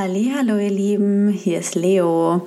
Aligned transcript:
Hallo 0.00 0.58
ihr 0.58 0.70
Lieben, 0.70 1.28
hier 1.28 1.58
ist 1.58 1.74
Leo. 1.74 2.46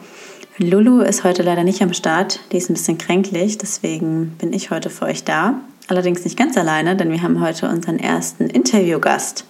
Lulu 0.57 1.01
ist 1.01 1.25
heute 1.25 1.43
leider 1.43 1.65
nicht 1.65 1.81
am 1.81 1.91
Start, 1.91 2.39
die 2.53 2.55
ist 2.55 2.69
ein 2.69 2.75
bisschen 2.75 2.97
kränklich, 2.97 3.57
deswegen 3.57 4.37
bin 4.37 4.53
ich 4.53 4.71
heute 4.71 4.89
für 4.89 5.03
euch 5.03 5.25
da. 5.25 5.55
Allerdings 5.89 6.23
nicht 6.23 6.37
ganz 6.37 6.55
alleine, 6.55 6.95
denn 6.95 7.11
wir 7.11 7.21
haben 7.21 7.41
heute 7.41 7.67
unseren 7.67 7.99
ersten 7.99 8.45
Interviewgast. 8.45 9.43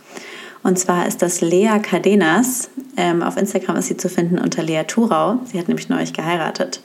Und 0.63 0.79
zwar 0.79 1.05
ist 1.05 1.21
das 1.21 1.41
Lea 1.41 1.77
Cardenas. 1.79 2.71
Ähm, 2.97 3.21
auf 3.21 3.37
Instagram 3.37 3.75
ist 3.75 3.89
sie 3.89 3.97
zu 3.97 4.09
finden 4.09 4.39
unter 4.39 4.63
Lea 4.63 4.81
Thurau. 4.87 5.37
Sie 5.45 5.59
hat 5.59 5.67
nämlich 5.67 5.87
neulich 5.87 6.11
geheiratet. 6.11 6.81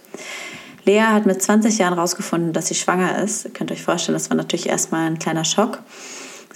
Lea 0.84 1.00
hat 1.00 1.24
mit 1.24 1.40
20 1.40 1.78
Jahren 1.78 1.94
herausgefunden, 1.94 2.52
dass 2.52 2.66
sie 2.66 2.74
schwanger 2.74 3.22
ist. 3.24 3.46
Ihr 3.46 3.52
könnt 3.52 3.72
euch 3.72 3.82
vorstellen, 3.82 4.16
das 4.16 4.28
war 4.28 4.36
natürlich 4.36 4.68
erstmal 4.68 5.06
ein 5.06 5.18
kleiner 5.18 5.46
Schock. 5.46 5.78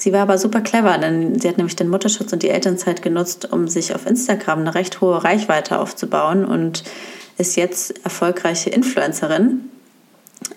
Sie 0.01 0.15
war 0.15 0.21
aber 0.21 0.39
super 0.39 0.63
clever, 0.63 0.97
denn 0.97 1.39
sie 1.39 1.47
hat 1.47 1.59
nämlich 1.59 1.77
den 1.77 1.91
Mutterschutz 1.91 2.33
und 2.33 2.43
die 2.43 2.49
Elternzeit 2.49 3.03
genutzt, 3.03 3.53
um 3.53 3.69
sich 3.69 3.95
auf 3.95 4.07
Instagram 4.07 4.61
eine 4.61 4.75
recht 4.75 5.03
hohe 5.03 5.23
Reichweite 5.23 5.79
aufzubauen 5.79 6.47
und 6.47 6.85
ist 7.37 7.55
jetzt 7.57 8.03
erfolgreiche 8.03 8.71
Influencerin. 8.71 9.69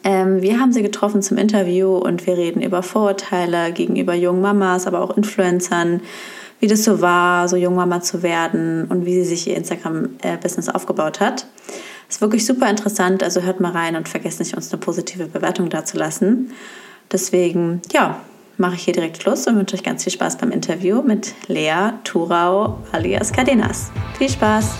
Ähm, 0.05 0.41
wir 0.41 0.61
haben 0.61 0.71
sie 0.71 0.81
getroffen 0.81 1.21
zum 1.21 1.37
Interview 1.37 1.97
und 1.97 2.25
wir 2.25 2.37
reden 2.37 2.61
über 2.61 2.83
Vorurteile 2.83 3.73
gegenüber 3.73 4.13
jungen 4.13 4.39
Mamas, 4.39 4.87
aber 4.87 5.01
auch 5.01 5.17
Influencern, 5.17 5.99
wie 6.61 6.67
das 6.67 6.85
so 6.85 7.01
war, 7.01 7.49
so 7.49 7.57
Jungmama 7.57 7.99
zu 7.99 8.23
werden 8.23 8.85
und 8.85 9.05
wie 9.05 9.15
sie 9.15 9.25
sich 9.25 9.49
ihr 9.49 9.57
Instagram-Business 9.57 10.69
aufgebaut 10.69 11.19
hat. 11.19 11.47
Ist 12.07 12.21
wirklich 12.21 12.45
super 12.45 12.69
interessant, 12.69 13.21
also 13.21 13.41
hört 13.41 13.59
mal 13.59 13.73
rein 13.73 13.97
und 13.97 14.07
vergesst 14.07 14.39
nicht, 14.39 14.55
uns 14.55 14.71
eine 14.71 14.79
positive 14.79 15.25
Bewertung 15.25 15.67
dazulassen. 15.67 16.51
Deswegen, 17.11 17.81
ja, 17.91 18.21
mache 18.57 18.75
ich 18.75 18.83
hier 18.83 18.93
direkt 18.93 19.21
Schluss 19.21 19.47
und 19.47 19.55
wünsche 19.57 19.75
euch 19.75 19.83
ganz 19.83 20.03
viel 20.03 20.13
Spaß 20.13 20.37
beim 20.37 20.51
Interview 20.51 21.01
mit 21.01 21.33
Lea 21.47 21.91
Turau 22.03 22.79
alias 22.91 23.31
Cardenas. 23.31 23.91
Viel 24.17 24.29
Spaß! 24.29 24.71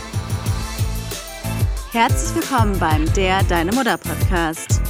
Herzlich 1.91 2.35
willkommen 2.35 2.77
beim 2.79 3.11
Der 3.13 3.43
Deine 3.43 3.71
Mutter 3.71 3.97
Podcast. 3.97 4.81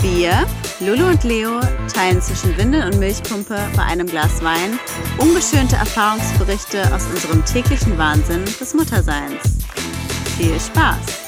Wir, 0.00 0.46
Lulu 0.80 1.08
und 1.08 1.24
Leo, 1.24 1.60
teilen 1.92 2.20
zwischen 2.20 2.56
Windel 2.56 2.84
und 2.84 2.98
Milchpumpe 2.98 3.56
bei 3.76 3.82
einem 3.82 4.06
Glas 4.06 4.42
Wein 4.42 4.78
ungeschönte 5.18 5.76
Erfahrungsberichte 5.76 6.94
aus 6.94 7.06
unserem 7.06 7.44
täglichen 7.44 7.96
Wahnsinn 7.96 8.44
des 8.44 8.74
Mutterseins. 8.74 9.58
Viel 10.36 10.58
Spaß! 10.60 11.23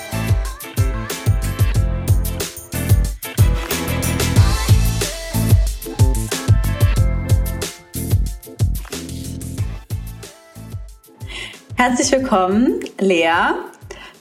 Herzlich 11.78 12.10
willkommen, 12.10 12.80
Lea. 12.98 13.52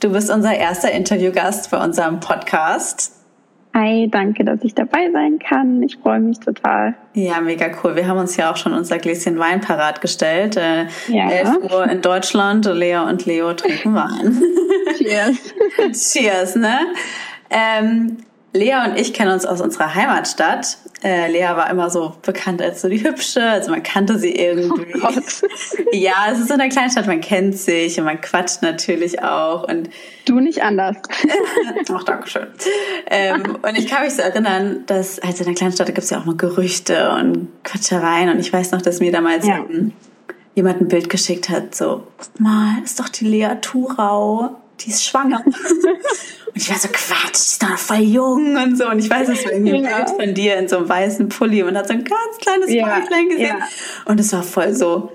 Du 0.02 0.11
bist 0.11 0.30
unser 0.30 0.53
erster 0.53 0.92
Interviewgast 0.92 1.72
bei 1.72 1.81
unserem 1.81 2.20
Podcast. 2.20 3.14
Hi, 3.73 4.09
danke, 4.11 4.44
dass 4.44 4.59
ich 4.61 4.75
dabei 4.75 5.09
sein 5.14 5.39
kann. 5.39 5.81
Ich 5.81 5.95
freue 5.95 6.20
mich 6.20 6.38
total. 6.42 6.95
Ja, 7.14 7.39
mega 7.39 7.67
cool. 7.81 7.95
Wir 7.95 8.09
haben 8.09 8.20
uns 8.20 8.36
ja 8.36 8.52
auch 8.52 8.58
schon 8.58 8.73
unser 8.73 8.98
Gläschen 8.98 9.39
Wein 9.39 9.61
parat 9.61 10.02
gestellt. 10.02 10.58
Äh, 10.58 10.88
ja. 11.08 11.30
11 11.30 11.72
Uhr 11.72 11.89
in 11.89 12.02
Deutschland. 12.02 12.66
Lea 12.66 12.98
und 12.98 13.26
Leo 13.26 13.53
trinken 13.53 13.95
Wein. 13.95 14.42
Cheers. 14.98 16.11
Cheers, 16.11 16.56
ne? 16.58 16.78
Ähm, 17.50 18.17
Lea 18.52 18.76
und 18.86 19.00
ich 19.00 19.14
kennen 19.14 19.31
uns 19.31 19.45
aus 19.45 19.61
unserer 19.61 19.95
Heimatstadt. 19.95 20.78
Äh, 21.06 21.31
Lea 21.31 21.56
war 21.56 21.70
immer 21.70 21.92
so 21.92 22.16
bekannt 22.23 22.64
als 22.64 22.81
so 22.81 22.89
die 22.89 23.03
Hübsche, 23.03 23.44
also 23.44 23.70
man 23.70 23.84
kannte 23.84 24.17
sie 24.17 24.31
irgendwie. 24.31 24.95
Oh 25.03 25.09
ja, 25.92 26.31
es 26.31 26.39
ist 26.39 26.48
so 26.48 26.56
eine 26.56 26.67
kleine 26.67 26.89
Stadt, 26.89 27.06
man 27.06 27.22
kennt 27.22 27.56
sich 27.59 28.00
und 28.00 28.06
man 28.06 28.20
quatscht 28.20 28.64
natürlich 28.64 29.22
auch. 29.22 29.70
Und 29.70 29.92
du 30.26 30.39
nicht 30.39 30.64
anders. 30.64 30.98
Ach, 31.94 32.03
danke 32.06 32.28
schön. 32.28 32.48
Ähm, 33.06 33.59
und 33.61 33.78
ich 33.78 33.88
kann 33.88 34.03
mich 34.03 34.16
so 34.16 34.23
erinnern, 34.23 34.81
dass 34.88 35.20
also 35.20 35.43
in 35.43 35.45
der 35.45 35.54
kleinen 35.54 35.73
Stadt 35.73 35.86
gibt 35.86 35.99
es 35.99 36.10
ja 36.10 36.20
auch 36.20 36.26
mal 36.26 36.38
Gerüchte 36.38 37.11
und 37.11 37.49
Quatschereien. 37.64 38.30
Und 38.30 38.39
ich 38.39 38.52
weiß 38.52 38.72
noch, 38.72 38.82
dass 38.82 38.99
mir 38.99 39.11
damals 39.11 39.45
ja. 39.45 39.64
jemand 40.55 40.82
ein 40.82 40.87
Bild 40.87 41.11
geschickt 41.11 41.49
hat, 41.49 41.76
so, 41.76 42.08
mal, 42.39 42.82
ist 42.83 42.99
doch 42.99 43.10
die 43.10 43.26
Lea 43.26 43.58
Thurau 43.61 44.55
die 44.81 44.89
ist 44.89 45.05
schwanger. 45.05 45.43
und 45.45 45.55
ich 46.55 46.69
war 46.69 46.77
so, 46.77 46.87
Quatsch, 46.89 47.33
die 47.33 47.37
ist 47.37 47.63
doch 47.63 47.77
voll 47.77 47.99
jung 47.99 48.55
und 48.58 48.77
so. 48.77 48.87
Und 48.87 48.99
ich 48.99 49.09
weiß, 49.09 49.30
es 49.30 49.45
war 49.45 49.52
irgendwie 49.52 49.75
ein 49.75 49.83
Bild 49.83 50.09
von 50.09 50.33
dir 50.33 50.58
in 50.58 50.67
so 50.67 50.77
einem 50.77 50.89
weißen 50.89 51.30
Pulli 51.30 51.63
und 51.63 51.77
hat 51.77 51.87
so 51.87 51.93
ein 51.93 52.03
ganz 52.03 52.37
kleines 52.39 52.71
ja, 52.71 52.86
Bäuchlein 52.86 53.30
gesehen. 53.30 53.58
Ja. 53.59 53.67
Und 54.05 54.19
es 54.19 54.33
war 54.33 54.43
voll 54.43 54.73
so 54.73 55.11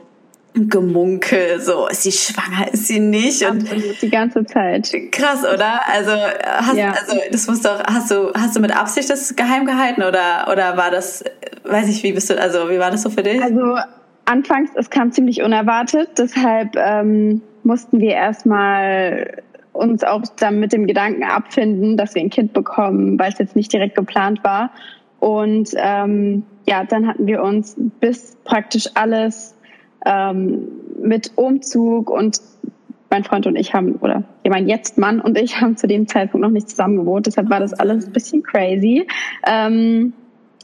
Gemunkel, 0.54 1.60
so, 1.60 1.86
ist 1.86 2.02
sie 2.02 2.10
schwanger, 2.10 2.72
ist 2.72 2.88
sie 2.88 2.98
nicht? 2.98 3.42
Und 3.42 3.62
Absolut, 3.62 4.02
die 4.02 4.10
ganze 4.10 4.44
Zeit. 4.44 4.92
Krass, 5.12 5.44
oder? 5.44 5.80
Also, 5.86 6.10
hast, 6.10 6.76
ja. 6.76 6.90
also, 6.90 7.20
das 7.30 7.46
musst 7.46 7.64
doch, 7.64 7.80
hast 7.84 8.10
du, 8.10 8.32
hast 8.34 8.56
du 8.56 8.60
mit 8.60 8.76
Absicht 8.76 9.08
das 9.08 9.36
geheim 9.36 9.64
gehalten 9.64 10.02
oder, 10.02 10.48
oder 10.50 10.76
war 10.76 10.90
das, 10.90 11.22
weiß 11.64 11.88
ich, 11.88 12.02
wie 12.02 12.12
bist 12.12 12.30
du, 12.30 12.40
also, 12.40 12.68
wie 12.68 12.80
war 12.80 12.90
das 12.90 13.02
so 13.02 13.10
für 13.10 13.22
dich? 13.22 13.40
Also, 13.40 13.76
anfangs, 14.24 14.70
es 14.74 14.90
kam 14.90 15.12
ziemlich 15.12 15.40
unerwartet, 15.42 16.10
deshalb, 16.18 16.74
ähm, 16.74 17.42
mussten 17.62 18.00
wir 18.00 18.12
erstmal 18.12 19.42
uns 19.72 20.04
auch 20.04 20.22
dann 20.38 20.60
mit 20.60 20.72
dem 20.72 20.86
Gedanken 20.86 21.22
abfinden, 21.22 21.96
dass 21.96 22.14
wir 22.14 22.22
ein 22.22 22.30
Kind 22.30 22.52
bekommen, 22.52 23.18
weil 23.18 23.32
es 23.32 23.38
jetzt 23.38 23.56
nicht 23.56 23.72
direkt 23.72 23.94
geplant 23.94 24.42
war. 24.44 24.70
Und 25.20 25.70
ähm, 25.76 26.44
ja, 26.66 26.84
dann 26.84 27.06
hatten 27.06 27.26
wir 27.26 27.42
uns 27.42 27.76
bis 28.00 28.36
praktisch 28.44 28.88
alles 28.94 29.54
ähm, 30.06 30.68
mit 31.02 31.32
Umzug 31.36 32.10
und 32.10 32.40
mein 33.10 33.24
Freund 33.24 33.46
und 33.46 33.56
ich 33.56 33.74
haben, 33.74 33.96
oder 33.96 34.22
ja, 34.44 34.50
mein 34.50 34.68
jetzt 34.68 34.96
Mann 34.96 35.20
und 35.20 35.36
ich 35.36 35.56
haben 35.60 35.76
zu 35.76 35.86
dem 35.86 36.06
Zeitpunkt 36.06 36.42
noch 36.42 36.52
nicht 36.52 36.70
zusammen 36.70 36.96
gewohnt, 36.96 37.26
deshalb 37.26 37.50
war 37.50 37.60
das 37.60 37.74
alles 37.74 38.06
ein 38.06 38.12
bisschen 38.12 38.42
crazy. 38.42 39.06
Ähm, 39.46 40.12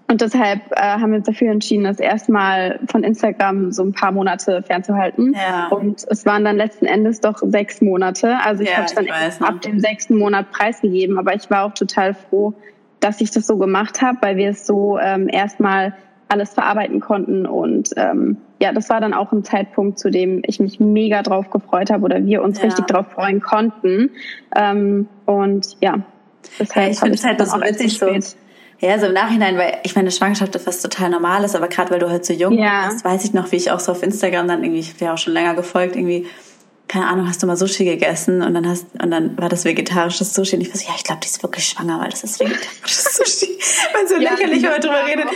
und 0.08 0.20
deshalb 0.20 0.60
äh, 0.70 0.80
haben 0.80 1.10
wir 1.10 1.18
uns 1.18 1.26
dafür 1.26 1.50
entschieden, 1.50 1.84
das 1.84 1.98
erstmal 1.98 2.78
von 2.88 3.02
Instagram 3.02 3.72
so 3.72 3.82
ein 3.82 3.92
paar 3.92 4.12
Monate 4.12 4.62
fernzuhalten. 4.62 5.34
Ja. 5.34 5.68
Und 5.68 6.06
es 6.08 6.24
waren 6.24 6.44
dann 6.44 6.56
letzten 6.56 6.86
Endes 6.86 7.20
doch 7.20 7.38
sechs 7.38 7.80
Monate. 7.80 8.38
Also 8.44 8.62
ich 8.62 8.70
ja, 8.70 8.76
habe 8.76 8.86
es 8.86 8.94
dann 8.94 9.08
weiß, 9.08 9.42
ab 9.42 9.62
dem 9.62 9.80
sechsten 9.80 10.16
Monat 10.16 10.52
preisgegeben. 10.52 11.18
Aber 11.18 11.34
ich 11.34 11.50
war 11.50 11.64
auch 11.64 11.74
total 11.74 12.14
froh, 12.14 12.54
dass 13.00 13.20
ich 13.20 13.32
das 13.32 13.48
so 13.48 13.56
gemacht 13.56 14.00
habe, 14.00 14.18
weil 14.20 14.36
wir 14.36 14.50
es 14.50 14.64
so 14.64 14.96
ähm, 14.98 15.28
erstmal 15.28 15.96
alles 16.28 16.54
verarbeiten 16.54 17.00
konnten. 17.00 17.44
Und 17.44 17.90
ähm, 17.96 18.36
ja, 18.60 18.72
das 18.72 18.88
war 18.88 19.00
dann 19.00 19.12
auch 19.12 19.32
ein 19.32 19.42
Zeitpunkt, 19.42 19.98
zu 19.98 20.10
dem 20.10 20.42
ich 20.46 20.60
mich 20.60 20.78
mega 20.78 21.22
drauf 21.22 21.50
gefreut 21.50 21.90
habe 21.90 22.04
oder 22.04 22.24
wir 22.24 22.42
uns 22.42 22.58
ja. 22.58 22.66
richtig 22.66 22.86
drauf 22.86 23.08
freuen 23.08 23.40
konnten. 23.40 24.10
Ähm, 24.54 25.08
und 25.24 25.76
ja, 25.80 25.98
deshalb 26.60 26.86
ja, 26.86 26.92
ich 26.92 26.98
finde 27.00 27.14
es 27.14 27.24
halt 27.24 27.40
das 27.40 27.52
auch 27.52 27.60
witzig 27.60 27.98
so 27.98 28.06
ja, 28.80 28.98
so 28.98 29.06
im 29.06 29.14
Nachhinein, 29.14 29.56
weil 29.56 29.78
ich 29.84 29.96
meine, 29.96 30.10
Schwangerschaft 30.10 30.54
ist 30.54 30.66
was 30.66 30.82
total 30.82 31.10
Normales, 31.10 31.54
aber 31.54 31.68
gerade 31.68 31.90
weil 31.90 31.98
du 31.98 32.10
halt 32.10 32.26
so 32.26 32.32
jung 32.32 32.52
ja. 32.52 32.88
bist, 32.88 33.04
weiß 33.04 33.24
ich 33.24 33.32
noch, 33.32 33.50
wie 33.52 33.56
ich 33.56 33.70
auch 33.70 33.80
so 33.80 33.92
auf 33.92 34.02
Instagram 34.02 34.48
dann 34.48 34.62
irgendwie, 34.62 34.80
ich 34.80 34.94
habe 34.94 35.04
ja 35.06 35.14
auch 35.14 35.18
schon 35.18 35.32
länger 35.32 35.54
gefolgt, 35.54 35.96
irgendwie, 35.96 36.26
keine 36.86 37.06
Ahnung, 37.06 37.26
hast 37.26 37.42
du 37.42 37.46
mal 37.46 37.56
Sushi 37.56 37.84
gegessen 37.84 38.42
und 38.42 38.52
dann 38.54 38.68
hast 38.68 38.86
und 39.02 39.10
dann 39.10 39.36
war 39.38 39.48
das 39.48 39.64
vegetarisches 39.64 40.34
Sushi 40.34 40.56
und 40.56 40.62
ich 40.62 40.68
war 40.68 40.76
so, 40.76 40.86
ja, 40.86 40.94
ich 40.96 41.04
glaube, 41.04 41.20
die 41.22 41.28
ist 41.28 41.42
wirklich 41.42 41.64
schwanger, 41.66 42.00
weil 42.00 42.10
das 42.10 42.22
ist 42.22 42.38
vegetarisches 42.38 43.16
Sushi. 43.16 43.58
weil 43.94 44.08
so 44.08 44.16
ja, 44.16 44.30
lächerlich, 44.32 44.62
man 44.62 44.80
drüber 44.80 45.06
redet. 45.06 45.26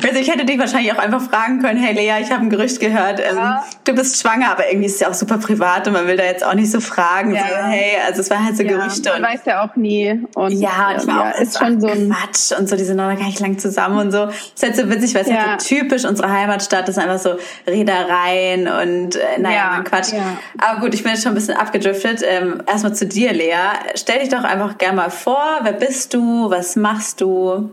Also 0.00 0.20
ich 0.20 0.30
hätte 0.30 0.44
dich 0.44 0.58
wahrscheinlich 0.60 0.92
auch 0.92 0.98
einfach 0.98 1.20
fragen 1.20 1.60
können, 1.60 1.82
hey 1.82 1.92
Lea, 1.92 2.22
ich 2.22 2.30
habe 2.30 2.42
ein 2.42 2.50
Gerücht 2.50 2.78
gehört, 2.78 3.18
ähm, 3.18 3.36
ja. 3.36 3.64
du 3.82 3.94
bist 3.94 4.20
schwanger, 4.20 4.52
aber 4.52 4.68
irgendwie 4.68 4.86
ist 4.86 4.94
es 4.94 5.00
ja 5.00 5.08
auch 5.08 5.14
super 5.14 5.38
privat 5.38 5.88
und 5.88 5.94
man 5.94 6.06
will 6.06 6.16
da 6.16 6.22
jetzt 6.22 6.46
auch 6.46 6.54
nicht 6.54 6.70
so 6.70 6.80
fragen, 6.80 7.34
ja. 7.34 7.40
so, 7.40 7.54
hey, 7.66 7.96
also 8.06 8.20
es 8.20 8.30
war 8.30 8.44
halt 8.44 8.56
so 8.56 8.62
ja, 8.62 8.76
Gerüchte. 8.76 9.10
Man 9.10 9.24
und, 9.24 9.28
weiß 9.28 9.40
ja 9.46 9.64
auch 9.64 9.74
nie. 9.74 10.22
Und, 10.36 10.52
ja, 10.52 10.90
und 10.90 11.02
ich 11.02 11.06
war 11.08 11.34
auch, 11.34 11.40
ist 11.40 11.58
schon 11.58 11.80
so 11.80 11.88
ein 11.88 12.10
Quatsch 12.10 12.56
und 12.56 12.68
so, 12.68 12.76
die 12.76 12.84
sind 12.84 12.96
noch 12.96 13.08
gar 13.08 13.26
nicht 13.26 13.40
lang 13.40 13.58
zusammen 13.58 13.98
und 13.98 14.12
so. 14.12 14.26
Das 14.26 14.36
ist 14.54 14.62
halt 14.62 14.76
so 14.76 14.88
witzig, 14.88 15.16
weil 15.16 15.22
es 15.22 15.32
halt 15.32 15.60
so 15.60 15.68
typisch 15.68 16.04
unsere 16.04 16.30
Heimatstadt 16.30 16.88
ist, 16.88 16.98
einfach 16.98 17.18
so 17.18 17.36
Reedereien 17.66 18.68
und 18.68 19.16
äh, 19.16 19.40
naja, 19.40 19.82
Quatsch. 19.82 20.12
Aber 20.58 20.80
gut, 20.80 20.94
ich 20.94 21.02
bin 21.02 21.12
jetzt 21.12 21.24
schon 21.24 21.32
ein 21.32 21.34
bisschen 21.34 21.56
abgedriftet. 21.56 22.22
Ähm, 22.24 22.62
erstmal 22.68 22.94
zu 22.94 23.06
dir, 23.06 23.32
Lea. 23.32 23.56
Stell 23.96 24.20
dich 24.20 24.28
doch 24.28 24.44
einfach 24.44 24.78
gerne 24.78 24.96
mal 24.96 25.10
vor, 25.10 25.58
wer 25.62 25.72
bist 25.72 26.14
du, 26.14 26.50
was 26.50 26.76
machst 26.76 27.20
du? 27.20 27.70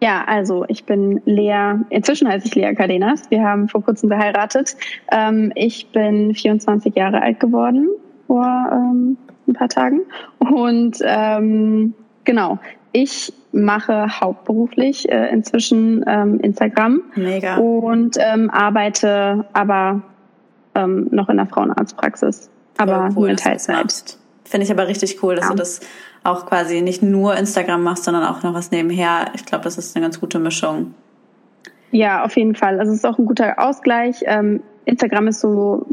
Ja, 0.00 0.24
also 0.26 0.64
ich 0.68 0.84
bin 0.84 1.20
Lea, 1.24 1.74
inzwischen 1.90 2.28
heiße 2.28 2.46
ich 2.46 2.54
Lea 2.54 2.74
Cardenas. 2.74 3.30
Wir 3.30 3.42
haben 3.42 3.68
vor 3.68 3.82
kurzem 3.82 4.08
geheiratet. 4.08 4.76
Ähm, 5.10 5.52
ich 5.54 5.90
bin 5.90 6.34
24 6.34 6.94
Jahre 6.94 7.20
alt 7.20 7.40
geworden 7.40 7.88
vor 8.26 8.46
ähm, 8.72 9.16
ein 9.48 9.54
paar 9.54 9.68
Tagen. 9.68 10.02
Und 10.38 10.98
ähm, 11.02 11.94
genau, 12.24 12.58
ich 12.92 13.32
mache 13.52 14.20
hauptberuflich 14.20 15.10
äh, 15.10 15.32
inzwischen 15.32 16.04
ähm, 16.06 16.38
Instagram. 16.40 17.02
Mega. 17.16 17.56
Und 17.56 18.16
ähm, 18.20 18.50
arbeite 18.50 19.46
aber 19.52 20.02
ähm, 20.74 21.08
noch 21.10 21.28
in 21.28 21.38
der 21.38 21.46
Frauenarztpraxis. 21.46 22.50
Aber 22.76 23.08
cool, 23.08 23.14
nur 23.14 23.28
in 23.30 23.36
Teilzeit. 23.36 24.16
Finde 24.44 24.64
ich 24.64 24.70
aber 24.70 24.86
richtig 24.86 25.22
cool, 25.22 25.34
dass 25.34 25.46
ja. 25.46 25.50
du 25.50 25.56
das 25.56 25.80
auch 26.24 26.46
quasi 26.46 26.82
nicht 26.82 27.02
nur 27.02 27.36
Instagram 27.36 27.82
machst, 27.82 28.04
sondern 28.04 28.24
auch 28.24 28.42
noch 28.42 28.54
was 28.54 28.70
nebenher. 28.70 29.30
Ich 29.34 29.44
glaube, 29.44 29.64
das 29.64 29.78
ist 29.78 29.96
eine 29.96 30.04
ganz 30.04 30.20
gute 30.20 30.38
Mischung. 30.38 30.94
Ja, 31.90 32.24
auf 32.24 32.36
jeden 32.36 32.54
Fall. 32.54 32.78
Also 32.78 32.92
es 32.92 32.98
ist 32.98 33.06
auch 33.06 33.18
ein 33.18 33.26
guter 33.26 33.58
Ausgleich. 33.58 34.22
Ähm, 34.26 34.62
Instagram 34.84 35.28
ist 35.28 35.40
so 35.40 35.86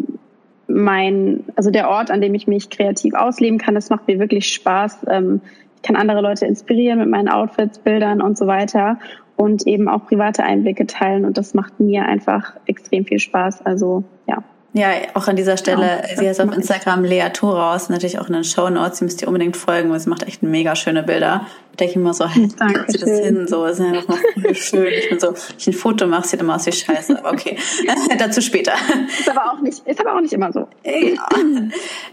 mein, 0.67 1.43
also 1.55 1.71
der 1.71 1.89
Ort, 1.89 2.11
an 2.11 2.21
dem 2.21 2.33
ich 2.33 2.47
mich 2.47 2.69
kreativ 2.69 3.13
ausleben 3.13 3.59
kann. 3.59 3.75
Das 3.75 3.89
macht 3.89 4.07
mir 4.07 4.19
wirklich 4.19 4.51
Spaß. 4.53 5.05
Ähm, 5.09 5.41
ich 5.75 5.81
kann 5.83 5.95
andere 5.95 6.21
Leute 6.21 6.45
inspirieren 6.45 6.99
mit 6.99 7.09
meinen 7.09 7.29
Outfits, 7.29 7.79
Bildern 7.79 8.21
und 8.21 8.37
so 8.37 8.47
weiter 8.47 8.97
und 9.37 9.67
eben 9.67 9.87
auch 9.87 10.05
private 10.05 10.43
Einblicke 10.43 10.87
teilen. 10.87 11.25
Und 11.25 11.37
das 11.37 11.53
macht 11.53 11.79
mir 11.79 12.05
einfach 12.05 12.55
extrem 12.65 13.05
viel 13.05 13.19
Spaß. 13.19 13.65
Also 13.65 14.03
ja. 14.27 14.43
Ja, 14.75 14.89
auch 15.13 15.29
an 15.29 15.37
dieser 15.37 15.55
Stelle, 15.55 16.01
ja, 16.01 16.17
sie 16.17 16.27
heißt 16.27 16.41
auf 16.41 16.51
Instagram 16.51 17.05
Lea 17.05 17.29
Toraus, 17.31 17.87
natürlich 17.87 18.19
auch 18.19 18.27
in 18.27 18.33
den 18.33 18.43
Show 18.43 18.69
Notes, 18.69 18.97
sie 18.97 19.05
müsst 19.05 19.21
ihr 19.21 19.29
unbedingt 19.29 19.55
folgen, 19.55 19.89
weil 19.89 20.01
sie 20.01 20.09
macht 20.09 20.23
echt 20.23 20.43
mega 20.43 20.75
schöne 20.75 21.01
Bilder. 21.01 21.45
Da 21.71 21.77
denke 21.77 21.91
ich 21.91 21.95
immer 21.95 22.13
so, 22.13 22.27
hey, 22.27 22.49
wie 22.49 22.73
kriegt 22.73 22.91
sie 22.91 22.97
das 22.97 23.19
hin? 23.19 23.47
So, 23.47 23.65
ist 23.65 23.79
einfach 23.79 24.17
mal 24.35 24.53
schön. 24.53 24.87
Ich 24.87 25.07
bin 25.07 25.17
so, 25.21 25.33
ich 25.57 25.67
ein 25.67 25.71
Foto 25.71 26.07
mache, 26.07 26.27
sieht 26.27 26.41
immer 26.41 26.55
aus 26.55 26.65
wie 26.65 26.73
Scheiße. 26.73 27.19
Aber 27.19 27.31
okay, 27.31 27.57
dazu 28.19 28.41
später. 28.41 28.73
Ist 29.17 29.29
aber 29.29 29.53
auch 29.53 29.61
nicht, 29.61 29.87
ist 29.87 30.01
aber 30.01 30.13
auch 30.13 30.19
nicht 30.19 30.33
immer 30.33 30.51
so. 30.51 30.67
Ja. 30.83 31.25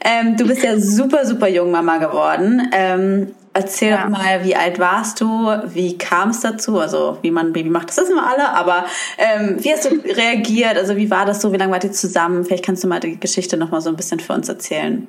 Ähm, 0.05 0.37
du 0.37 0.47
bist 0.47 0.62
ja 0.62 0.79
super, 0.79 1.26
super 1.26 1.49
jung 1.49 1.73
Mama 1.73 1.99
geworden. 1.99 2.70
Ähm, 2.73 3.35
Erzähl 3.54 3.90
ja. 3.90 4.02
doch 4.02 4.08
mal, 4.08 4.44
wie 4.44 4.56
alt 4.56 4.78
warst 4.78 5.20
du? 5.20 5.26
Wie 5.66 5.99
kam 5.99 6.31
es 6.31 6.40
dazu? 6.40 6.78
Also 6.78 7.19
wie 7.20 7.31
man 7.31 7.49
ein 7.49 7.52
Baby 7.52 7.69
macht, 7.69 7.90
das 7.90 7.99
wissen 7.99 8.14
wir 8.14 8.26
alle, 8.26 8.49
aber 8.49 8.87
ähm, 9.19 9.56
wie 9.58 9.70
hast 9.70 9.90
du 9.90 9.94
reagiert? 10.14 10.78
Also 10.78 10.96
wie 10.96 11.10
war 11.10 11.26
das 11.26 11.43
so? 11.43 11.52
Wie 11.52 11.58
lange 11.58 11.72
wart 11.72 11.84
ihr 11.84 11.93
zusammen? 11.93 12.44
Vielleicht 12.44 12.64
kannst 12.64 12.82
du 12.82 12.88
mal 12.88 13.00
die 13.00 13.20
Geschichte 13.20 13.58
noch 13.58 13.70
mal 13.70 13.82
so 13.82 13.90
ein 13.90 13.96
bisschen 13.96 14.20
für 14.20 14.32
uns 14.32 14.49
erzählen. 14.49 15.06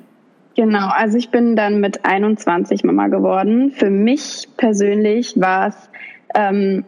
Genau, 0.56 0.88
also 0.88 1.16
ich 1.16 1.30
bin 1.30 1.56
dann 1.56 1.80
mit 1.80 2.04
21 2.04 2.84
Mama 2.84 3.08
geworden. 3.08 3.72
Für 3.72 3.90
mich 3.90 4.48
persönlich 4.56 5.40
war 5.40 5.68
es, 5.68 5.90
ähm, 6.34 6.84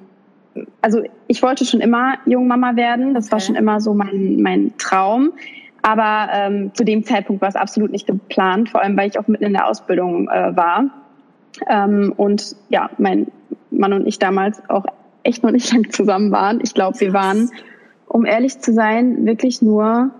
also 0.82 1.02
ich 1.26 1.42
wollte 1.42 1.64
schon 1.64 1.80
immer 1.80 2.18
Jungmama 2.26 2.76
werden. 2.76 3.14
Das 3.14 3.26
okay. 3.26 3.32
war 3.32 3.40
schon 3.40 3.54
immer 3.56 3.80
so 3.80 3.94
mein, 3.94 4.42
mein 4.42 4.74
Traum. 4.76 5.32
Aber 5.82 6.28
ähm, 6.32 6.74
zu 6.74 6.84
dem 6.84 7.04
Zeitpunkt 7.04 7.40
war 7.40 7.48
es 7.48 7.56
absolut 7.56 7.92
nicht 7.92 8.06
geplant, 8.06 8.68
vor 8.68 8.82
allem 8.82 8.96
weil 8.96 9.08
ich 9.08 9.18
auch 9.18 9.28
mitten 9.28 9.44
in 9.44 9.52
der 9.52 9.66
Ausbildung 9.66 10.28
äh, 10.28 10.54
war. 10.56 10.90
Ähm, 11.68 12.12
und 12.16 12.56
ja, 12.68 12.90
mein 12.98 13.28
Mann 13.70 13.92
und 13.92 14.06
ich 14.06 14.18
damals 14.18 14.62
auch 14.68 14.86
echt 15.22 15.42
noch 15.42 15.50
nicht 15.50 15.72
lang 15.72 15.90
zusammen 15.90 16.30
waren. 16.30 16.60
Ich 16.62 16.74
glaube, 16.74 17.00
wir 17.00 17.12
waren, 17.12 17.50
um 18.06 18.24
ehrlich 18.24 18.60
zu 18.60 18.72
sein, 18.72 19.26
wirklich 19.26 19.62
nur 19.62 20.10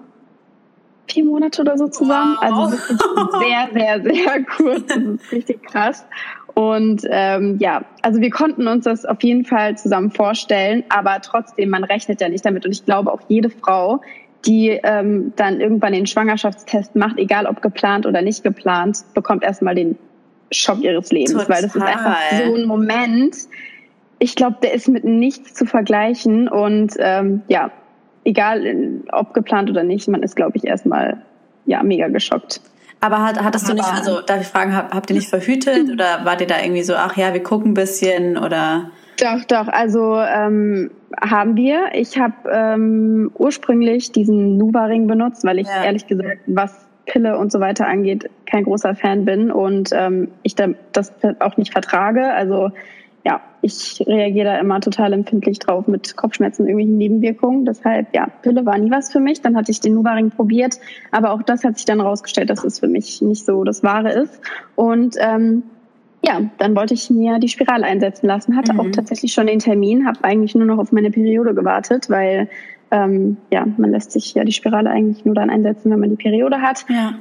vier 1.09 1.25
Monate 1.25 1.62
oder 1.62 1.79
so 1.79 1.88
zusammen. 1.88 2.37
Wow. 2.41 2.43
Also 2.43 2.77
sehr, 3.38 3.69
sehr, 3.73 4.03
sehr 4.03 4.44
kurz. 4.56 4.87
Das 4.87 4.99
ist 4.99 5.33
richtig 5.33 5.62
krass. 5.62 6.05
Und 6.55 7.03
ähm, 7.11 7.59
ja, 7.61 7.85
also 8.03 8.21
wir 8.21 8.31
konnten 8.31 8.67
uns 8.67 8.85
das 8.85 9.05
auf 9.05 9.23
jeden 9.23 9.44
Fall 9.44 9.77
zusammen 9.77 10.11
vorstellen, 10.11 10.85
aber 10.88 11.21
trotzdem, 11.21 11.69
man 11.69 11.85
rechnet 11.85 12.21
ja 12.21 12.29
nicht 12.29 12.47
damit. 12.47 12.65
Und 12.65 12.73
ich 12.73 12.85
glaube 12.85 13.12
auch 13.12 13.21
jede 13.29 13.50
Frau, 13.50 14.00
die 14.47 14.69
ähm, 14.83 15.33
dann 15.37 15.61
irgendwann 15.61 15.93
den 15.93 16.06
Schwangerschaftstest 16.06 16.97
macht, 16.97 17.19
egal 17.19 17.47
ob 17.47 17.61
geplant 17.61 18.06
oder 18.06 18.23
nicht 18.23 18.43
geplant, 18.43 19.00
bekommt 19.12 19.44
erstmal 19.44 19.75
den 19.75 19.99
Schock 20.51 20.81
ihres 20.81 21.11
Lebens, 21.11 21.33
Total. 21.33 21.49
weil 21.49 21.63
das 21.63 21.75
ist 21.75 21.83
einfach 21.83 22.17
so 22.45 22.55
ein 22.55 22.67
Moment. 22.67 23.37
Ich 24.19 24.35
glaube, 24.35 24.57
der 24.63 24.75
ist 24.75 24.89
mit 24.89 25.05
nichts 25.05 25.55
zu 25.55 25.67
vergleichen 25.67 26.49
und 26.49 26.95
ähm, 26.99 27.43
ja, 27.49 27.71
egal 28.25 29.03
ob 29.13 29.35
geplant 29.35 29.71
oder 29.71 29.83
nicht, 29.83 30.09
man 30.09 30.23
ist, 30.23 30.37
glaube 30.37 30.57
ich, 30.57 30.65
erstmal 30.65 31.23
ja 31.67 31.83
mega 31.83 32.09
geschockt. 32.09 32.61
Aber 33.01 33.23
hat, 33.23 33.43
hattest 33.43 33.69
du 33.69 33.75
nicht, 33.75 33.93
also 33.93 34.21
darf 34.23 34.41
ich 34.41 34.47
fragen, 34.47 34.75
habt, 34.75 34.95
habt 34.95 35.11
ihr 35.11 35.17
nicht 35.17 35.29
verhütet 35.29 35.91
oder 35.93 36.25
wart 36.25 36.41
ihr 36.41 36.47
da 36.47 36.61
irgendwie 36.61 36.83
so, 36.83 36.95
ach 36.95 37.17
ja, 37.17 37.35
wir 37.35 37.43
gucken 37.43 37.73
ein 37.73 37.75
bisschen 37.75 38.39
oder? 38.39 38.91
Doch, 39.21 39.45
doch, 39.45 39.69
also 39.69 40.19
ähm, 40.19 40.91
haben 41.21 41.57
wir. 41.57 41.91
Ich 41.95 42.19
habe 42.19 42.35
ähm, 42.51 43.31
ursprünglich 43.35 44.13
diesen 44.13 44.57
Nuva-Ring 44.57 45.07
benutzt, 45.07 45.45
weil 45.45 45.59
ich 45.59 45.67
ja. 45.67 45.85
ehrlich 45.85 46.07
gesagt, 46.07 46.41
was 46.47 46.87
Pille 47.06 47.38
und 47.38 47.50
so 47.53 47.61
weiter 47.61 47.87
angeht, 47.87 48.29
kein 48.47 48.64
großer 48.64 48.94
Fan 48.94 49.25
bin 49.25 49.50
und 49.50 49.91
ähm, 49.93 50.29
ich 50.43 50.55
da, 50.55 50.69
das 50.93 51.12
auch 51.41 51.56
nicht 51.56 51.73
vertrage. 51.73 52.32
Also 52.32 52.70
ja, 53.25 53.41
ich 53.61 54.05
reagiere 54.06 54.47
da 54.47 54.58
immer 54.58 54.81
total 54.81 55.12
empfindlich 55.12 55.58
drauf 55.58 55.88
mit 55.88 56.17
Kopfschmerzen 56.17 56.62
und 56.62 56.69
irgendwelchen 56.69 56.97
Nebenwirkungen. 56.97 57.64
Deshalb, 57.64 58.14
ja, 58.14 58.29
Pille 58.43 58.64
war 58.64 58.79
nie 58.79 58.93
was 58.93 59.11
für 59.11 59.19
mich. 59.19 59.41
Dann 59.41 59.56
hatte 59.56 59.73
ich 59.73 59.81
den 59.81 59.94
Nuvaring 59.94 60.31
probiert, 60.31 60.79
aber 61.11 61.32
auch 61.32 61.43
das 61.43 61.64
hat 61.64 61.76
sich 61.76 61.87
dann 61.87 62.00
rausgestellt, 62.00 62.50
dass 62.50 62.62
es 62.62 62.79
für 62.79 62.87
mich 62.87 63.20
nicht 63.23 63.44
so 63.44 63.64
das 63.64 63.82
Wahre 63.82 64.12
ist. 64.12 64.41
Und 64.76 65.17
ähm, 65.19 65.64
ja, 66.25 66.41
dann 66.59 66.76
wollte 66.76 66.94
ich 66.94 67.11
mir 67.11 67.41
die 67.41 67.49
Spirale 67.49 67.85
einsetzen 67.85 68.26
lassen, 68.26 68.56
hatte 68.56 68.75
mhm. 68.75 68.81
auch 68.81 68.91
tatsächlich 68.91 69.32
schon 69.32 69.49
den 69.49 69.59
Termin, 69.59 70.06
habe 70.06 70.23
eigentlich 70.23 70.55
nur 70.55 70.67
noch 70.67 70.79
auf 70.79 70.93
meine 70.93 71.11
Periode 71.11 71.52
gewartet, 71.52 72.09
weil 72.09 72.49
ähm, 72.91 73.37
ja, 73.50 73.67
man 73.77 73.91
lässt 73.91 74.12
sich 74.12 74.35
ja 74.35 74.44
die 74.44 74.53
Spirale 74.53 74.91
eigentlich 74.91 75.25
nur 75.25 75.35
dann 75.35 75.50
einsetzen, 75.50 75.91
wenn 75.91 76.00
man 76.00 76.11
die 76.11 76.17
Periode 76.17 76.61
hat. 76.61 76.85
Ja. 76.88 77.15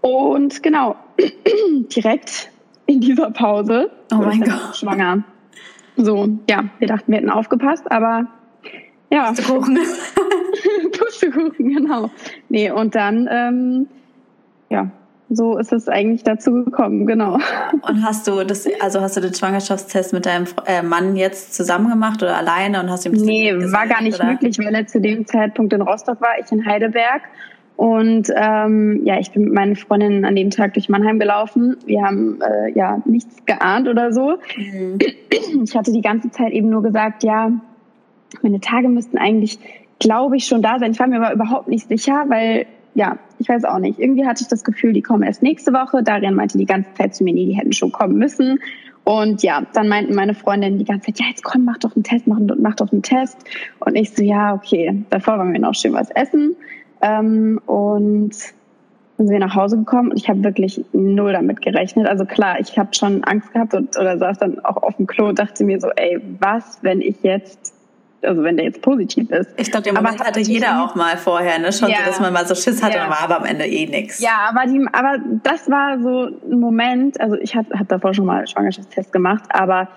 Und 0.00 0.62
genau, 0.62 0.96
direkt 1.96 2.50
in 2.86 3.00
dieser 3.00 3.30
Pause 3.30 3.90
oh 4.12 4.16
mein 4.16 4.40
Gott. 4.40 4.76
schwanger. 4.76 5.24
So, 5.96 6.28
ja, 6.48 6.64
wir 6.78 6.88
dachten, 6.88 7.10
wir 7.10 7.18
hätten 7.18 7.30
aufgepasst, 7.30 7.90
aber 7.90 8.26
ja. 9.10 9.28
Pustekuchen. 9.28 9.78
Pustekuchen, 10.98 11.74
genau. 11.74 12.10
Nee, 12.48 12.70
und 12.70 12.94
dann, 12.94 13.28
ähm, 13.30 13.88
ja, 14.70 14.90
so 15.30 15.58
ist 15.58 15.72
es 15.72 15.88
eigentlich 15.88 16.22
dazu 16.22 16.64
gekommen, 16.64 17.06
genau. 17.06 17.34
Und 17.82 18.02
hast 18.02 18.26
du 18.26 18.44
das, 18.44 18.66
also 18.80 19.00
hast 19.00 19.16
du 19.16 19.20
den 19.20 19.34
Schwangerschaftstest 19.34 20.12
mit 20.12 20.26
deinem 20.26 20.46
äh, 20.66 20.82
Mann 20.82 21.16
jetzt 21.16 21.54
zusammen 21.54 21.90
gemacht 21.90 22.22
oder 22.22 22.36
alleine 22.36 22.80
und 22.80 22.90
hast 22.90 23.04
ihm 23.04 23.12
das 23.12 23.22
Nee, 23.22 23.50
gesagt, 23.52 23.72
war 23.72 23.86
gar 23.86 24.02
nicht 24.02 24.18
oder? 24.18 24.30
möglich, 24.30 24.58
weil 24.58 24.74
er 24.74 24.86
zu 24.86 25.00
dem 25.00 25.26
Zeitpunkt 25.26 25.72
in 25.72 25.82
Rostock 25.82 26.20
war, 26.20 26.30
ich 26.42 26.50
in 26.50 26.64
Heidelberg. 26.64 27.22
Und 27.76 28.28
ähm, 28.34 29.02
ja, 29.04 29.20
ich 29.20 29.30
bin 29.30 29.44
mit 29.44 29.52
meinen 29.52 29.76
Freundinnen 29.76 30.24
an 30.24 30.34
dem 30.34 30.50
Tag 30.50 30.74
durch 30.74 30.88
Mannheim 30.88 31.20
gelaufen. 31.20 31.76
Wir 31.86 32.02
haben 32.02 32.40
äh, 32.40 32.72
ja 32.72 33.00
nichts 33.04 33.44
geahnt 33.46 33.86
oder 33.86 34.12
so. 34.12 34.38
Mhm. 34.56 34.98
Ich 35.62 35.76
hatte 35.76 35.92
die 35.92 36.00
ganze 36.00 36.30
Zeit 36.30 36.52
eben 36.52 36.70
nur 36.70 36.82
gesagt, 36.82 37.22
ja, 37.22 37.52
meine 38.42 38.60
Tage 38.60 38.88
müssten 38.88 39.16
eigentlich, 39.18 39.60
glaube 40.00 40.36
ich, 40.36 40.46
schon 40.46 40.60
da 40.60 40.78
sein. 40.78 40.90
Ich 40.90 40.98
war 40.98 41.06
mir 41.06 41.20
aber 41.22 41.32
überhaupt 41.32 41.68
nicht 41.68 41.86
sicher, 41.88 42.24
weil 42.28 42.66
ja, 42.98 43.16
ich 43.38 43.48
weiß 43.48 43.64
auch 43.64 43.78
nicht. 43.78 44.00
Irgendwie 44.00 44.26
hatte 44.26 44.42
ich 44.42 44.48
das 44.48 44.64
Gefühl, 44.64 44.92
die 44.92 45.02
kommen 45.02 45.22
erst 45.22 45.40
nächste 45.40 45.72
Woche. 45.72 46.02
Darian 46.02 46.34
meinte 46.34 46.58
die 46.58 46.66
ganze 46.66 46.92
Zeit 46.94 47.14
zu 47.14 47.22
mir, 47.22 47.32
nee, 47.32 47.46
die 47.46 47.56
hätten 47.56 47.72
schon 47.72 47.92
kommen 47.92 48.18
müssen. 48.18 48.58
Und 49.04 49.44
ja, 49.44 49.62
dann 49.72 49.88
meinten 49.88 50.16
meine 50.16 50.34
Freundinnen 50.34 50.78
die 50.78 50.84
ganze 50.84 51.06
Zeit, 51.06 51.20
ja, 51.20 51.26
jetzt 51.30 51.44
komm, 51.44 51.64
mach 51.64 51.78
doch 51.78 51.94
einen 51.94 52.02
Test, 52.02 52.26
mach, 52.26 52.40
mach 52.58 52.74
doch 52.74 52.90
einen 52.90 53.02
Test. 53.02 53.38
Und 53.78 53.94
ich 53.94 54.10
so, 54.10 54.24
ja, 54.24 54.52
okay. 54.52 55.04
Davor 55.10 55.38
waren 55.38 55.52
wir 55.52 55.60
noch 55.60 55.76
schön 55.76 55.92
was 55.92 56.10
essen. 56.10 56.56
Ähm, 57.00 57.60
und 57.66 58.34
dann 59.16 59.26
sind 59.26 59.30
wir 59.30 59.38
nach 59.38 59.54
Hause 59.54 59.78
gekommen 59.78 60.10
und 60.10 60.16
ich 60.16 60.28
habe 60.28 60.42
wirklich 60.42 60.84
null 60.92 61.32
damit 61.32 61.62
gerechnet. 61.62 62.08
Also 62.08 62.24
klar, 62.24 62.58
ich 62.58 62.76
habe 62.76 62.92
schon 62.94 63.22
Angst 63.22 63.52
gehabt 63.52 63.74
und, 63.74 63.96
oder 63.96 64.18
saß 64.18 64.38
dann 64.38 64.58
auch 64.64 64.82
auf 64.82 64.96
dem 64.96 65.06
Klo 65.06 65.28
und 65.28 65.38
dachte 65.38 65.62
mir 65.62 65.80
so, 65.80 65.88
ey, 65.94 66.20
was, 66.40 66.80
wenn 66.82 67.00
ich 67.00 67.22
jetzt 67.22 67.77
also 68.22 68.42
wenn 68.42 68.56
der 68.56 68.66
jetzt 68.66 68.82
positiv 68.82 69.30
ist. 69.30 69.50
Ich 69.56 69.70
glaube, 69.70 69.84
den 69.84 69.94
Moment 69.94 70.20
aber 70.20 70.28
hatte 70.28 70.40
jeder 70.40 70.84
auch 70.84 70.94
mal 70.94 71.16
vorher, 71.16 71.58
ne? 71.58 71.72
Schon 71.72 71.88
ja. 71.88 71.98
so, 71.98 72.04
dass 72.06 72.20
man 72.20 72.32
mal 72.32 72.46
so 72.46 72.54
Schiss 72.54 72.82
hatte, 72.82 72.96
ja. 72.96 73.08
war 73.08 73.20
aber 73.20 73.38
am 73.38 73.44
Ende 73.44 73.66
eh 73.66 73.86
nix. 73.86 74.20
Ja, 74.20 74.48
aber 74.48 74.66
die, 74.66 74.84
aber 74.92 75.18
das 75.42 75.70
war 75.70 76.00
so 76.00 76.28
ein 76.50 76.60
Moment, 76.60 77.20
also 77.20 77.36
ich 77.36 77.54
habe 77.54 77.78
hab 77.78 77.88
davor 77.88 78.14
schon 78.14 78.26
mal 78.26 78.46
Schwangerschaftstest 78.46 79.12
gemacht, 79.12 79.44
aber 79.50 79.88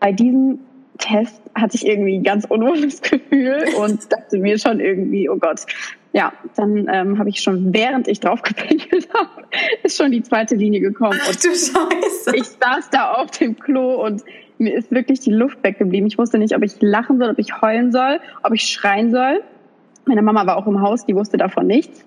bei 0.00 0.12
diesem 0.12 0.58
Test 0.98 1.40
hatte 1.54 1.76
ich 1.76 1.86
irgendwie 1.86 2.18
ein 2.18 2.22
ganz 2.22 2.44
unwohles 2.44 3.00
Gefühl 3.02 3.64
und 3.78 4.12
dachte 4.12 4.38
mir 4.38 4.58
schon 4.58 4.80
irgendwie, 4.80 5.28
oh 5.28 5.36
Gott. 5.36 5.66
Ja, 6.14 6.30
dann 6.56 6.88
ähm, 6.92 7.18
habe 7.18 7.30
ich 7.30 7.40
schon, 7.40 7.72
während 7.72 8.06
ich 8.06 8.20
draufgepinkelt 8.20 9.08
habe, 9.14 9.44
ist 9.82 9.96
schon 9.96 10.10
die 10.10 10.22
zweite 10.22 10.56
Linie 10.56 10.80
gekommen. 10.80 11.18
Ach 11.22 11.36
du 11.36 11.48
Scheiße. 11.48 12.36
Ich 12.36 12.44
saß 12.44 12.90
da 12.90 13.12
auf 13.12 13.30
dem 13.30 13.58
Klo 13.58 14.04
und 14.04 14.22
mir 14.62 14.74
ist 14.74 14.90
wirklich 14.90 15.20
die 15.20 15.32
Luft 15.32 15.62
weggeblieben. 15.62 16.06
Ich 16.06 16.18
wusste 16.18 16.38
nicht, 16.38 16.56
ob 16.56 16.62
ich 16.62 16.80
lachen 16.80 17.18
soll, 17.18 17.30
ob 17.30 17.38
ich 17.38 17.60
heulen 17.60 17.92
soll, 17.92 18.20
ob 18.42 18.54
ich 18.54 18.62
schreien 18.62 19.10
soll. 19.10 19.42
Meine 20.06 20.22
Mama 20.22 20.46
war 20.46 20.56
auch 20.56 20.66
im 20.66 20.80
Haus, 20.80 21.04
die 21.06 21.14
wusste 21.14 21.36
davon 21.36 21.66
nichts. 21.66 22.04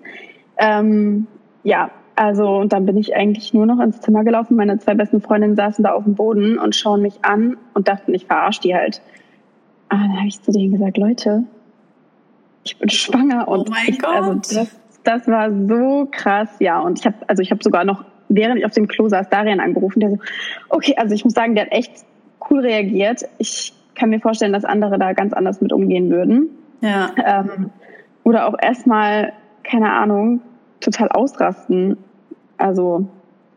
Ähm, 0.58 1.26
ja, 1.62 1.90
also 2.16 2.56
und 2.56 2.72
dann 2.72 2.86
bin 2.86 2.96
ich 2.96 3.14
eigentlich 3.14 3.52
nur 3.52 3.66
noch 3.66 3.78
ins 3.80 4.00
Zimmer 4.00 4.24
gelaufen. 4.24 4.56
Meine 4.56 4.78
zwei 4.78 4.94
besten 4.94 5.20
Freundinnen 5.20 5.54
saßen 5.54 5.84
da 5.84 5.92
auf 5.92 6.04
dem 6.04 6.14
Boden 6.14 6.58
und 6.58 6.74
schauen 6.74 7.02
mich 7.02 7.24
an 7.24 7.58
und 7.74 7.88
dachten, 7.88 8.14
ich 8.14 8.26
verarsche 8.26 8.62
die 8.62 8.74
halt. 8.74 9.02
Aber 9.88 10.00
dann 10.00 10.16
habe 10.16 10.28
ich 10.28 10.42
zu 10.42 10.50
denen 10.50 10.72
gesagt, 10.72 10.96
Leute, 10.96 11.44
ich 12.64 12.78
bin 12.78 12.88
schwanger 12.88 13.46
und 13.48 13.68
oh 13.68 13.70
mein 13.70 13.88
ich, 13.88 14.00
Gott. 14.00 14.14
also 14.14 14.34
das, 14.34 14.80
das 15.04 15.28
war 15.28 15.50
so 15.52 16.08
krass, 16.10 16.48
ja. 16.58 16.80
Und 16.80 16.98
ich 16.98 17.06
habe, 17.06 17.16
also 17.28 17.42
ich 17.42 17.50
habe 17.50 17.62
sogar 17.62 17.84
noch, 17.84 18.04
während 18.28 18.58
ich 18.58 18.66
auf 18.66 18.72
dem 18.72 18.88
Klo 18.88 19.08
saß, 19.08 19.28
Darian 19.28 19.60
angerufen, 19.60 20.00
der 20.00 20.10
so, 20.10 20.18
okay, 20.70 20.94
also 20.96 21.14
ich 21.14 21.24
muss 21.24 21.34
sagen, 21.34 21.54
der 21.54 21.66
hat 21.66 21.72
echt 21.72 22.04
cool 22.50 22.60
reagiert. 22.60 23.22
Ich 23.38 23.72
kann 23.94 24.10
mir 24.10 24.20
vorstellen, 24.20 24.52
dass 24.52 24.64
andere 24.64 24.98
da 24.98 25.12
ganz 25.12 25.32
anders 25.32 25.60
mit 25.60 25.72
umgehen 25.72 26.10
würden. 26.10 26.50
Ja. 26.80 27.10
Ähm, 27.24 27.70
oder 28.24 28.46
auch 28.46 28.54
erstmal, 28.60 29.32
keine 29.62 29.92
Ahnung, 29.92 30.40
total 30.80 31.08
ausrasten. 31.08 31.96
Also 32.58 33.06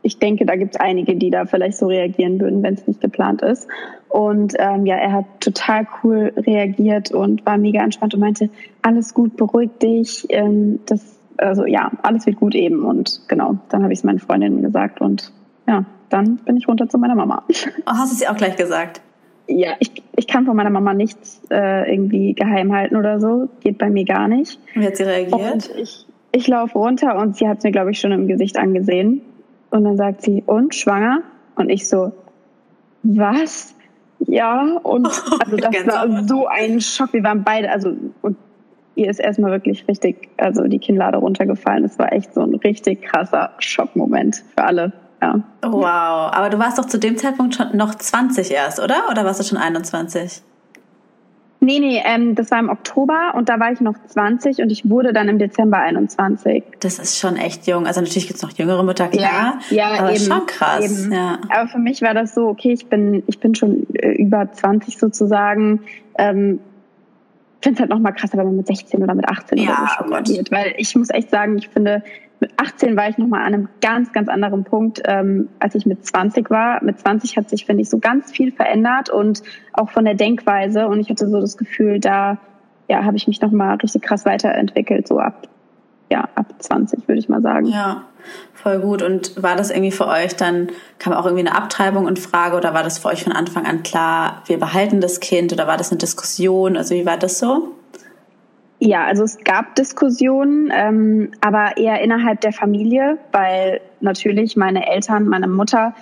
ich 0.01 0.17
denke, 0.19 0.45
da 0.45 0.55
gibt 0.55 0.75
es 0.75 0.79
einige, 0.79 1.15
die 1.15 1.29
da 1.29 1.45
vielleicht 1.45 1.77
so 1.77 1.87
reagieren 1.87 2.39
würden, 2.39 2.63
wenn 2.63 2.75
es 2.75 2.87
nicht 2.87 3.01
geplant 3.01 3.41
ist. 3.41 3.67
Und 4.07 4.53
ähm, 4.57 4.85
ja, 4.85 4.95
er 4.95 5.11
hat 5.11 5.25
total 5.41 5.87
cool 6.03 6.33
reagiert 6.37 7.11
und 7.11 7.45
war 7.45 7.57
mega 7.57 7.83
entspannt 7.83 8.13
und 8.13 8.21
meinte, 8.21 8.49
alles 8.81 9.13
gut, 9.13 9.35
beruhig 9.35 9.71
dich, 9.81 10.25
ähm, 10.29 10.79
das 10.85 11.19
also 11.37 11.65
ja, 11.65 11.91
alles 12.01 12.25
wird 12.25 12.37
gut 12.37 12.55
eben. 12.55 12.83
Und 12.83 13.21
genau, 13.27 13.57
dann 13.69 13.83
habe 13.83 13.93
ich 13.93 13.99
es 13.99 14.03
meinen 14.03 14.19
Freundinnen 14.19 14.61
gesagt 14.61 15.01
und 15.01 15.31
ja, 15.67 15.85
dann 16.09 16.37
bin 16.37 16.57
ich 16.57 16.67
runter 16.67 16.89
zu 16.89 16.97
meiner 16.97 17.15
Mama. 17.15 17.43
Oh, 17.85 17.91
hast 17.91 18.11
du 18.11 18.17
sie 18.17 18.27
auch 18.27 18.37
gleich 18.37 18.55
gesagt? 18.55 19.01
Ja, 19.47 19.73
ich, 19.79 20.03
ich 20.15 20.27
kann 20.27 20.45
von 20.45 20.55
meiner 20.55 20.69
Mama 20.69 20.93
nichts 20.93 21.41
äh, 21.49 21.91
irgendwie 21.91 22.33
geheim 22.33 22.71
halten 22.71 22.95
oder 22.95 23.19
so. 23.19 23.49
Geht 23.61 23.79
bei 23.79 23.89
mir 23.89 24.05
gar 24.05 24.27
nicht. 24.27 24.59
Wie 24.75 24.85
hat 24.85 24.95
sie 24.95 25.03
reagiert? 25.03 25.69
Und 25.69 25.71
ich, 25.75 26.05
ich 26.31 26.47
laufe 26.47 26.77
runter 26.77 27.17
und 27.17 27.35
sie 27.35 27.47
hat 27.47 27.63
mir, 27.63 27.71
glaube 27.71 27.91
ich, 27.91 27.99
schon 27.99 28.11
im 28.11 28.27
Gesicht 28.27 28.57
angesehen. 28.57 29.21
Und 29.71 29.83
dann 29.83 29.97
sagt 29.97 30.21
sie, 30.21 30.43
und 30.45 30.75
schwanger? 30.75 31.23
Und 31.55 31.69
ich 31.69 31.87
so, 31.87 32.11
was? 33.01 33.73
Ja, 34.19 34.77
und 34.83 35.05
also 35.39 35.57
das 35.57 35.87
war 35.87 36.27
so 36.27 36.47
ein 36.47 36.79
Schock. 36.81 37.13
Wir 37.13 37.23
waren 37.23 37.43
beide, 37.43 37.71
also 37.71 37.93
und 38.21 38.37
ihr 38.95 39.09
ist 39.09 39.19
erstmal 39.19 39.51
wirklich 39.51 39.87
richtig, 39.87 40.29
also 40.37 40.63
die 40.63 40.79
Kinnlade 40.79 41.17
runtergefallen. 41.17 41.85
Es 41.85 41.97
war 41.97 42.13
echt 42.13 42.33
so 42.33 42.41
ein 42.41 42.55
richtig 42.55 43.01
krasser 43.01 43.51
Schockmoment 43.59 44.43
für 44.55 44.63
alle. 44.63 44.93
Ja. 45.21 45.41
Wow, 45.61 46.33
aber 46.33 46.49
du 46.49 46.59
warst 46.59 46.77
doch 46.77 46.85
zu 46.85 46.97
dem 46.97 47.17
Zeitpunkt 47.17 47.55
schon 47.55 47.75
noch 47.75 47.95
20 47.95 48.51
erst, 48.51 48.79
oder? 48.79 49.09
Oder 49.09 49.25
warst 49.25 49.39
du 49.39 49.43
schon 49.43 49.57
21? 49.57 50.41
Nee, 51.61 51.79
nee, 51.79 52.01
ähm, 52.05 52.35
das 52.35 52.51
war 52.51 52.59
im 52.59 52.69
Oktober 52.69 53.33
und 53.35 53.49
da 53.49 53.59
war 53.59 53.71
ich 53.73 53.81
noch 53.81 53.95
20 54.07 54.59
und 54.59 54.71
ich 54.71 54.89
wurde 54.89 55.11
dann 55.11 55.27
im 55.27 55.39
Dezember 55.39 55.79
21. 55.79 56.63
Das 56.79 56.99
ist 56.99 57.19
schon 57.19 57.35
echt 57.35 57.67
jung. 57.67 57.85
Also 57.85 57.99
natürlich 57.99 58.27
gibt's 58.27 58.41
noch 58.41 58.51
jüngere 58.51 58.81
Mütter, 58.83 59.09
klar. 59.09 59.59
Ja, 59.69 59.91
ja 59.91 59.99
aber 59.99 60.13
eben, 60.13 60.23
schon 60.23 60.45
krass. 60.45 61.03
Eben. 61.03 61.11
Ja. 61.11 61.39
Aber 61.49 61.67
für 61.67 61.79
mich 61.79 62.01
war 62.01 62.13
das 62.13 62.33
so, 62.33 62.47
okay, 62.47 62.71
ich 62.71 62.85
bin, 62.85 63.23
ich 63.27 63.41
bin 63.41 63.55
schon 63.55 63.85
äh, 63.93 64.11
über 64.11 64.49
20 64.49 64.97
sozusagen. 64.97 65.81
Ähm, 66.17 66.61
finde 67.61 67.75
es 67.75 67.79
halt 67.81 67.89
noch 67.89 67.99
mal 67.99 68.13
krasser, 68.13 68.37
wenn 68.37 68.45
man 68.45 68.55
mit 68.55 68.67
16 68.67 69.03
oder 69.03 69.13
mit 69.13 69.27
18 69.27 69.57
ja, 69.57 69.63
oder 69.65 69.79
so 69.81 69.87
schon 69.87 70.13
oh 70.13 70.37
wird. 70.37 70.51
Weil 70.51 70.75
ich 70.77 70.95
muss 70.95 71.09
echt 71.09 71.29
sagen, 71.29 71.57
ich 71.57 71.67
finde, 71.67 72.03
mit 72.39 72.51
18 72.57 72.95
war 72.95 73.09
ich 73.09 73.17
noch 73.17 73.27
mal 73.27 73.39
an 73.39 73.53
einem 73.53 73.69
ganz, 73.81 74.13
ganz 74.13 74.29
anderen 74.29 74.63
Punkt, 74.63 75.01
ähm, 75.05 75.49
als 75.59 75.75
ich 75.75 75.85
mit 75.85 76.05
20 76.05 76.49
war. 76.49 76.83
Mit 76.83 76.99
20 76.99 77.37
hat 77.37 77.49
sich, 77.49 77.65
finde 77.65 77.81
ich, 77.81 77.89
so 77.89 77.99
ganz 77.99 78.31
viel 78.31 78.51
verändert 78.51 79.09
und 79.09 79.43
auch 79.73 79.89
von 79.89 80.05
der 80.05 80.15
Denkweise. 80.15 80.87
Und 80.87 80.99
ich 80.99 81.09
hatte 81.09 81.27
so 81.29 81.39
das 81.39 81.57
Gefühl, 81.57 81.99
da 81.99 82.37
ja, 82.87 83.03
habe 83.03 83.17
ich 83.17 83.27
mich 83.27 83.41
noch 83.41 83.51
mal 83.51 83.75
richtig 83.75 84.01
krass 84.01 84.25
weiterentwickelt, 84.25 85.07
so 85.07 85.19
ab 85.19 85.47
ja, 86.11 86.27
ab 86.35 86.53
20, 86.57 87.07
würde 87.07 87.19
ich 87.19 87.29
mal 87.29 87.41
sagen. 87.41 87.67
Ja, 87.67 88.05
voll 88.53 88.79
gut. 88.79 89.01
Und 89.01 89.41
war 89.41 89.55
das 89.55 89.69
irgendwie 89.69 89.91
für 89.91 90.07
euch 90.07 90.35
dann, 90.35 90.69
kam 90.97 91.13
auch 91.13 91.25
irgendwie 91.25 91.47
eine 91.47 91.55
Abtreibung 91.55 92.07
in 92.07 92.17
Frage 92.17 92.57
oder 92.57 92.73
war 92.73 92.83
das 92.83 92.99
für 92.99 93.09
euch 93.09 93.23
von 93.23 93.33
Anfang 93.33 93.65
an 93.65 93.83
klar, 93.83 94.41
wir 94.47 94.59
behalten 94.59 95.01
das 95.01 95.19
Kind 95.19 95.53
oder 95.53 95.67
war 95.67 95.77
das 95.77 95.91
eine 95.91 95.99
Diskussion? 95.99 96.77
Also 96.77 96.95
wie 96.95 97.05
war 97.05 97.17
das 97.17 97.39
so? 97.39 97.75
Ja, 98.79 99.03
also 99.05 99.23
es 99.23 99.37
gab 99.43 99.75
Diskussionen, 99.75 100.71
ähm, 100.73 101.31
aber 101.41 101.75
eher 101.75 102.01
innerhalb 102.01 102.39
der 102.41 102.53
Familie, 102.53 103.17
weil 103.33 103.81
natürlich 103.99 104.55
meine 104.55 104.87
Eltern, 104.87 105.27
meine 105.27 105.47
Mutter, 105.47 105.93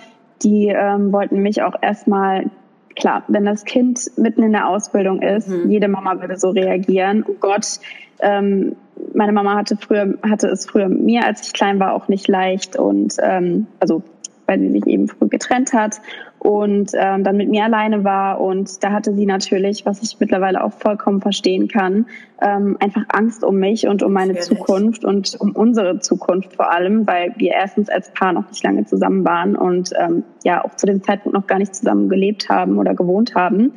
die 0.42 0.68
ähm, 0.68 1.12
wollten 1.12 1.42
mich 1.42 1.62
auch 1.62 1.74
erstmal, 1.82 2.50
klar, 2.94 3.24
wenn 3.26 3.44
das 3.44 3.64
Kind 3.64 4.12
mitten 4.16 4.44
in 4.44 4.52
der 4.52 4.68
Ausbildung 4.68 5.22
ist, 5.22 5.48
mhm. 5.48 5.68
jede 5.68 5.88
Mama 5.88 6.20
würde 6.20 6.36
so 6.36 6.50
reagieren, 6.50 7.24
oh 7.26 7.34
Gott, 7.40 7.80
ähm, 8.20 8.76
meine 9.12 9.32
Mama 9.32 9.56
hatte 9.56 9.76
früher, 9.76 10.14
hatte 10.22 10.46
es 10.46 10.66
früher 10.66 10.88
mir, 10.88 11.26
als 11.26 11.46
ich 11.46 11.52
klein 11.52 11.80
war, 11.80 11.94
auch 11.94 12.06
nicht 12.06 12.28
leicht 12.28 12.76
und 12.76 13.14
ähm, 13.20 13.66
also 13.80 14.02
weil 14.46 14.60
sie 14.60 14.70
sich 14.70 14.86
eben 14.86 15.08
früh 15.08 15.28
getrennt 15.28 15.72
hat 15.72 16.00
und 16.38 16.92
ähm, 16.94 17.24
dann 17.24 17.36
mit 17.36 17.48
mir 17.48 17.64
alleine 17.64 18.04
war. 18.04 18.40
Und 18.40 18.82
da 18.84 18.92
hatte 18.92 19.12
sie 19.14 19.26
natürlich, 19.26 19.84
was 19.86 20.02
ich 20.02 20.18
mittlerweile 20.20 20.62
auch 20.62 20.72
vollkommen 20.72 21.20
verstehen 21.20 21.68
kann, 21.68 22.06
ähm, 22.40 22.76
einfach 22.80 23.02
Angst 23.08 23.44
um 23.44 23.56
mich 23.56 23.88
und 23.88 24.02
um 24.02 24.12
meine 24.12 24.34
natürlich. 24.34 24.58
Zukunft 24.58 25.04
und 25.04 25.36
um 25.40 25.52
unsere 25.52 25.98
Zukunft 26.00 26.54
vor 26.54 26.72
allem, 26.72 27.06
weil 27.06 27.34
wir 27.36 27.52
erstens 27.52 27.88
als 27.88 28.12
Paar 28.12 28.32
noch 28.32 28.48
nicht 28.48 28.62
lange 28.62 28.84
zusammen 28.84 29.24
waren 29.24 29.56
und 29.56 29.90
ähm, 29.98 30.24
ja 30.44 30.64
auch 30.64 30.74
zu 30.76 30.86
dem 30.86 31.02
Zeitpunkt 31.02 31.36
noch 31.36 31.46
gar 31.46 31.58
nicht 31.58 31.74
zusammen 31.74 32.08
gelebt 32.08 32.48
haben 32.48 32.78
oder 32.78 32.94
gewohnt 32.94 33.34
haben. 33.34 33.72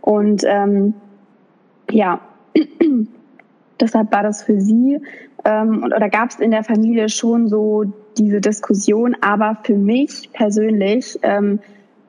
Und 0.00 0.44
ähm, 0.46 0.94
ja, 1.90 2.20
deshalb 3.80 4.12
war 4.12 4.22
das 4.22 4.42
für 4.42 4.60
sie 4.60 5.00
ähm, 5.44 5.84
oder 5.84 6.08
gab 6.08 6.30
es 6.30 6.40
in 6.40 6.50
der 6.50 6.64
Familie 6.64 7.08
schon 7.08 7.48
so 7.48 7.84
diese 8.16 8.40
Diskussion. 8.40 9.16
Aber 9.20 9.58
für 9.62 9.76
mich 9.76 10.30
persönlich 10.32 11.18
ähm, 11.22 11.60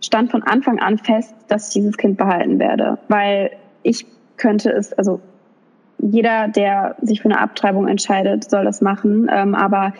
stand 0.05 0.31
von 0.31 0.43
Anfang 0.43 0.79
an 0.79 0.97
fest, 0.97 1.33
dass 1.47 1.67
ich 1.67 1.73
dieses 1.73 1.97
Kind 1.97 2.17
behalten 2.17 2.59
werde, 2.59 2.97
weil 3.07 3.51
ich 3.83 4.05
könnte 4.37 4.69
es, 4.71 4.93
also 4.93 5.21
jeder, 5.97 6.47
der 6.47 6.95
sich 7.01 7.21
für 7.21 7.29
eine 7.29 7.39
Abtreibung 7.39 7.87
entscheidet, 7.87 8.49
soll 8.49 8.65
das 8.65 8.81
machen. 8.81 9.29
Ähm, 9.31 9.55
aber 9.55 9.93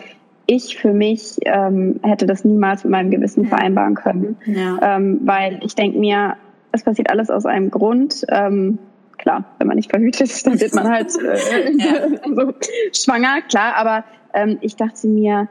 ich 0.46 0.76
für 0.76 0.92
mich 0.92 1.38
ähm, 1.44 1.98
hätte 2.02 2.26
das 2.26 2.44
niemals 2.44 2.84
mit 2.84 2.92
meinem 2.92 3.10
Gewissen 3.10 3.44
ja. 3.44 3.48
vereinbaren 3.48 3.94
können, 3.94 4.36
ja. 4.46 4.96
ähm, 4.96 5.20
weil 5.24 5.58
ich 5.62 5.74
denke 5.74 5.98
mir, 5.98 6.36
es 6.72 6.84
passiert 6.84 7.10
alles 7.10 7.30
aus 7.30 7.46
einem 7.46 7.70
Grund. 7.70 8.24
Ähm, 8.28 8.78
klar, 9.18 9.44
wenn 9.58 9.66
man 9.66 9.76
nicht 9.76 9.90
verhütet 9.90 10.20
ist, 10.22 10.46
dann 10.46 10.60
wird 10.60 10.74
man 10.74 10.88
halt 10.88 11.12
äh, 11.18 11.72
ja. 11.76 12.08
so 12.34 12.54
schwanger, 12.92 13.42
klar. 13.42 13.74
Aber 13.76 14.04
ähm, 14.34 14.58
ich 14.60 14.76
dachte 14.76 15.08
mir, 15.08 15.48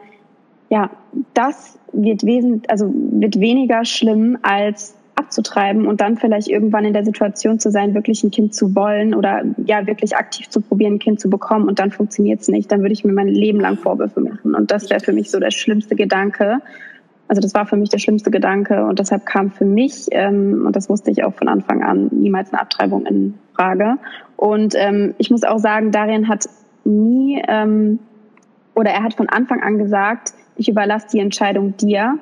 ja, 0.75 0.89
das 1.33 1.79
wird 1.93 2.25
wesentlich, 2.25 2.69
also 2.69 2.93
wird 2.93 3.39
weniger 3.39 3.85
schlimm 3.85 4.37
als 4.41 4.93
abzutreiben 5.15 5.87
und 5.87 6.01
dann 6.01 6.17
vielleicht 6.17 6.49
irgendwann 6.49 6.83
in 6.83 6.91
der 6.91 7.05
Situation 7.05 7.59
zu 7.59 7.71
sein, 7.71 7.93
wirklich 7.93 8.25
ein 8.25 8.31
Kind 8.31 8.53
zu 8.53 8.75
wollen 8.75 9.15
oder 9.15 9.43
ja 9.65 9.87
wirklich 9.87 10.17
aktiv 10.17 10.49
zu 10.49 10.59
probieren, 10.59 10.95
ein 10.95 10.99
Kind 10.99 11.21
zu 11.21 11.29
bekommen 11.29 11.69
und 11.69 11.79
dann 11.79 11.91
funktioniert 11.91 12.41
es 12.41 12.49
nicht, 12.49 12.69
dann 12.73 12.81
würde 12.81 12.91
ich 12.91 13.05
mir 13.05 13.13
mein 13.13 13.29
Leben 13.29 13.61
lang 13.61 13.77
Vorwürfe 13.77 14.19
machen 14.19 14.53
und 14.53 14.69
das 14.69 14.89
wäre 14.89 14.99
für 14.99 15.13
mich 15.13 15.31
so 15.31 15.39
der 15.39 15.51
schlimmste 15.51 15.95
Gedanke. 15.95 16.59
Also 17.29 17.41
das 17.41 17.53
war 17.53 17.65
für 17.65 17.77
mich 17.77 17.89
der 17.89 17.99
schlimmste 17.99 18.29
Gedanke 18.29 18.85
und 18.85 18.99
deshalb 18.99 19.25
kam 19.25 19.51
für 19.51 19.63
mich 19.63 20.07
ähm, 20.11 20.65
und 20.67 20.75
das 20.75 20.89
wusste 20.89 21.09
ich 21.09 21.23
auch 21.23 21.35
von 21.35 21.47
Anfang 21.47 21.83
an 21.83 22.09
niemals 22.11 22.51
eine 22.51 22.61
Abtreibung 22.61 23.05
in 23.05 23.35
Frage. 23.55 23.95
Und 24.35 24.75
ähm, 24.75 25.15
ich 25.19 25.31
muss 25.31 25.43
auch 25.43 25.57
sagen, 25.57 25.91
Darian 25.91 26.27
hat 26.27 26.49
nie 26.83 27.41
ähm, 27.47 27.99
oder 28.75 28.91
er 28.91 29.03
hat 29.03 29.15
von 29.15 29.29
Anfang 29.29 29.61
an 29.61 29.77
gesagt, 29.77 30.33
ich 30.57 30.69
überlasse 30.69 31.07
die 31.11 31.19
Entscheidung 31.19 31.77
dir. 31.77 32.17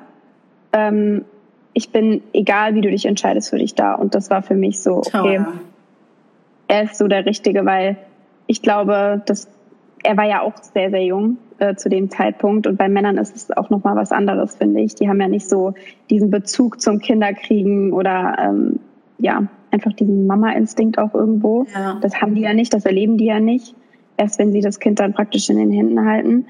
Ähm, 0.71 1.25
ich 1.73 1.91
bin, 1.91 2.21
egal 2.33 2.75
wie 2.75 2.81
du 2.81 2.89
dich 2.89 3.05
entscheidest, 3.05 3.49
für 3.49 3.57
dich 3.57 3.75
da. 3.75 3.95
Und 3.95 4.15
das 4.15 4.29
war 4.29 4.43
für 4.43 4.55
mich 4.55 4.81
so, 4.81 4.97
okay, 4.97 5.37
Toll. 5.37 5.47
er 6.67 6.83
ist 6.83 6.97
so 6.97 7.07
der 7.07 7.25
Richtige, 7.25 7.65
weil 7.65 7.97
ich 8.47 8.61
glaube, 8.61 9.21
dass 9.25 9.47
er 10.03 10.17
war 10.17 10.25
ja 10.25 10.41
auch 10.41 10.53
sehr, 10.57 10.89
sehr 10.89 11.03
jung 11.03 11.37
äh, 11.59 11.75
zu 11.75 11.89
dem 11.89 12.09
Zeitpunkt. 12.09 12.67
Und 12.67 12.77
bei 12.77 12.89
Männern 12.89 13.17
ist 13.17 13.35
es 13.35 13.51
auch 13.51 13.69
nochmal 13.69 13.95
was 13.95 14.11
anderes, 14.11 14.55
finde 14.55 14.81
ich. 14.81 14.95
Die 14.95 15.07
haben 15.07 15.19
ja 15.21 15.27
nicht 15.27 15.49
so 15.49 15.73
diesen 16.09 16.29
Bezug 16.29 16.81
zum 16.81 16.99
Kinderkriegen 16.99 17.93
oder 17.93 18.35
ähm, 18.39 18.79
ja, 19.17 19.47
einfach 19.71 19.93
diesen 19.93 20.27
Mama-Instinkt 20.27 20.97
auch 20.99 21.13
irgendwo. 21.13 21.65
Ja. 21.73 21.97
Das 22.01 22.21
haben 22.21 22.35
die 22.35 22.41
ja 22.41 22.53
nicht, 22.53 22.73
das 22.73 22.85
erleben 22.85 23.17
die 23.17 23.25
ja 23.25 23.39
nicht. 23.39 23.75
Erst 24.17 24.37
wenn 24.39 24.51
sie 24.51 24.61
das 24.61 24.79
Kind 24.79 24.99
dann 24.99 25.13
praktisch 25.13 25.49
in 25.49 25.57
den 25.57 25.71
Händen 25.71 26.05
halten. 26.05 26.45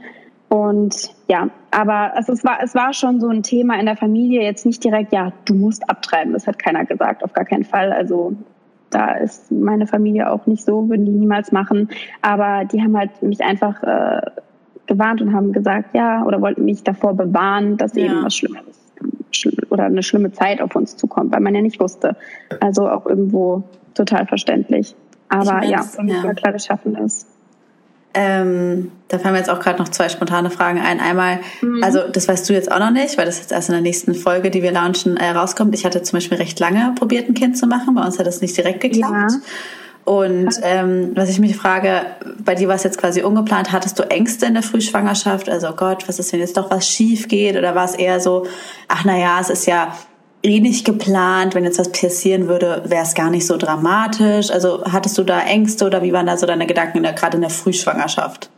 Und 0.53 1.10
ja, 1.27 1.50
aber 1.72 2.15
also 2.15 2.31
es 2.31 2.43
war, 2.43 2.60
es 2.62 2.75
war 2.75 2.93
schon 2.93 3.19
so 3.19 3.27
ein 3.27 3.41
Thema 3.41 3.79
in 3.79 3.88
der 3.88 3.98
Familie, 3.98 4.43
jetzt 4.43 4.67
nicht 4.67 4.83
direkt, 4.83 5.12
ja, 5.12 5.33
du 5.45 5.55
musst 5.55 5.89
abtreiben. 5.89 6.31
Das 6.31 6.45
hat 6.45 6.60
keiner 6.60 6.86
gesagt, 6.86 7.24
auf 7.24 7.33
gar 7.33 7.43
keinen 7.43 7.63
Fall. 7.63 7.91
Also 7.91 8.33
da 8.91 9.15
ist 9.15 9.51
meine 9.51 9.88
Familie 9.88 10.31
auch 10.31 10.45
nicht 10.45 10.63
so, 10.63 10.88
würden 10.89 11.07
die 11.07 11.12
niemals 11.12 11.51
machen. 11.51 11.89
Aber 12.22 12.65
die 12.65 12.83
haben 12.83 12.95
halt 12.95 13.24
mich 13.24 13.41
einfach 13.41 13.81
äh, 13.81 14.22
gewarnt 14.86 15.24
und 15.24 15.33
haben 15.33 15.53
gesagt, 15.53 15.95
ja, 15.95 16.24
oder 16.24 16.39
wollten 16.39 16.65
mich 16.65 16.83
davor 16.83 17.15
bewahren, 17.15 17.77
dass 17.77 17.95
ja. 17.95 18.05
eben 18.05 18.24
was 18.24 18.36
Schlimmes 18.36 18.79
oder 19.72 19.86
eine 19.86 20.03
schlimme 20.03 20.33
Zeit 20.33 20.62
auf 20.62 20.75
uns 20.75 20.98
zukommt, 20.98 21.33
weil 21.33 21.41
man 21.41 21.55
ja 21.55 21.62
nicht 21.62 21.79
wusste. 21.79 22.15
Also 22.60 22.88
auch 22.88 23.07
irgendwo 23.07 23.63
total 23.95 24.27
verständlich. 24.27 24.95
Aber 25.29 25.65
ja, 25.65 25.83
und 25.98 26.10
ja. 26.10 26.31
klar 26.36 26.53
geschaffen 26.53 26.93
ist. 26.93 27.33
Ähm, 28.15 28.91
da 29.08 29.17
fallen 29.17 29.34
mir 29.34 29.39
jetzt 29.39 29.50
auch 29.50 29.60
gerade 29.60 29.79
noch 29.79 29.89
zwei 29.89 30.08
spontane 30.08 30.51
Fragen 30.51 30.79
ein. 30.79 31.00
Einmal, 31.00 31.39
mhm. 31.62 31.84
also 31.84 32.08
das 32.08 32.27
weißt 32.27 32.48
du 32.48 32.53
jetzt 32.53 32.72
auch 32.72 32.79
noch 32.79 32.91
nicht, 32.91 33.17
weil 33.17 33.25
das 33.25 33.39
jetzt 33.39 33.51
erst 33.51 33.70
in 33.70 33.74
der 33.74 33.82
nächsten 33.82 34.13
Folge, 34.13 34.51
die 34.51 34.62
wir 34.62 34.72
launchen, 34.72 35.17
äh, 35.17 35.29
rauskommt. 35.29 35.74
Ich 35.74 35.86
hatte 35.86 36.01
zum 36.03 36.17
Beispiel 36.17 36.38
recht 36.38 36.60
lange 36.60 36.93
probiert, 36.96 37.27
ein 37.27 37.34
Kind 37.34 37.58
zu 37.58 37.65
machen. 37.65 37.96
Bei 37.96 38.03
uns 38.03 38.20
hat 38.20 38.27
das 38.27 38.41
nicht 38.41 38.55
direkt 38.55 38.82
geklappt. 38.82 39.32
Ja. 39.32 39.41
Und 40.05 40.60
ähm, 40.63 41.12
was 41.15 41.29
ich 41.29 41.39
mich 41.39 41.55
frage, 41.55 42.01
bei 42.43 42.55
dir 42.55 42.67
war 42.67 42.75
es 42.75 42.84
jetzt 42.84 42.98
quasi 42.98 43.22
ungeplant, 43.22 43.72
hattest 43.72 43.98
du 43.98 44.03
Ängste 44.03 44.46
in 44.46 44.53
der 44.53 44.63
Frühschwangerschaft? 44.63 45.50
Also 45.50 45.70
oh 45.70 45.75
Gott, 45.75 46.08
was 46.08 46.20
ist, 46.20 46.34
wenn 46.34 46.41
jetzt 46.41 46.58
doch 46.58 46.70
was 46.70 46.88
schief 46.88 47.29
geht? 47.29 47.55
Oder 47.55 47.74
war 47.74 47.86
es 47.86 47.96
eher 47.96 48.20
so, 48.20 48.46
ach 48.89 49.05
na 49.05 49.17
ja, 49.17 49.39
es 49.39 49.50
ist 49.50 49.65
ja 49.65 49.96
eh 50.43 50.59
nicht 50.59 50.85
geplant, 50.85 51.55
wenn 51.55 51.63
jetzt 51.63 51.79
was 51.79 51.91
passieren 51.91 52.47
würde, 52.47 52.83
wäre 52.85 53.03
es 53.03 53.15
gar 53.15 53.29
nicht 53.29 53.47
so 53.47 53.57
dramatisch. 53.57 54.51
Also 54.51 54.83
hattest 54.85 55.17
du 55.17 55.23
da 55.23 55.41
Ängste 55.41 55.85
oder 55.85 56.03
wie 56.03 56.13
waren 56.13 56.25
da 56.25 56.38
so 56.38 56.45
deine 56.45 56.67
Gedanken 56.67 56.97
in 56.97 57.03
der, 57.03 57.13
gerade 57.13 57.38
in 57.38 57.41
der 57.41 57.50
Frühschwangerschaft? 57.50 58.50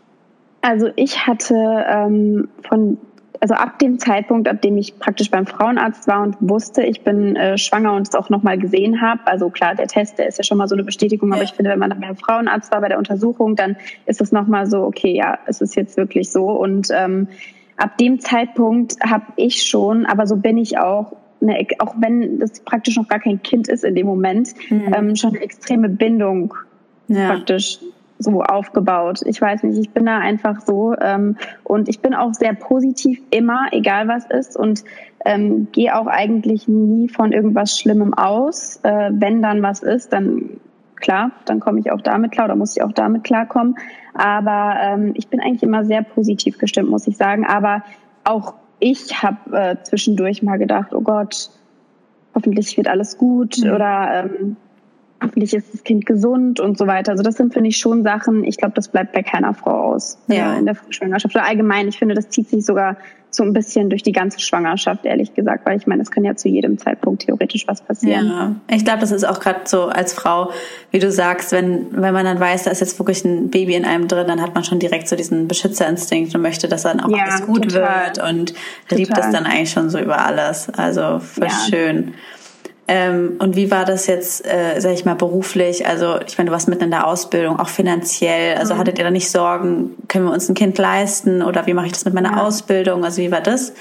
Also 0.61 0.89
ich 0.95 1.27
hatte 1.27 1.55
ähm, 1.87 2.49
von 2.67 2.97
also 3.41 3.53
ab 3.53 3.77
dem 3.77 3.99
Zeitpunkt, 3.99 4.47
ab 4.47 4.61
dem 4.61 4.77
ich 4.77 4.97
praktisch 4.97 5.29
beim 5.29 5.45
Frauenarzt 5.45 6.07
war 6.07 6.23
und 6.23 6.37
wusste, 6.39 6.81
ich 6.81 7.03
bin 7.03 7.35
äh, 7.35 7.59
schwanger 7.59 7.93
und 7.93 8.07
es 8.07 8.15
auch 8.15 8.29
nochmal 8.29 8.57
gesehen 8.57 9.01
habe, 9.01 9.21
also 9.25 9.49
klar, 9.49 9.75
der 9.75 9.87
Test, 9.87 10.17
der 10.17 10.27
ist 10.27 10.39
ja 10.39 10.43
schon 10.43 10.57
mal 10.57 10.67
so 10.67 10.73
eine 10.73 10.83
Bestätigung, 10.83 11.31
aber 11.31 11.43
ich 11.43 11.51
finde, 11.51 11.69
wenn 11.69 11.77
man 11.77 11.91
dann 11.91 11.99
beim 11.99 12.15
Frauenarzt 12.15 12.71
war 12.71 12.81
bei 12.81 12.87
der 12.87 12.97
Untersuchung, 12.97 13.55
dann 13.55 13.75
ist 14.07 14.21
es 14.21 14.31
nochmal 14.31 14.65
so, 14.65 14.81
okay, 14.81 15.15
ja, 15.15 15.37
es 15.45 15.61
ist 15.61 15.75
jetzt 15.75 15.97
wirklich 15.97 16.31
so. 16.31 16.45
Und 16.45 16.87
ähm, 16.91 17.27
ab 17.77 17.97
dem 17.97 18.19
Zeitpunkt 18.19 18.95
habe 19.03 19.25
ich 19.35 19.63
schon, 19.63 20.05
aber 20.05 20.25
so 20.25 20.37
bin 20.37 20.57
ich 20.57 20.79
auch, 20.79 21.15
eine, 21.41 21.65
auch 21.79 21.95
wenn 21.99 22.39
das 22.39 22.59
praktisch 22.61 22.97
noch 22.97 23.07
gar 23.07 23.19
kein 23.19 23.41
Kind 23.41 23.67
ist 23.67 23.83
in 23.83 23.95
dem 23.95 24.07
Moment, 24.07 24.53
mhm. 24.69 24.93
ähm, 24.93 25.15
schon 25.15 25.31
eine 25.31 25.41
extreme 25.41 25.89
Bindung 25.89 26.53
ja. 27.07 27.27
praktisch 27.27 27.79
so 28.17 28.41
aufgebaut. 28.41 29.21
Ich 29.25 29.41
weiß 29.41 29.63
nicht, 29.63 29.77
ich 29.77 29.89
bin 29.91 30.05
da 30.05 30.19
einfach 30.19 30.61
so 30.61 30.95
ähm, 30.99 31.35
und 31.63 31.89
ich 31.89 31.99
bin 31.99 32.13
auch 32.13 32.33
sehr 32.33 32.53
positiv 32.53 33.21
immer, 33.29 33.67
egal 33.71 34.07
was 34.07 34.25
ist 34.25 34.55
und 34.55 34.83
ähm, 35.25 35.67
gehe 35.71 35.97
auch 35.97 36.07
eigentlich 36.07 36.67
nie 36.67 37.09
von 37.09 37.33
irgendwas 37.33 37.77
Schlimmem 37.77 38.13
aus. 38.13 38.79
Äh, 38.83 39.09
wenn 39.11 39.41
dann 39.41 39.61
was 39.61 39.83
ist, 39.83 40.13
dann 40.13 40.61
klar, 40.95 41.31
dann 41.45 41.59
komme 41.59 41.79
ich 41.79 41.91
auch 41.91 42.01
damit 42.01 42.31
klar 42.31 42.45
oder 42.45 42.55
muss 42.55 42.77
ich 42.77 42.83
auch 42.83 42.93
damit 42.93 43.23
klarkommen. 43.23 43.75
Aber 44.13 44.75
ähm, 44.81 45.11
ich 45.15 45.27
bin 45.27 45.41
eigentlich 45.41 45.63
immer 45.63 45.83
sehr 45.83 46.03
positiv 46.03 46.57
gestimmt, 46.57 46.89
muss 46.89 47.07
ich 47.07 47.17
sagen. 47.17 47.45
Aber 47.45 47.83
auch 48.23 48.53
ich 48.87 49.23
habe 49.23 49.57
äh, 49.57 49.75
zwischendurch 49.81 50.43
mal 50.43 50.57
gedacht, 50.57 50.93
oh 50.93 51.01
Gott, 51.01 51.49
hoffentlich 52.35 52.77
wird 52.77 52.87
alles 52.87 53.17
gut 53.17 53.57
mhm. 53.57 53.71
oder 53.71 54.29
ähm, 54.29 54.57
hoffentlich 55.25 55.53
ist 55.53 55.74
das 55.74 55.84
Kind 55.84 56.05
gesund 56.05 56.60
und 56.60 56.77
so 56.77 56.88
weiter. 56.88 57.12
Also 57.12 57.24
das 57.24 57.36
sind, 57.36 57.53
finde 57.53 57.70
ich, 57.70 57.77
schon 57.77 58.03
Sachen, 58.03 58.44
ich 58.44 58.58
glaube, 58.58 58.74
das 58.75 58.88
bleibt 58.88 59.13
bei 59.13 59.24
keiner 59.24 59.53
Frau 59.53 59.94
aus 59.94 60.17
ja. 60.27 60.55
in 60.55 60.65
der 60.65 60.77
Schwangerschaft. 60.89 61.36
Oder 61.36 61.46
allgemein, 61.46 61.88
ich 61.88 61.98
finde, 61.98 62.15
das 62.15 62.29
zieht 62.29 62.50
sich 62.50 62.65
sogar 62.65 62.98
so 63.36 63.44
ein 63.44 63.53
bisschen 63.53 63.89
durch 63.89 64.01
die 64.01 64.12
ganze 64.12 64.39
Schwangerschaft, 64.39 65.05
ehrlich 65.05 65.34
gesagt, 65.34 65.65
weil 65.65 65.77
ich 65.77 65.88
meine, 65.88 66.01
es 66.01 66.10
kann 66.10 66.24
ja 66.24 66.36
zu 66.36 66.48
jedem 66.48 66.77
Zeitpunkt 66.77 67.24
theoretisch 67.24 67.67
was 67.67 67.82
passieren. 67.82 68.27
Ja, 68.27 68.55
ich 68.74 68.86
glaube, 68.86 69.00
das 69.00 69.12
ist 69.12 69.25
auch 69.25 69.39
gerade 69.39 69.62
so 69.65 69.88
als 69.88 70.13
Frau, 70.13 70.51
wie 70.91 71.00
du 71.00 71.12
sagst, 71.12 71.51
wenn, 71.51 71.88
wenn 71.91 72.13
man 72.13 72.25
dann 72.25 72.39
weiß, 72.39 72.63
da 72.63 72.72
ist 72.72 72.79
jetzt 72.79 72.98
wirklich 72.98 73.24
ein 73.25 73.50
Baby 73.50 73.75
in 73.75 73.86
einem 73.86 74.08
drin, 74.08 74.27
dann 74.27 74.41
hat 74.41 74.55
man 74.55 74.63
schon 74.63 74.79
direkt 74.79 75.08
so 75.08 75.15
diesen 75.15 75.48
Beschützerinstinkt 75.48 76.34
und 76.34 76.41
möchte, 76.41 76.67
dass 76.67 76.84
dann 76.84 77.00
auch 77.00 77.10
ja, 77.10 77.25
alles 77.25 77.46
gut 77.46 77.63
total. 77.63 78.05
wird 78.05 78.29
und 78.29 78.53
total. 78.88 78.98
liebt 78.98 79.17
es 79.17 79.29
dann 79.32 79.46
eigentlich 79.46 79.72
schon 79.72 79.89
so 79.89 80.00
über 80.00 80.25
alles. 80.25 80.70
Also 80.70 81.20
voll 81.20 81.48
ja. 81.48 81.70
schön. 81.70 82.13
Ähm, 82.87 83.37
und 83.39 83.55
wie 83.55 83.71
war 83.71 83.83
das 83.83 84.05
jetzt, 84.05 84.45
äh, 84.45 84.79
sag 84.79 84.93
ich 84.93 85.05
mal, 85.05 85.15
beruflich? 85.15 85.87
Also 85.87 86.19
ich 86.27 86.37
meine, 86.37 86.49
du 86.49 86.53
warst 86.53 86.67
mitten 86.67 86.83
in 86.83 86.91
der 86.91 87.07
Ausbildung, 87.07 87.59
auch 87.59 87.69
finanziell. 87.69 88.57
Also 88.57 88.75
mhm. 88.75 88.79
hattet 88.79 88.99
ihr 88.99 89.03
da 89.03 89.11
nicht 89.11 89.29
Sorgen, 89.29 89.95
können 90.07 90.25
wir 90.25 90.33
uns 90.33 90.49
ein 90.49 90.55
Kind 90.55 90.77
leisten 90.77 91.41
oder 91.41 91.65
wie 91.65 91.73
mache 91.73 91.87
ich 91.87 91.93
das 91.93 92.05
mit 92.05 92.13
meiner 92.13 92.33
ja. 92.33 92.43
Ausbildung? 92.43 93.03
Also 93.03 93.21
wie 93.21 93.31
war 93.31 93.41
das? 93.41 93.73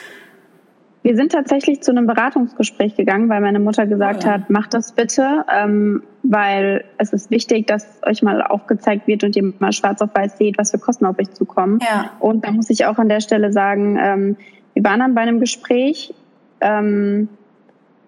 Wir 1.02 1.16
sind 1.16 1.32
tatsächlich 1.32 1.82
zu 1.82 1.90
einem 1.90 2.06
Beratungsgespräch 2.06 2.96
gegangen, 2.96 3.28
weil 3.28 3.42
meine 3.42 3.61
Mutter 3.61 3.87
gesagt 3.87 4.25
oh 4.25 4.26
ja. 4.26 4.32
hat, 4.34 4.49
macht 4.49 4.73
das 4.73 4.92
bitte, 4.92 5.44
ähm, 5.54 6.02
weil 6.23 6.82
es 6.96 7.12
ist 7.12 7.30
wichtig, 7.30 7.66
dass 7.66 7.87
euch 8.06 8.23
mal 8.23 8.40
aufgezeigt 8.40 9.06
wird 9.06 9.23
und 9.23 9.37
ihr 9.37 9.52
mal 9.58 9.73
schwarz 9.73 10.00
auf 10.00 10.14
weiß 10.14 10.38
seht, 10.38 10.56
was 10.56 10.70
für 10.70 10.78
Kosten 10.78 11.04
auf 11.04 11.18
euch 11.18 11.30
zukommen. 11.32 11.78
Ja. 11.82 12.11
Und 12.20 12.46
da 12.46 12.52
muss 12.52 12.70
ich 12.70 12.87
auch 12.87 12.96
an 12.96 13.11
der 13.11 13.20
Stelle 13.20 13.52
sagen, 13.52 13.99
ähm, 14.00 14.37
wir 14.73 14.82
waren 14.82 15.00
dann 15.00 15.14
bei 15.14 15.20
einem 15.20 15.40
Gespräch. 15.40 16.14
Ähm, 16.62 17.28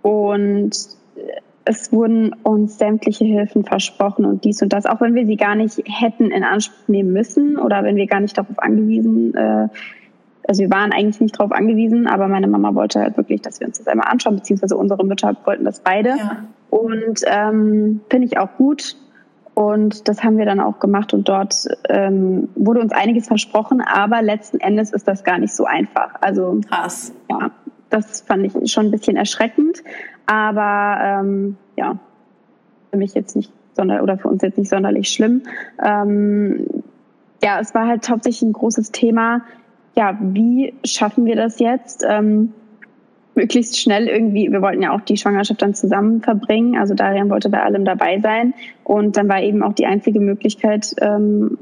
und 0.07 0.71
es 1.65 1.93
wurden 1.93 2.33
uns 2.45 2.79
sämtliche 2.79 3.25
Hilfen 3.25 3.65
versprochen 3.65 4.25
und 4.25 4.45
dies 4.45 4.63
und 4.63 4.73
das, 4.73 4.87
auch 4.87 5.01
wenn 5.01 5.17
wir 5.17 5.27
sie 5.27 5.37
gar 5.37 5.57
nicht 5.57 5.83
hätten 5.85 6.31
in 6.31 6.45
Anspruch 6.45 6.87
nehmen 6.87 7.13
müssen 7.13 7.59
oder 7.59 7.83
wenn 7.83 7.97
wir 7.97 8.07
gar 8.07 8.21
nicht 8.21 8.39
darauf 8.39 8.57
angewiesen, 8.61 9.35
äh, 9.35 9.67
also 10.47 10.63
wir 10.63 10.71
waren 10.71 10.93
eigentlich 10.93 11.21
nicht 11.21 11.37
darauf 11.41 11.51
angewiesen, 11.51 12.07
aber 12.07 12.29
meine 12.29 12.47
Mama 12.47 12.77
wollte 12.77 13.01
halt 13.01 13.17
wirklich, 13.17 13.43
dass 13.43 13.59
wir 13.59 13.67
uns 13.67 13.79
das 13.79 13.89
einmal 13.89 14.07
anschauen, 14.07 14.37
beziehungsweise 14.37 14.77
unsere 14.77 15.05
Mütter 15.05 15.37
wollten 15.45 15.65
das 15.65 15.81
beide. 15.81 16.11
Ja. 16.11 16.45
Und 16.71 17.23
ähm, 17.27 18.01
finde 18.09 18.29
ich 18.29 18.39
auch 18.39 18.51
gut. 18.59 18.97
Und 19.55 20.07
das 20.07 20.23
haben 20.23 20.39
wir 20.39 20.45
dann 20.45 20.61
auch 20.61 20.79
gemacht 20.79 21.15
und 21.15 21.29
dort 21.29 21.67
ähm, 21.89 22.49
wurde 22.55 22.79
uns 22.79 22.93
einiges 22.93 23.27
versprochen, 23.27 23.81
aber 23.81 24.23
letzten 24.23 24.61
Endes 24.61 24.93
ist 24.93 25.09
das 25.09 25.25
gar 25.25 25.39
nicht 25.39 25.53
so 25.53 25.65
einfach. 25.65 26.15
Also 26.21 26.61
krass. 26.69 27.13
Ja, 27.29 27.51
das 27.91 28.23
fand 28.23 28.45
ich 28.45 28.73
schon 28.73 28.87
ein 28.87 28.91
bisschen 28.91 29.17
erschreckend. 29.17 29.83
Aber 30.27 30.99
ähm, 31.03 31.57
ja, 31.77 31.99
für 32.91 32.97
mich 32.97 33.15
jetzt 33.15 33.37
nicht 33.37 33.53
sonder 33.75 34.03
oder 34.03 34.19
für 34.19 34.29
uns 34.29 34.43
jetzt 34.43 34.59
nicht 34.59 34.71
sonderlich 34.71 35.09
schlimm. 35.09 35.43
Ähm, 35.85 36.67
ja, 37.43 37.61
es 37.61 37.75
war 37.75 37.87
halt 37.87 38.09
hauptsächlich 38.09 38.43
ein 38.43 38.53
großes 38.53 38.91
Thema. 38.91 39.43
Ja, 39.95 40.19
wie 40.21 40.75
schaffen 40.85 41.27
wir 41.27 41.37
das 41.37 41.59
jetzt? 41.59 42.05
Ähm, 42.09 42.53
möglichst 43.37 43.79
schnell 43.79 44.09
irgendwie, 44.09 44.51
wir 44.51 44.63
wollten 44.63 44.83
ja 44.83 44.93
auch 44.93 45.03
die 45.03 45.17
Schwangerschaft 45.17 45.61
dann 45.61 45.75
zusammen 45.75 46.23
verbringen, 46.23 46.77
also 46.79 46.95
Darian 46.95 47.29
wollte 47.29 47.51
bei 47.51 47.63
allem 47.63 47.85
dabei 47.85 48.19
sein 48.21 48.55
und 48.83 49.17
dann 49.17 49.29
war 49.29 49.43
eben 49.43 49.63
auch 49.63 49.75
die 49.75 49.87
einzige 49.87 50.21
Möglichkeit, 50.21 50.95
ähm, 51.01 51.59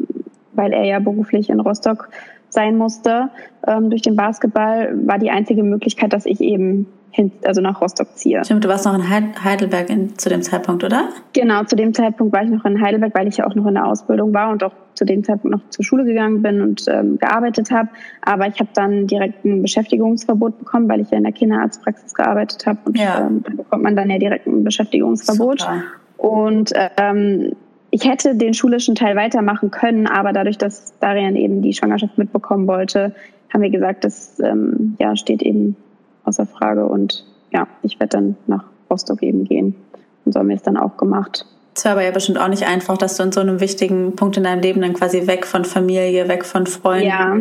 weil 0.52 0.72
er 0.72 0.84
ja 0.84 1.00
beruflich 1.00 1.50
in 1.50 1.58
Rostock 1.58 2.10
sein 2.54 2.76
musste 2.76 3.28
ähm, 3.66 3.90
durch 3.90 4.02
den 4.02 4.16
Basketball, 4.16 4.94
war 5.06 5.18
die 5.18 5.30
einzige 5.30 5.62
Möglichkeit, 5.62 6.12
dass 6.12 6.24
ich 6.24 6.40
eben 6.40 6.86
hin, 7.14 7.30
also 7.44 7.60
nach 7.60 7.80
Rostock 7.80 8.16
ziehe. 8.16 8.44
Stimmt, 8.44 8.64
du 8.64 8.68
warst 8.68 8.86
noch 8.86 8.94
in 8.94 9.08
Heidelberg 9.08 9.88
in, 9.88 10.18
zu 10.18 10.28
dem 10.28 10.42
Zeitpunkt, 10.42 10.82
oder? 10.82 11.10
Genau, 11.32 11.62
zu 11.62 11.76
dem 11.76 11.94
Zeitpunkt 11.94 12.32
war 12.32 12.42
ich 12.42 12.50
noch 12.50 12.64
in 12.64 12.80
Heidelberg, 12.80 13.14
weil 13.14 13.28
ich 13.28 13.36
ja 13.36 13.46
auch 13.46 13.54
noch 13.54 13.66
in 13.66 13.74
der 13.74 13.86
Ausbildung 13.86 14.34
war 14.34 14.50
und 14.50 14.64
auch 14.64 14.72
zu 14.94 15.04
dem 15.04 15.22
Zeitpunkt 15.22 15.56
noch 15.56 15.68
zur 15.70 15.84
Schule 15.84 16.04
gegangen 16.04 16.42
bin 16.42 16.60
und 16.60 16.84
ähm, 16.88 17.18
gearbeitet 17.18 17.70
habe. 17.70 17.88
Aber 18.22 18.48
ich 18.48 18.58
habe 18.58 18.70
dann 18.74 19.06
direkt 19.06 19.44
ein 19.44 19.62
Beschäftigungsverbot 19.62 20.58
bekommen, 20.58 20.88
weil 20.88 21.00
ich 21.00 21.10
ja 21.10 21.18
in 21.18 21.24
der 21.24 21.32
Kinderarztpraxis 21.32 22.14
gearbeitet 22.14 22.66
habe 22.66 22.78
und 22.84 22.98
ja. 22.98 23.26
ähm, 23.26 23.44
da 23.44 23.52
bekommt 23.54 23.84
man 23.84 23.94
dann 23.94 24.10
ja 24.10 24.18
direkt 24.18 24.48
ein 24.48 24.64
Beschäftigungsverbot. 24.64 25.60
Super. 25.60 25.82
Und 26.16 26.72
ähm, 26.96 27.54
ich 27.94 28.04
hätte 28.04 28.34
den 28.34 28.54
schulischen 28.54 28.96
Teil 28.96 29.14
weitermachen 29.14 29.70
können, 29.70 30.08
aber 30.08 30.32
dadurch, 30.32 30.58
dass 30.58 30.98
Darian 30.98 31.36
eben 31.36 31.62
die 31.62 31.72
Schwangerschaft 31.72 32.18
mitbekommen 32.18 32.66
wollte, 32.66 33.14
haben 33.52 33.62
wir 33.62 33.70
gesagt, 33.70 34.02
das 34.02 34.40
ähm, 34.40 34.96
ja, 34.98 35.14
steht 35.14 35.42
eben 35.42 35.76
außer 36.24 36.44
Frage. 36.44 36.86
Und 36.86 37.24
ja, 37.52 37.68
ich 37.82 38.00
werde 38.00 38.16
dann 38.16 38.36
nach 38.48 38.64
Rostock 38.90 39.22
eben 39.22 39.44
gehen. 39.44 39.76
Und 40.24 40.32
so 40.32 40.40
haben 40.40 40.48
wir 40.48 40.56
es 40.56 40.62
dann 40.62 40.76
auch 40.76 40.96
gemacht. 40.96 41.46
Es 41.76 41.84
war 41.84 41.92
aber 41.92 42.02
ja 42.02 42.10
bestimmt 42.10 42.40
auch 42.40 42.48
nicht 42.48 42.66
einfach, 42.66 42.98
dass 42.98 43.16
du 43.16 43.22
in 43.22 43.30
so 43.30 43.40
einem 43.40 43.60
wichtigen 43.60 44.16
Punkt 44.16 44.36
in 44.36 44.42
deinem 44.42 44.60
Leben 44.60 44.80
dann 44.80 44.94
quasi 44.94 45.28
weg 45.28 45.46
von 45.46 45.64
Familie, 45.64 46.26
weg 46.26 46.44
von 46.44 46.66
Freunden, 46.66 47.06
ja. 47.06 47.36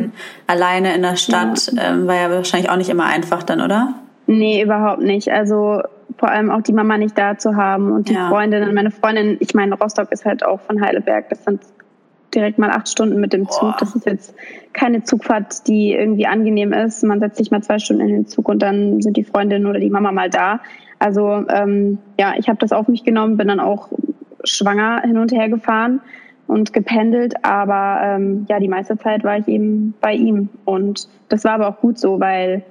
alleine 0.46 0.94
in 0.94 1.02
der 1.02 1.16
Stadt, 1.16 1.72
ja. 1.74 1.94
ähm, 1.94 2.06
war 2.06 2.16
ja 2.16 2.30
wahrscheinlich 2.30 2.70
auch 2.70 2.78
nicht 2.78 2.89
immer 2.89 3.06
einfach 3.06 3.42
dann, 3.42 3.60
oder? 3.60 3.96
Nee, 4.28 4.62
überhaupt 4.62 5.02
nicht. 5.02 5.32
Also 5.32 5.82
vor 6.17 6.30
allem 6.30 6.52
auch 6.52 6.62
die 6.62 6.73
Mama 6.73 6.97
nicht 6.97 7.17
da 7.17 7.38
zu 7.38 7.56
haben 7.56 7.91
und 7.91 8.10
die 8.10 8.13
ja. 8.13 8.30
Freundinnen. 8.30 8.73
Meine 8.73 8.91
Freundin, 8.91 9.38
ich 9.39 9.54
meine, 9.54 9.76
Rostock 9.76 10.12
ist 10.12 10.26
halt 10.26 10.45
auch 10.45 10.62
von 10.62 10.82
Heidelberg. 10.82 11.30
Das 11.30 11.43
sind 11.43 11.62
direkt 12.34 12.58
mal 12.58 12.71
acht 12.71 12.89
Stunden 12.89 13.19
mit 13.19 13.34
dem 13.34 13.49
Zug. 13.49 13.62
Boah. 13.62 13.76
Das 13.80 13.95
ist 13.95 14.06
jetzt 14.06 14.36
keine 14.73 15.04
Zugfahrt, 15.04 15.67
die 15.67 15.93
irgendwie 15.93 16.26
angenehm 16.26 16.73
ist. 16.73 17.04
Man 17.04 17.19
setzt 17.19 17.38
sich 17.38 17.52
mal 17.52 17.62
zwei 17.62 17.80
Stunden 17.80 18.02
in 18.02 18.13
den 18.13 18.28
Zug 18.28 18.49
und 18.49 18.60
dann 18.62 19.02
sind 19.02 19.17
die 19.17 19.23
Freundinnen 19.23 19.67
oder 19.67 19.80
die 19.80 19.89
Mama 19.89 20.12
mal 20.12 20.30
da. 20.30 20.62
Also 20.99 21.45
ähm, 21.49 21.99
ja, 22.19 22.34
ich 22.38 22.49
habe 22.49 22.60
das 22.60 22.71
auf 22.71 22.88
mich 22.88 23.04
genommen, 23.04 23.38
bin 23.38 23.47
dann 23.47 23.60
auch 23.60 23.89
schwanger 24.43 25.02
hin 25.02 25.17
und 25.17 25.32
her 25.32 25.49
gefahren 25.49 26.02
und 26.47 26.73
gependelt, 26.73 27.36
aber 27.43 27.99
ähm, 28.04 28.45
ja, 28.49 28.60
die 28.60 28.67
meiste 28.67 28.97
Zeit 28.97 29.23
war 29.23 29.38
ich 29.38 29.47
eben 29.47 29.93
bei 30.02 30.13
ihm 30.13 30.49
und 30.65 31.08
das 31.30 31.43
war 31.45 31.54
aber 31.54 31.67
auch 31.69 31.80
gut 31.80 31.97
so, 31.97 32.19
weil 32.19 32.63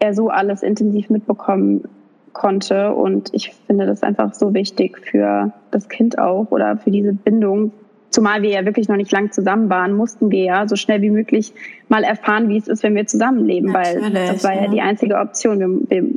er 0.00 0.14
so 0.14 0.28
alles 0.28 0.62
intensiv 0.62 1.10
mitbekommen 1.10 1.84
konnte. 2.32 2.92
Und 2.92 3.30
ich 3.32 3.52
finde 3.66 3.86
das 3.86 4.02
einfach 4.02 4.34
so 4.34 4.54
wichtig 4.54 4.98
für 4.98 5.52
das 5.70 5.88
Kind 5.88 6.18
auch 6.18 6.50
oder 6.50 6.76
für 6.76 6.90
diese 6.90 7.12
Bindung. 7.12 7.72
Zumal 8.10 8.42
wir 8.42 8.50
ja 8.50 8.64
wirklich 8.66 8.88
noch 8.88 8.96
nicht 8.96 9.10
lang 9.10 9.32
zusammen 9.32 9.70
waren, 9.70 9.94
mussten 9.94 10.30
wir 10.30 10.44
ja 10.44 10.68
so 10.68 10.76
schnell 10.76 11.00
wie 11.00 11.10
möglich 11.10 11.54
mal 11.88 12.04
erfahren, 12.04 12.48
wie 12.48 12.58
es 12.58 12.68
ist, 12.68 12.82
wenn 12.82 12.94
wir 12.94 13.06
zusammenleben, 13.06 13.72
Natürlich, 13.72 14.14
weil 14.14 14.26
das 14.26 14.44
war 14.44 14.54
ja, 14.54 14.64
ja 14.64 14.68
die 14.68 14.80
einzige 14.82 15.16
Option. 15.16 15.58
Wir, 15.58 16.02
wir, 16.02 16.10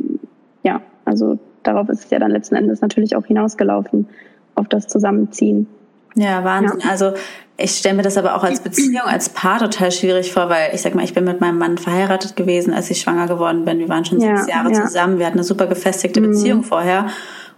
ja, 0.64 0.82
also 1.06 1.40
darauf 1.64 1.88
ist 1.90 2.06
es 2.06 2.10
ja 2.10 2.20
dann 2.20 2.32
letzten 2.32 2.56
Endes 2.56 2.82
natürlich 2.82 3.16
auch 3.16 3.26
hinausgelaufen, 3.26 4.08
auf 4.56 4.68
das 4.68 4.88
Zusammenziehen. 4.88 5.68
Ja, 6.16 6.44
Wahnsinn. 6.44 6.80
Ja. 6.82 6.90
Also 6.90 7.14
ich 7.58 7.72
stelle 7.72 7.96
mir 7.96 8.02
das 8.02 8.18
aber 8.18 8.36
auch 8.36 8.44
als 8.44 8.60
Beziehung, 8.60 9.04
als 9.06 9.30
Paar 9.30 9.60
total 9.60 9.92
schwierig 9.92 10.34
vor, 10.34 10.50
weil 10.50 10.74
ich 10.74 10.82
sag 10.82 10.94
mal, 10.94 11.06
ich 11.06 11.14
bin 11.14 11.24
mit 11.24 11.40
meinem 11.40 11.58
Mann 11.58 11.78
verheiratet 11.78 12.36
gewesen, 12.36 12.74
als 12.74 12.90
ich 12.90 13.00
schwanger 13.00 13.28
geworden 13.28 13.64
bin. 13.64 13.80
Wir 13.80 13.88
waren 13.88 14.04
schon 14.04 14.20
ja, 14.20 14.36
sechs 14.36 14.50
Jahre 14.50 14.74
ja. 14.74 14.86
zusammen. 14.86 15.20
Wir 15.20 15.26
hatten 15.26 15.38
eine 15.38 15.46
super 15.46 15.68
gefestigte 15.68 16.20
mhm. 16.20 16.32
Beziehung 16.32 16.64
vorher. 16.64 17.08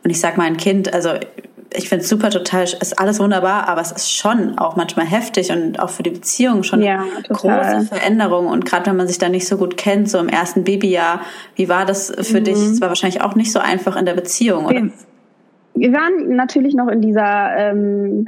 Und 0.03 0.11
ich 0.11 0.19
sag 0.19 0.37
mal, 0.37 0.43
ein 0.43 0.57
Kind, 0.57 0.93
also 0.93 1.09
ich 1.73 1.89
finde 1.89 2.03
es 2.03 2.09
super 2.09 2.29
total, 2.29 2.63
ist 2.63 2.99
alles 2.99 3.19
wunderbar, 3.19 3.67
aber 3.67 3.81
es 3.81 3.91
ist 3.91 4.11
schon 4.11 4.57
auch 4.57 4.75
manchmal 4.75 5.05
heftig 5.05 5.51
und 5.51 5.79
auch 5.79 5.89
für 5.89 6.03
die 6.03 6.11
Beziehung 6.11 6.63
schon 6.63 6.81
ja, 6.81 7.03
große 7.27 7.87
Veränderung. 7.89 8.47
Und 8.47 8.65
gerade 8.65 8.85
wenn 8.85 8.97
man 8.97 9.07
sich 9.07 9.17
da 9.17 9.29
nicht 9.29 9.47
so 9.47 9.57
gut 9.57 9.77
kennt, 9.77 10.09
so 10.09 10.19
im 10.19 10.29
ersten 10.29 10.63
Babyjahr, 10.63 11.21
wie 11.55 11.69
war 11.69 11.85
das 11.85 12.13
für 12.21 12.39
mhm. 12.39 12.43
dich? 12.43 12.55
Es 12.55 12.81
war 12.81 12.89
wahrscheinlich 12.89 13.21
auch 13.21 13.33
nicht 13.33 13.51
so 13.51 13.59
einfach 13.59 13.95
in 13.95 14.05
der 14.05 14.13
Beziehung, 14.13 14.67
oder? 14.67 14.89
Wir 15.73 15.93
waren 15.93 16.35
natürlich 16.35 16.75
noch 16.75 16.87
in 16.87 17.01
dieser 17.01 17.55
ähm 17.57 18.27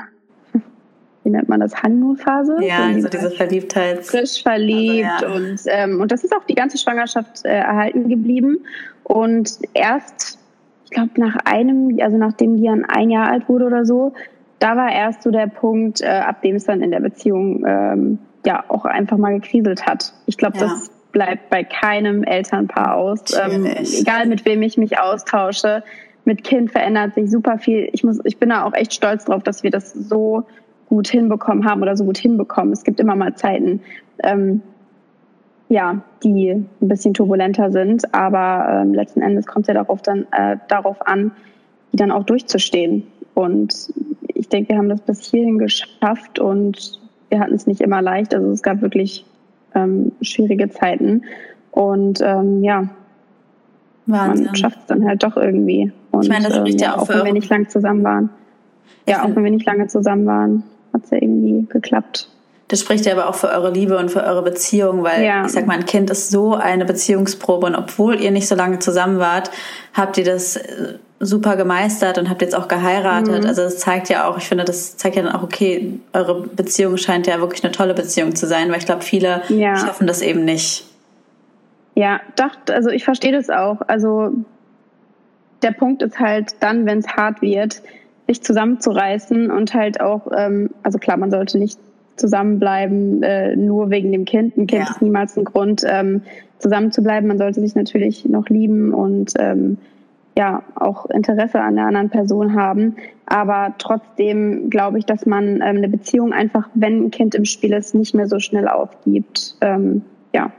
wie 1.23 1.29
nennt 1.29 1.49
man 1.49 1.60
das, 1.60 1.82
Honeymoon-Phase. 1.82 2.58
Ja, 2.62 2.77
so 2.77 2.95
also 2.95 3.10
diese 3.10 3.32
Verliebtheit. 3.32 4.05
Frisch 4.05 4.41
verliebt 4.41 5.10
also, 5.21 5.25
ja. 5.25 5.36
und, 5.36 5.60
ähm, 5.67 6.01
und 6.01 6.12
das 6.12 6.23
ist 6.23 6.34
auch 6.34 6.43
die 6.45 6.55
ganze 6.55 6.77
Schwangerschaft 6.77 7.45
äh, 7.45 7.49
erhalten 7.49 8.08
geblieben. 8.08 8.60
Und 9.03 9.60
erst, 9.73 10.39
ich 10.86 10.91
glaube, 10.91 11.12
nach 11.17 11.36
einem, 11.45 11.97
also 12.01 12.17
nachdem 12.17 12.55
Lian 12.55 12.86
ein 12.86 13.10
Jahr 13.10 13.29
alt 13.29 13.49
wurde 13.49 13.65
oder 13.65 13.86
so, 13.86 14.13
da 14.60 14.75
war 14.75 14.91
erst 14.91 15.23
so 15.23 15.32
der 15.32 15.47
Punkt, 15.47 16.01
äh, 16.01 16.08
ab 16.08 16.41
dem 16.41 16.55
es 16.55 16.65
dann 16.65 16.82
in 16.82 16.91
der 16.91 16.99
Beziehung 16.99 17.65
ähm, 17.65 18.19
ja 18.45 18.63
auch 18.67 18.86
einfach 18.86 19.17
mal 19.17 19.39
gekriselt 19.39 19.86
hat. 19.86 20.13
Ich 20.25 20.38
glaube, 20.38 20.58
ja. 20.58 20.63
das 20.63 20.89
bleibt 21.12 21.49
bei 21.49 21.63
keinem 21.63 22.23
Elternpaar 22.23 22.95
aus. 22.95 23.21
Ähm, 23.38 23.65
egal 23.65 24.27
mit 24.27 24.45
wem 24.45 24.62
ich 24.62 24.77
mich 24.77 24.99
austausche, 24.99 25.84
mit 26.25 26.43
Kind 26.43 26.71
verändert 26.71 27.15
sich 27.15 27.32
super 27.32 27.58
viel. 27.58 27.89
Ich 27.93 28.03
muss, 28.03 28.19
ich 28.23 28.38
bin 28.38 28.49
da 28.49 28.63
auch 28.63 28.73
echt 28.73 28.93
stolz 28.93 29.25
drauf, 29.25 29.43
dass 29.43 29.63
wir 29.63 29.71
das 29.71 29.91
so 29.91 30.45
gut 30.89 31.08
hinbekommen 31.08 31.65
haben 31.65 31.82
oder 31.82 31.95
so 31.95 32.04
gut 32.04 32.17
hinbekommen. 32.17 32.73
Es 32.73 32.84
gibt 32.84 32.99
immer 32.99 33.15
mal 33.15 33.36
Zeiten, 33.36 33.82
ähm, 34.23 34.62
ja, 35.69 36.02
die 36.23 36.49
ein 36.49 36.67
bisschen 36.82 37.13
turbulenter 37.13 37.71
sind, 37.71 38.13
aber 38.13 38.82
ähm, 38.82 38.93
letzten 38.93 39.21
Endes 39.21 39.45
kommt 39.45 39.63
es 39.63 39.67
ja 39.67 39.75
darauf 39.75 40.02
dann 40.02 40.25
äh, 40.32 40.58
darauf 40.67 41.06
an, 41.08 41.32
die 41.93 41.97
dann 41.97 42.12
auch 42.12 42.23
durchzustehen. 42.23 43.04
Und 43.36 43.93
ich 44.28 44.49
denke, 44.49 44.69
wir 44.69 44.78
haben 44.78 44.89
das 44.89 45.02
bis 45.02 45.30
hierhin 45.30 45.60
geschafft 45.60 46.39
und 46.39 46.99
wir 47.30 47.39
hatten 47.39 47.54
es 47.54 47.67
nicht 47.67 47.82
immer 47.82 48.02
leicht. 48.02 48.34
Also 48.34 48.49
es 48.49 48.63
gab 48.63 48.82
wirklich 48.82 49.25
ähm, 49.75 50.12
schwierige 50.21 50.69
Zeiten. 50.69 51.23
Und 51.71 52.19
ähm, 52.21 52.63
ja, 52.63 52.89
Wahnsinn. 54.08 54.47
man 54.47 54.56
schafft 54.56 54.80
es 54.80 54.86
dann 54.88 55.06
halt 55.08 55.21
doch 55.23 55.38
irgendwie. 55.38 55.91
Und, 56.12 56.23
ich 56.23 56.30
meine, 56.30 56.47
das 56.47 56.58
spricht 56.58 56.82
ähm, 56.82 56.88
ja 56.88 56.95
auch, 56.95 57.04
auch 57.04 57.10
wenn 57.10 57.25
wir 57.25 57.34
nicht 57.34 57.49
lange 57.49 57.67
zusammen 57.67 58.04
waren. 58.04 58.30
Ja, 59.08 59.23
auch 59.23 59.36
wenn 59.36 59.43
wir 59.43 59.52
nicht 59.52 59.65
lange 59.65 59.88
zusammen 59.88 60.25
waren, 60.25 60.63
hat 60.93 61.04
es 61.04 61.10
ja 61.12 61.17
irgendwie 61.17 61.65
geklappt. 61.69 62.30
Das 62.69 62.82
spricht 62.82 63.06
ja 63.08 63.13
aber 63.13 63.28
auch 63.28 63.36
für 63.36 63.49
eure 63.49 63.71
Liebe 63.71 63.97
und 63.97 64.12
für 64.12 64.23
eure 64.23 64.43
Beziehung, 64.43 65.04
weil 65.04 65.23
ja. 65.23 65.43
ich 65.43 65.52
sag 65.52 65.65
mal, 65.65 65.73
ein 65.73 65.86
Kind 65.86 66.12
ist 66.12 66.30
so 66.30 66.54
eine 66.54 66.86
Beziehungsprobe 66.86 67.65
und 67.65 67.75
obwohl 67.75 68.21
ihr 68.21 68.30
nicht 68.30 68.47
so 68.47 68.54
lange 68.54 68.78
zusammen 68.78 69.17
wart, 69.17 69.49
habt 69.95 70.19
ihr 70.19 70.23
das 70.23 70.56
äh, 70.56 70.99
super 71.19 71.56
gemeistert 71.56 72.19
und 72.19 72.30
habt 72.30 72.43
jetzt 72.43 72.56
auch 72.56 72.67
geheiratet. 72.67 73.41
Mhm. 73.41 73.47
Also 73.47 73.63
das 73.63 73.80
zeigt 73.80 74.10
ja 74.10 74.30
auch, 74.30 74.38
ich 74.38 74.47
finde, 74.47 74.65
das 74.65 74.97
zeigt 74.97 75.15
ja 75.15 75.23
dann 75.23 75.34
auch, 75.34 75.41
okay, 75.41 75.99
eure 76.13 76.41
Beziehung 76.47 76.97
scheint 76.97 77.25
ja 77.25 77.39
wirklich 77.39 77.63
eine 77.63 77.71
tolle 77.71 77.95
Beziehung 77.95 78.36
zu 78.36 78.45
sein, 78.45 78.69
weil 78.69 78.78
ich 78.78 78.86
glaube, 78.86 79.02
viele 79.02 79.41
ja. 79.49 79.75
schaffen 79.75 80.06
das 80.06 80.21
eben 80.21 80.45
nicht. 80.45 80.86
Ja, 81.95 82.21
dachte, 82.36 82.75
also 82.75 82.89
ich 82.89 83.04
verstehe 83.04 83.32
das 83.32 83.49
auch. 83.49 83.82
Also 83.88 84.32
der 85.63 85.71
Punkt 85.71 86.04
ist 86.04 86.19
halt 86.19 86.56
dann, 86.60 86.86
wenn 86.86 86.99
es 86.99 87.08
hart 87.08 87.41
wird, 87.41 87.82
sich 88.30 88.44
zusammenzureißen 88.44 89.50
und 89.50 89.74
halt 89.74 90.02
auch, 90.02 90.28
ähm, 90.38 90.70
also 90.84 91.00
klar, 91.00 91.18
man 91.18 91.32
sollte 91.32 91.58
nicht 91.58 91.80
zusammenbleiben, 92.15 93.24
äh, 93.24 93.56
nur 93.56 93.89
wegen 93.89 94.12
dem 94.12 94.26
Kind. 94.26 94.56
Ein 94.56 94.68
Kind 94.68 94.84
ja. 94.84 94.92
ist 94.92 95.02
niemals 95.02 95.36
ein 95.36 95.46
Grund, 95.46 95.84
ähm, 95.88 96.22
zusammen 96.60 96.92
zu 96.92 97.02
bleiben. 97.02 97.28
Man 97.28 97.39
sollte 97.39 97.60
sich 97.60 97.74
natürlich 97.74 98.26
noch 98.26 98.48
lieben 98.50 98.94
und 98.94 99.34
ähm, 99.39 99.78
ja 100.38 100.62
auch 100.76 101.08
Interesse 101.08 101.60
an 101.60 101.76
der 101.76 101.86
anderen 101.86 102.12
Person 102.12 102.54
haben. 102.54 102.98
Aber 103.26 103.74
trotzdem 103.80 104.70
glaube 104.70 105.00
ich, 105.00 105.06
dass 105.06 105.26
man 105.26 105.56
ähm, 105.56 105.78
eine 105.78 105.89
Beziehung 105.89 106.32
einfach, 106.32 106.70
wenn 106.76 107.06
ein 107.06 107.12
Kind 107.12 107.34
im 107.34 107.46
Spiel 107.46 107.74
ist, 107.74 107.96
nicht 107.96 108.13
mehr 108.13 108.28
so 108.28 108.39
schnell 108.39 108.68
aufgibt. 108.68 109.56
Ähm, 109.62 110.04
ja, 110.36 110.52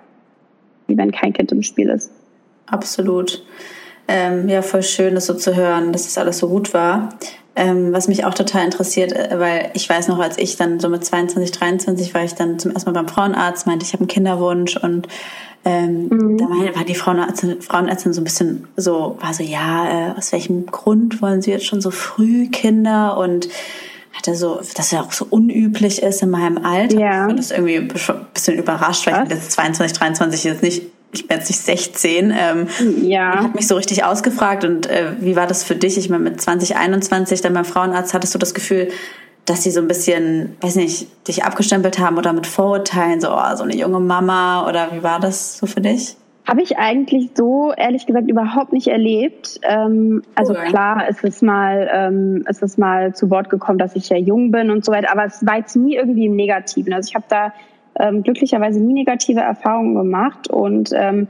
wie 0.89 0.99
wenn 0.99 1.13
kein 1.13 1.33
Kind 1.33 1.53
im 1.53 1.63
Spiel 1.63 1.89
ist. 1.89 2.11
Absolut. 2.67 3.45
Ähm, 4.09 4.49
ja, 4.49 4.61
voll 4.61 4.83
schön, 4.83 5.15
das 5.15 5.27
so 5.27 5.35
zu 5.35 5.55
hören, 5.55 5.93
dass 5.93 6.03
das 6.03 6.19
alles 6.19 6.39
so 6.39 6.49
gut 6.49 6.75
war. 6.75 7.11
Ähm, 7.61 7.93
was 7.93 8.09
mich 8.09 8.25
auch 8.25 8.33
total 8.33 8.65
interessiert, 8.65 9.13
äh, 9.13 9.39
weil 9.39 9.71
ich 9.75 9.87
weiß 9.87 10.09
noch, 10.09 10.19
als 10.19 10.39
ich 10.39 10.57
dann 10.57 10.81
so 10.81 10.89
mit 10.89 11.05
22, 11.05 11.51
23 11.53 12.15
war 12.15 12.25
ich 12.25 12.35
dann 12.35 12.59
zum 12.59 12.71
ersten 12.71 12.91
Mal 12.91 13.03
beim 13.03 13.09
Frauenarzt, 13.09 13.67
meinte, 13.67 13.85
ich 13.85 13.93
habe 13.93 14.01
einen 14.01 14.09
Kinderwunsch 14.09 14.79
und 14.79 15.09
ähm, 15.67 16.09
mhm. 16.09 16.39
da 16.39 16.47
war 16.49 16.85
die 16.87 16.95
Frauenärztin, 16.95 17.61
Frauenärztin 17.61 18.15
so 18.15 18.23
ein 18.23 18.25
bisschen 18.25 18.67
so, 18.77 19.19
war 19.21 19.35
so, 19.35 19.43
ja, 19.43 20.13
äh, 20.13 20.13
aus 20.17 20.33
welchem 20.33 20.65
Grund 20.65 21.21
wollen 21.21 21.43
Sie 21.43 21.51
jetzt 21.51 21.67
schon 21.67 21.83
so 21.83 21.91
früh 21.91 22.49
Kinder 22.49 23.19
und 23.19 23.51
hatte 24.15 24.35
so, 24.37 24.63
dass 24.75 24.91
ja 24.91 25.03
auch 25.03 25.13
so 25.13 25.27
unüblich 25.29 26.03
ist 26.03 26.23
in 26.23 26.31
meinem 26.31 26.65
Alter. 26.65 26.99
Ja. 26.99 27.11
Ich 27.11 27.27
fand 27.27 27.39
das 27.39 27.51
irgendwie 27.51 27.77
ein 27.77 27.89
bisschen 28.33 28.57
überrascht, 28.57 29.07
weil 29.07 29.15
Was? 29.15 29.25
ich 29.25 29.35
jetzt 29.35 29.53
22, 29.53 29.99
23 29.99 30.45
jetzt 30.45 30.63
nicht 30.63 30.83
ich 31.13 31.27
bin 31.27 31.39
jetzt 31.39 31.51
nicht 31.51 31.61
16, 31.61 32.33
ähm, 32.37 32.67
ja. 33.03 33.45
hat 33.45 33.55
mich 33.55 33.67
so 33.67 33.77
richtig 33.77 34.05
ausgefragt. 34.05 34.65
Und 34.65 34.87
äh, 34.87 35.13
wie 35.21 35.37
war 35.37 35.47
das 35.47 35.65
für 35.65 35.75
dich? 35.75 35.99
Ich 35.99 36.09
meine, 36.09 36.25
mit 36.25 36.41
2021 36.41 37.41
dann 37.41 37.55
beim 37.55 37.65
Frauenarzt 37.65 38.15
hattest 38.15 38.35
du 38.35 38.39
das 38.39 38.55
Gefühl, 38.55 38.89
dass 39.45 39.65
sie 39.65 39.71
so 39.71 39.81
ein 39.81 39.89
bisschen, 39.89 40.57
weiß 40.61 40.77
nicht, 40.77 41.09
dich 41.27 41.45
abgestempelt 41.45 41.99
haben 41.99 42.19
oder 42.19 42.33
mit 42.33 42.47
Vorurteilen, 42.47 43.21
so, 43.21 43.31
oh, 43.31 43.57
so 43.57 43.65
eine 43.65 43.75
junge 43.75 43.99
Mama 43.99 44.69
oder 44.69 44.93
wie 44.93 45.03
war 45.03 45.19
das 45.19 45.59
so 45.59 45.67
für 45.67 45.81
dich? 45.81 46.17
Habe 46.47 46.63
ich 46.63 46.79
eigentlich 46.79 47.31
so 47.35 47.73
ehrlich 47.77 48.07
gesagt 48.07 48.29
überhaupt 48.29 48.73
nicht 48.73 48.89
erlebt. 48.89 49.61
Ähm, 49.63 50.23
also 50.35 50.55
cool. 50.55 50.65
klar, 50.65 51.05
es 51.09 51.23
ist 51.23 51.43
mal, 51.43 51.89
ähm, 51.93 52.45
es 52.47 52.63
ist 52.63 52.79
mal 52.79 53.15
zu 53.15 53.31
Wort 53.31 53.51
gekommen, 53.51 53.79
dass 53.79 53.97
ich 53.97 54.09
ja 54.09 54.17
jung 54.17 54.51
bin 54.51 54.71
und 54.71 54.85
so 54.85 54.93
weiter, 54.93 55.11
aber 55.11 55.25
es 55.25 55.45
war 55.45 55.59
jetzt 55.59 55.77
nie 55.77 55.97
irgendwie 55.97 56.27
im 56.27 56.37
Negativen. 56.37 56.93
Also 56.93 57.09
ich 57.09 57.15
habe 57.15 57.27
da 57.29 57.53
ähm, 58.01 58.23
glücklicherweise 58.23 58.81
nie 58.81 58.95
negative 58.95 59.41
Erfahrungen 59.41 59.95
gemacht. 59.95 60.49
Und 60.49 60.91
ähm, 60.95 61.29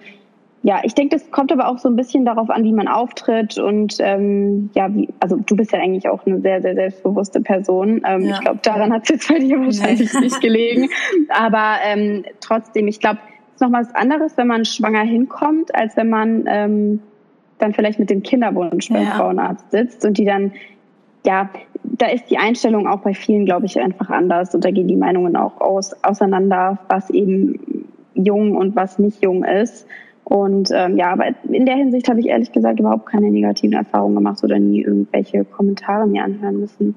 ja, 0.63 0.81
ich 0.83 0.95
denke, 0.95 1.17
das 1.17 1.31
kommt 1.31 1.53
aber 1.53 1.69
auch 1.69 1.79
so 1.79 1.89
ein 1.89 1.97
bisschen 1.97 2.25
darauf 2.25 2.51
an, 2.51 2.65
wie 2.65 2.73
man 2.73 2.87
auftritt 2.87 3.59
und 3.59 3.97
ähm, 4.01 4.71
ja, 4.75 4.95
wie, 4.95 5.09
also 5.19 5.37
du 5.37 5.57
bist 5.57 5.73
ja 5.73 5.79
eigentlich 5.79 6.09
auch 6.09 6.27
eine 6.27 6.41
sehr, 6.41 6.61
sehr 6.61 6.75
selbstbewusste 6.75 7.41
Person. 7.41 8.03
Ähm, 8.07 8.27
ja. 8.27 8.35
Ich 8.35 8.41
glaube, 8.41 8.61
daran 8.63 8.93
hat 8.93 9.05
es 9.05 9.09
jetzt 9.09 9.29
bei 9.29 9.39
dir 9.39 9.59
wahrscheinlich 9.59 10.13
nee. 10.13 10.21
nicht 10.21 10.41
gelegen. 10.43 10.89
Aber 11.31 11.77
ähm, 11.85 12.25
trotzdem, 12.41 12.89
ich 12.89 13.01
glaube, 13.01 13.19
es 13.49 13.55
ist 13.55 13.61
noch 13.63 13.73
was 13.73 13.95
anderes, 13.95 14.37
wenn 14.37 14.49
man 14.49 14.65
schwanger 14.67 15.03
hinkommt, 15.03 15.75
als 15.75 15.97
wenn 15.97 16.11
man 16.11 16.45
ähm, 16.47 17.01
dann 17.59 17.73
vielleicht 17.73 17.99
mit 17.99 18.11
dem 18.11 18.23
Kinderwunsch 18.23 18.91
beim 18.91 19.05
ja. 19.05 19.13
Frauenarzt 19.13 19.71
sitzt 19.71 20.05
und 20.05 20.19
die 20.19 20.25
dann 20.27 20.53
ja, 21.25 21.51
da 21.91 22.07
ist 22.07 22.31
die 22.31 22.39
Einstellung 22.39 22.87
auch 22.87 23.01
bei 23.01 23.15
vielen, 23.15 23.45
glaube 23.45 23.67
ich, 23.67 23.79
einfach 23.79 24.11
anders 24.11 24.55
und 24.55 24.65
da 24.65 24.71
gehen 24.71 24.89
die 24.89 24.97
Meinungen 24.97 25.37
auch 25.37 25.61
aus, 25.61 25.93
auseinander, 26.03 26.79
was 26.89 27.11
eben 27.11 27.87
jung 28.15 28.57
und 28.57 28.77
was 28.77 28.99
nicht 28.99 29.23
jung 29.23 29.45
ist. 29.45 29.87
Und 30.25 30.71
ähm, 30.73 30.97
ja, 30.97 31.13
aber 31.13 31.27
in 31.49 31.67
der 31.67 31.75
Hinsicht 31.75 32.09
habe 32.09 32.21
ich 32.21 32.27
ehrlich 32.27 32.53
gesagt 32.53 32.79
überhaupt 32.79 33.07
keine 33.07 33.31
negativen 33.31 33.73
Erfahrungen 33.77 34.15
gemacht 34.15 34.43
oder 34.45 34.59
nie 34.59 34.83
irgendwelche 34.83 35.45
Kommentare 35.45 36.07
mir 36.07 36.23
anhören 36.23 36.61
müssen. 36.61 36.95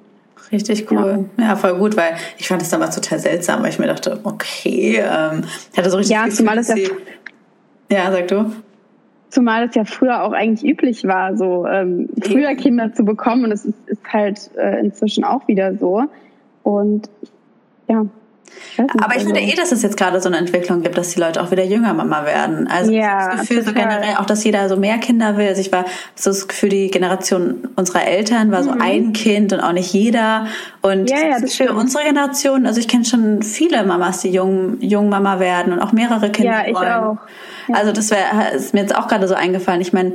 Richtig 0.51 0.91
cool. 0.91 1.25
Ja. 1.37 1.43
ja, 1.49 1.55
voll 1.55 1.75
gut, 1.75 1.97
weil 1.97 2.13
ich 2.37 2.47
fand 2.47 2.61
es 2.61 2.69
damals 2.69 2.95
total 2.95 3.19
seltsam, 3.19 3.63
weil 3.63 3.69
ich 3.69 3.79
mir 3.79 3.87
dachte, 3.87 4.19
okay, 4.23 5.01
ähm, 5.01 5.43
ich 5.71 5.77
hatte 5.77 5.89
so 5.89 5.97
richtig. 5.97 6.15
Ja, 6.15 6.29
zumal 6.29 6.57
es 6.57 6.67
ja. 6.67 6.75
Ja, 7.91 8.11
sag 8.11 8.27
du. 8.27 8.51
Zumal 9.33 9.67
es 9.67 9.75
ja 9.75 9.83
früher 9.83 10.23
auch 10.23 10.31
eigentlich 10.31 10.69
üblich 10.69 11.05
war, 11.05 11.35
so 11.35 11.65
ähm, 11.65 12.07
früher 12.21 12.53
Kinder 12.55 12.93
zu 12.93 13.03
bekommen. 13.03 13.45
Und 13.45 13.51
es 13.51 13.65
ist, 13.65 13.77
ist 13.87 14.13
halt 14.13 14.51
äh, 14.55 14.79
inzwischen 14.79 15.23
auch 15.23 15.47
wieder 15.47 15.75
so. 15.75 16.03
Und 16.61 17.09
ja. 17.87 18.05
Aber 18.77 19.15
ich 19.15 19.23
finde 19.23 19.39
also 19.39 19.51
eh, 19.51 19.55
dass 19.55 19.71
es 19.71 19.81
jetzt 19.81 19.97
gerade 19.97 20.21
so 20.21 20.29
eine 20.29 20.37
Entwicklung 20.37 20.81
gibt, 20.81 20.97
dass 20.97 21.13
die 21.13 21.19
Leute 21.19 21.41
auch 21.41 21.51
wieder 21.51 21.63
jünger 21.63 21.93
Mama 21.93 22.25
werden. 22.25 22.67
Also 22.67 22.91
ja, 22.91 23.31
das 23.31 23.41
Gefühl 23.41 23.63
total. 23.63 23.73
so 23.73 23.79
generell 23.79 24.15
auch, 24.17 24.25
dass 24.25 24.43
jeder 24.43 24.69
so 24.69 24.77
mehr 24.77 24.97
Kinder 24.97 25.37
will. 25.37 25.47
Also 25.47 25.61
ich 25.61 25.71
war 25.71 25.85
so 26.15 26.29
das 26.29 26.47
Gefühl, 26.47 26.69
die 26.69 26.91
Generation 26.91 27.69
unserer 27.75 28.05
Eltern 28.05 28.51
war 28.51 28.63
so 28.63 28.71
mhm. 28.71 28.81
ein 28.81 29.13
Kind 29.13 29.53
und 29.53 29.59
auch 29.59 29.73
nicht 29.73 29.93
jeder. 29.93 30.47
Und 30.81 31.09
ja, 31.09 31.17
ja, 31.17 31.47
für 31.47 31.73
unsere 31.73 32.03
Generation, 32.03 32.65
also 32.65 32.79
ich 32.79 32.87
kenne 32.87 33.05
schon 33.05 33.41
viele 33.41 33.83
Mamas, 33.83 34.21
die 34.21 34.29
jung, 34.29 34.79
jung 34.81 35.09
Mama 35.09 35.39
werden 35.39 35.73
und 35.73 35.79
auch 35.79 35.91
mehrere 35.91 36.29
Kinder 36.29 36.63
ja, 36.63 36.67
ich 36.67 36.75
wollen. 36.75 36.93
Auch. 36.93 37.17
Also 37.71 37.91
das 37.91 38.11
wäre 38.11 38.55
ist 38.55 38.73
mir 38.73 38.81
jetzt 38.81 38.95
auch 38.95 39.07
gerade 39.07 39.27
so 39.27 39.35
eingefallen. 39.35 39.81
Ich 39.81 39.93
meine, 39.93 40.13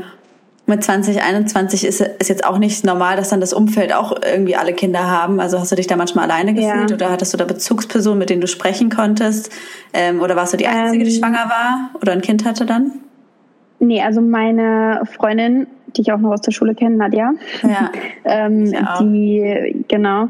mit 0.69 0.85
2021 0.85 1.87
ist, 1.87 2.01
ist 2.01 2.29
jetzt 2.29 2.45
auch 2.47 2.59
nicht 2.59 2.85
normal, 2.85 3.17
dass 3.17 3.31
dann 3.31 3.41
das 3.41 3.55
Umfeld 3.55 3.95
auch 3.95 4.13
irgendwie 4.23 4.55
alle 4.55 4.75
Kinder 4.75 5.09
haben. 5.09 5.41
Also 5.41 5.59
hast 5.59 5.73
du 5.73 5.77
dich 5.77 5.87
da 5.87 5.97
manchmal 5.97 6.31
alleine 6.31 6.53
gefühlt 6.53 6.91
ja. 6.91 6.97
oder 6.97 7.11
hattest 7.11 7.33
du 7.33 7.39
da 7.39 7.47
Bezugspersonen, 7.47 8.19
mit 8.19 8.29
denen 8.29 8.43
du 8.43 8.49
sprechen 8.49 8.91
konntest? 8.91 9.51
Ähm, 9.95 10.21
oder 10.21 10.37
warst 10.37 10.53
du 10.53 10.59
die 10.59 10.67
Einzige, 10.67 11.05
ähm, 11.05 11.09
die 11.09 11.17
schwanger 11.17 11.49
war 11.49 11.91
oder 12.03 12.13
ein 12.13 12.21
Kind 12.21 12.45
hatte 12.45 12.67
dann? 12.67 12.93
Nee, 13.81 14.03
also 14.03 14.21
meine 14.21 15.03
Freundin, 15.17 15.69
die 15.97 16.03
ich 16.03 16.13
auch 16.13 16.19
noch 16.19 16.33
aus 16.33 16.43
der 16.43 16.53
Schule 16.53 16.75
kenne, 16.75 16.97
Nadja, 16.97 17.33
ja. 17.63 17.91
ähm, 18.25 18.75
die, 19.01 19.85
genau, 19.89 20.29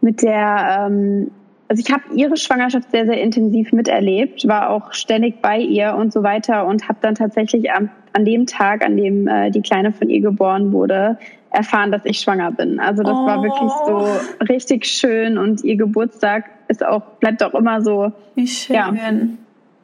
mit 0.00 0.22
der 0.22 0.86
ähm, 0.86 1.30
also 1.68 1.82
ich 1.84 1.92
habe 1.92 2.02
ihre 2.14 2.36
Schwangerschaft 2.36 2.90
sehr, 2.90 3.06
sehr 3.06 3.20
intensiv 3.20 3.72
miterlebt, 3.72 4.46
war 4.46 4.70
auch 4.70 4.92
ständig 4.92 5.40
bei 5.40 5.58
ihr 5.58 5.94
und 5.94 6.12
so 6.12 6.22
weiter 6.22 6.66
und 6.66 6.88
habe 6.88 6.98
dann 7.00 7.14
tatsächlich 7.14 7.70
an, 7.72 7.90
an 8.12 8.24
dem 8.24 8.46
Tag, 8.46 8.84
an 8.84 8.96
dem 8.96 9.26
äh, 9.26 9.50
die 9.50 9.62
Kleine 9.62 9.92
von 9.92 10.10
ihr 10.10 10.20
geboren 10.20 10.72
wurde, 10.72 11.18
erfahren, 11.50 11.90
dass 11.90 12.04
ich 12.04 12.20
schwanger 12.20 12.52
bin. 12.52 12.80
Also 12.80 13.02
das 13.02 13.14
oh. 13.14 13.26
war 13.26 13.42
wirklich 13.42 13.70
so 13.86 13.96
oh. 13.96 14.44
richtig 14.44 14.86
schön 14.86 15.38
und 15.38 15.64
ihr 15.64 15.76
Geburtstag 15.76 16.50
ist 16.68 16.84
auch, 16.84 17.02
bleibt 17.20 17.42
auch 17.42 17.54
immer 17.54 17.80
so, 17.80 18.12
Wie 18.34 18.46
schön. 18.46 18.76
ja, 18.76 18.92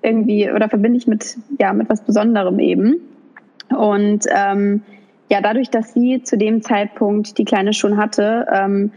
irgendwie, 0.02 0.50
oder 0.50 0.68
verbinde 0.68 0.98
ich 0.98 1.06
mit, 1.06 1.36
ja, 1.58 1.72
mit 1.72 1.88
was 1.88 2.02
Besonderem 2.02 2.58
eben. 2.58 2.96
Und 3.68 4.24
ähm, 4.34 4.82
ja, 5.30 5.40
dadurch, 5.40 5.70
dass 5.70 5.92
sie 5.92 6.22
zu 6.22 6.36
dem 6.36 6.62
Zeitpunkt 6.62 7.38
die 7.38 7.44
Kleine 7.44 7.72
schon 7.72 7.96
hatte, 7.96 8.46
ähm, 8.52 8.92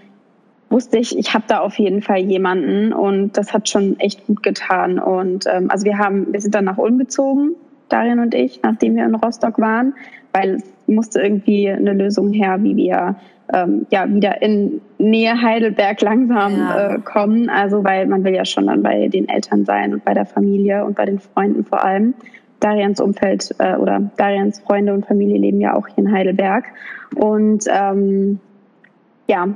wusste 0.74 0.98
ich, 0.98 1.18
ich 1.18 1.34
habe 1.34 1.46
da 1.48 1.60
auf 1.60 1.80
jeden 1.80 2.02
Fall 2.02 2.18
jemanden 2.18 2.92
und 2.92 3.38
das 3.38 3.54
hat 3.54 3.70
schon 3.70 3.98
echt 4.00 4.28
gut 4.28 4.44
getan. 4.44 5.00
Und 5.00 5.46
ähm, 5.48 5.70
also 5.70 5.86
wir 5.86 5.98
haben, 6.00 6.34
wir 6.34 6.42
sind 6.42 6.54
dann 6.56 6.66
nach 6.66 6.78
Ulm 6.78 6.98
gezogen, 6.98 7.52
Darian 7.88 8.20
und 8.20 8.34
ich, 8.34 8.62
nachdem 8.64 8.96
wir 8.96 9.06
in 9.06 9.16
Rostock 9.16 9.60
waren, 9.60 9.94
weil 10.34 10.56
es 10.56 10.74
musste 10.88 11.22
irgendwie 11.22 11.70
eine 11.70 11.94
Lösung 11.94 12.34
her, 12.34 12.58
wie 12.62 12.76
wir 12.76 13.16
ähm, 13.54 13.86
ja 13.92 14.12
wieder 14.12 14.42
in 14.42 14.82
Nähe 14.98 15.42
Heidelberg 15.42 16.02
langsam 16.02 16.58
ja. 16.58 16.96
äh, 16.96 17.00
kommen. 17.00 17.50
Also 17.50 17.84
weil 17.84 18.08
man 18.08 18.24
will 18.24 18.34
ja 18.34 18.44
schon 18.44 18.68
dann 18.68 18.84
bei 18.84 19.08
den 19.08 19.30
Eltern 19.30 19.66
sein 19.66 19.94
und 19.94 20.04
bei 20.04 20.14
der 20.14 20.26
Familie 20.26 20.84
und 20.86 20.96
bei 20.96 21.06
den 21.06 21.20
Freunden 21.20 21.64
vor 21.64 21.84
allem. 21.84 22.14
Darians 22.60 23.02
Umfeld 23.02 23.54
äh, 23.60 23.76
oder 23.76 24.10
Darians 24.16 24.60
Freunde 24.60 24.94
und 24.94 25.06
Familie 25.06 25.38
leben 25.38 25.60
ja 25.60 25.76
auch 25.76 25.88
hier 25.88 26.06
in 26.06 26.12
Heidelberg. 26.12 26.66
Und 27.16 27.66
ähm, 27.68 28.40
ja, 29.28 29.50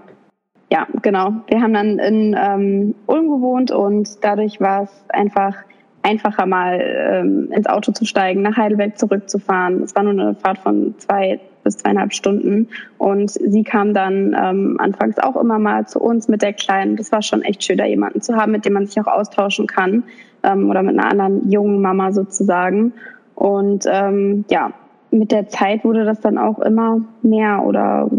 ja, 0.69 0.87
genau. 1.01 1.33
Wir 1.47 1.61
haben 1.61 1.73
dann 1.73 1.99
in 1.99 2.35
ähm, 2.37 2.95
Ulm 3.05 3.29
gewohnt 3.29 3.71
und 3.71 4.23
dadurch 4.23 4.59
war 4.59 4.83
es 4.83 5.05
einfach 5.09 5.55
einfacher 6.03 6.45
mal 6.45 6.79
ähm, 6.81 7.51
ins 7.51 7.67
Auto 7.67 7.91
zu 7.91 8.05
steigen, 8.05 8.41
nach 8.41 8.57
Heidelberg 8.57 8.97
zurückzufahren. 8.97 9.83
Es 9.83 9.95
war 9.95 10.03
nur 10.03 10.13
eine 10.13 10.35
Fahrt 10.35 10.59
von 10.59 10.95
zwei 10.97 11.39
bis 11.63 11.77
zweieinhalb 11.77 12.13
Stunden 12.13 12.69
und 12.97 13.31
sie 13.31 13.63
kam 13.63 13.93
dann 13.93 14.35
ähm, 14.39 14.77
anfangs 14.79 15.19
auch 15.19 15.35
immer 15.35 15.59
mal 15.59 15.85
zu 15.85 15.99
uns 15.99 16.27
mit 16.29 16.41
der 16.41 16.53
Kleinen. 16.53 16.95
Das 16.95 17.11
war 17.11 17.21
schon 17.21 17.41
echt 17.41 17.63
schön, 17.63 17.77
da 17.77 17.85
jemanden 17.85 18.21
zu 18.21 18.35
haben, 18.35 18.53
mit 18.53 18.65
dem 18.65 18.73
man 18.73 18.85
sich 18.85 18.99
auch 19.01 19.07
austauschen 19.07 19.67
kann 19.67 20.03
ähm, 20.43 20.69
oder 20.69 20.81
mit 20.81 20.97
einer 20.97 21.11
anderen 21.11 21.49
jungen 21.49 21.81
Mama 21.81 22.11
sozusagen. 22.13 22.93
Und 23.35 23.85
ähm, 23.85 24.45
ja, 24.49 24.71
mit 25.11 25.31
der 25.31 25.49
Zeit 25.49 25.83
wurde 25.83 26.05
das 26.05 26.21
dann 26.21 26.37
auch 26.37 26.59
immer 26.59 27.01
mehr 27.21 27.63
oder 27.65 28.09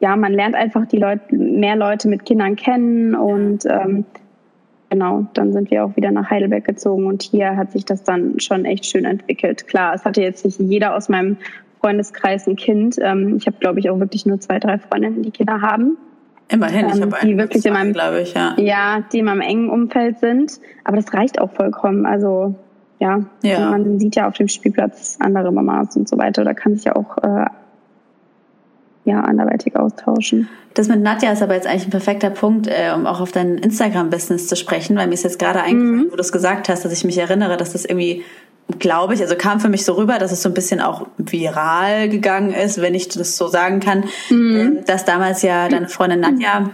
ja, 0.00 0.16
man 0.16 0.32
lernt 0.32 0.54
einfach 0.54 0.86
die 0.86 0.98
Leute, 0.98 1.34
mehr 1.34 1.76
Leute 1.76 2.08
mit 2.08 2.24
Kindern 2.24 2.56
kennen 2.56 3.14
und 3.14 3.64
ähm, 3.66 4.04
genau, 4.90 5.26
dann 5.34 5.52
sind 5.52 5.70
wir 5.70 5.84
auch 5.84 5.96
wieder 5.96 6.10
nach 6.10 6.30
Heidelberg 6.30 6.64
gezogen 6.64 7.06
und 7.06 7.22
hier 7.22 7.56
hat 7.56 7.72
sich 7.72 7.84
das 7.84 8.04
dann 8.04 8.38
schon 8.40 8.64
echt 8.64 8.86
schön 8.86 9.04
entwickelt. 9.04 9.66
Klar, 9.66 9.94
es 9.94 10.04
hatte 10.04 10.22
jetzt 10.22 10.44
nicht 10.44 10.60
jeder 10.60 10.94
aus 10.94 11.08
meinem 11.08 11.36
Freundeskreis 11.80 12.46
ein 12.46 12.56
Kind. 12.56 12.96
Ähm, 13.00 13.36
ich 13.36 13.46
habe, 13.46 13.56
glaube 13.58 13.80
ich, 13.80 13.90
auch 13.90 13.98
wirklich 13.98 14.26
nur 14.26 14.40
zwei, 14.40 14.58
drei 14.58 14.78
Freundinnen, 14.78 15.22
die 15.22 15.30
Kinder 15.30 15.60
haben. 15.60 15.96
Immerhin, 16.48 16.86
ich 16.86 16.96
ähm, 16.96 17.12
habe 17.12 17.26
die 17.26 17.36
wirklich 17.36 17.62
zwei, 17.62 17.68
in 17.68 17.74
meinem, 17.74 17.92
glaube 17.92 18.20
ich, 18.22 18.34
ja. 18.34 18.54
Ja, 18.56 19.04
die 19.12 19.18
in 19.18 19.26
meinem 19.26 19.42
engen 19.42 19.68
Umfeld 19.68 20.18
sind. 20.18 20.60
Aber 20.84 20.96
das 20.96 21.12
reicht 21.12 21.40
auch 21.40 21.50
vollkommen. 21.52 22.06
Also 22.06 22.54
ja, 23.00 23.20
ja. 23.42 23.70
man 23.70 23.98
sieht 24.00 24.16
ja 24.16 24.26
auf 24.26 24.34
dem 24.34 24.48
Spielplatz 24.48 25.18
andere 25.20 25.52
Mamas 25.52 25.96
und 25.96 26.08
so 26.08 26.18
weiter. 26.18 26.44
Da 26.44 26.54
kann 26.54 26.74
sich 26.74 26.84
ja 26.84 26.96
auch 26.96 27.18
äh, 27.18 27.46
ja, 29.08 29.20
anderweitig 29.20 29.76
austauschen. 29.76 30.48
Das 30.74 30.88
mit 30.88 31.00
Nadja 31.00 31.32
ist 31.32 31.42
aber 31.42 31.54
jetzt 31.54 31.66
eigentlich 31.66 31.86
ein 31.86 31.90
perfekter 31.90 32.30
Punkt, 32.30 32.66
äh, 32.66 32.92
um 32.94 33.06
auch 33.06 33.20
auf 33.20 33.32
dein 33.32 33.58
Instagram-Business 33.58 34.46
zu 34.46 34.54
sprechen, 34.54 34.96
weil 34.96 35.08
mir 35.08 35.14
ist 35.14 35.24
jetzt 35.24 35.38
gerade 35.38 35.60
eingefallen, 35.60 36.06
mhm. 36.06 36.12
wo 36.12 36.16
du 36.16 36.20
es 36.20 36.30
gesagt 36.30 36.68
hast, 36.68 36.84
dass 36.84 36.92
ich 36.92 37.04
mich 37.04 37.18
erinnere, 37.18 37.56
dass 37.56 37.72
das 37.72 37.84
irgendwie, 37.84 38.22
glaube 38.78 39.14
ich, 39.14 39.20
also 39.22 39.34
kam 39.34 39.60
für 39.60 39.68
mich 39.68 39.84
so 39.84 39.94
rüber, 39.94 40.18
dass 40.18 40.30
es 40.30 40.42
so 40.42 40.48
ein 40.48 40.54
bisschen 40.54 40.80
auch 40.80 41.06
viral 41.16 42.08
gegangen 42.08 42.52
ist, 42.52 42.80
wenn 42.80 42.94
ich 42.94 43.08
das 43.08 43.36
so 43.36 43.48
sagen 43.48 43.80
kann, 43.80 44.04
mhm. 44.30 44.80
dass 44.86 45.04
damals 45.04 45.42
ja 45.42 45.68
deine 45.68 45.88
Freundin 45.88 46.20
Nadja 46.20 46.70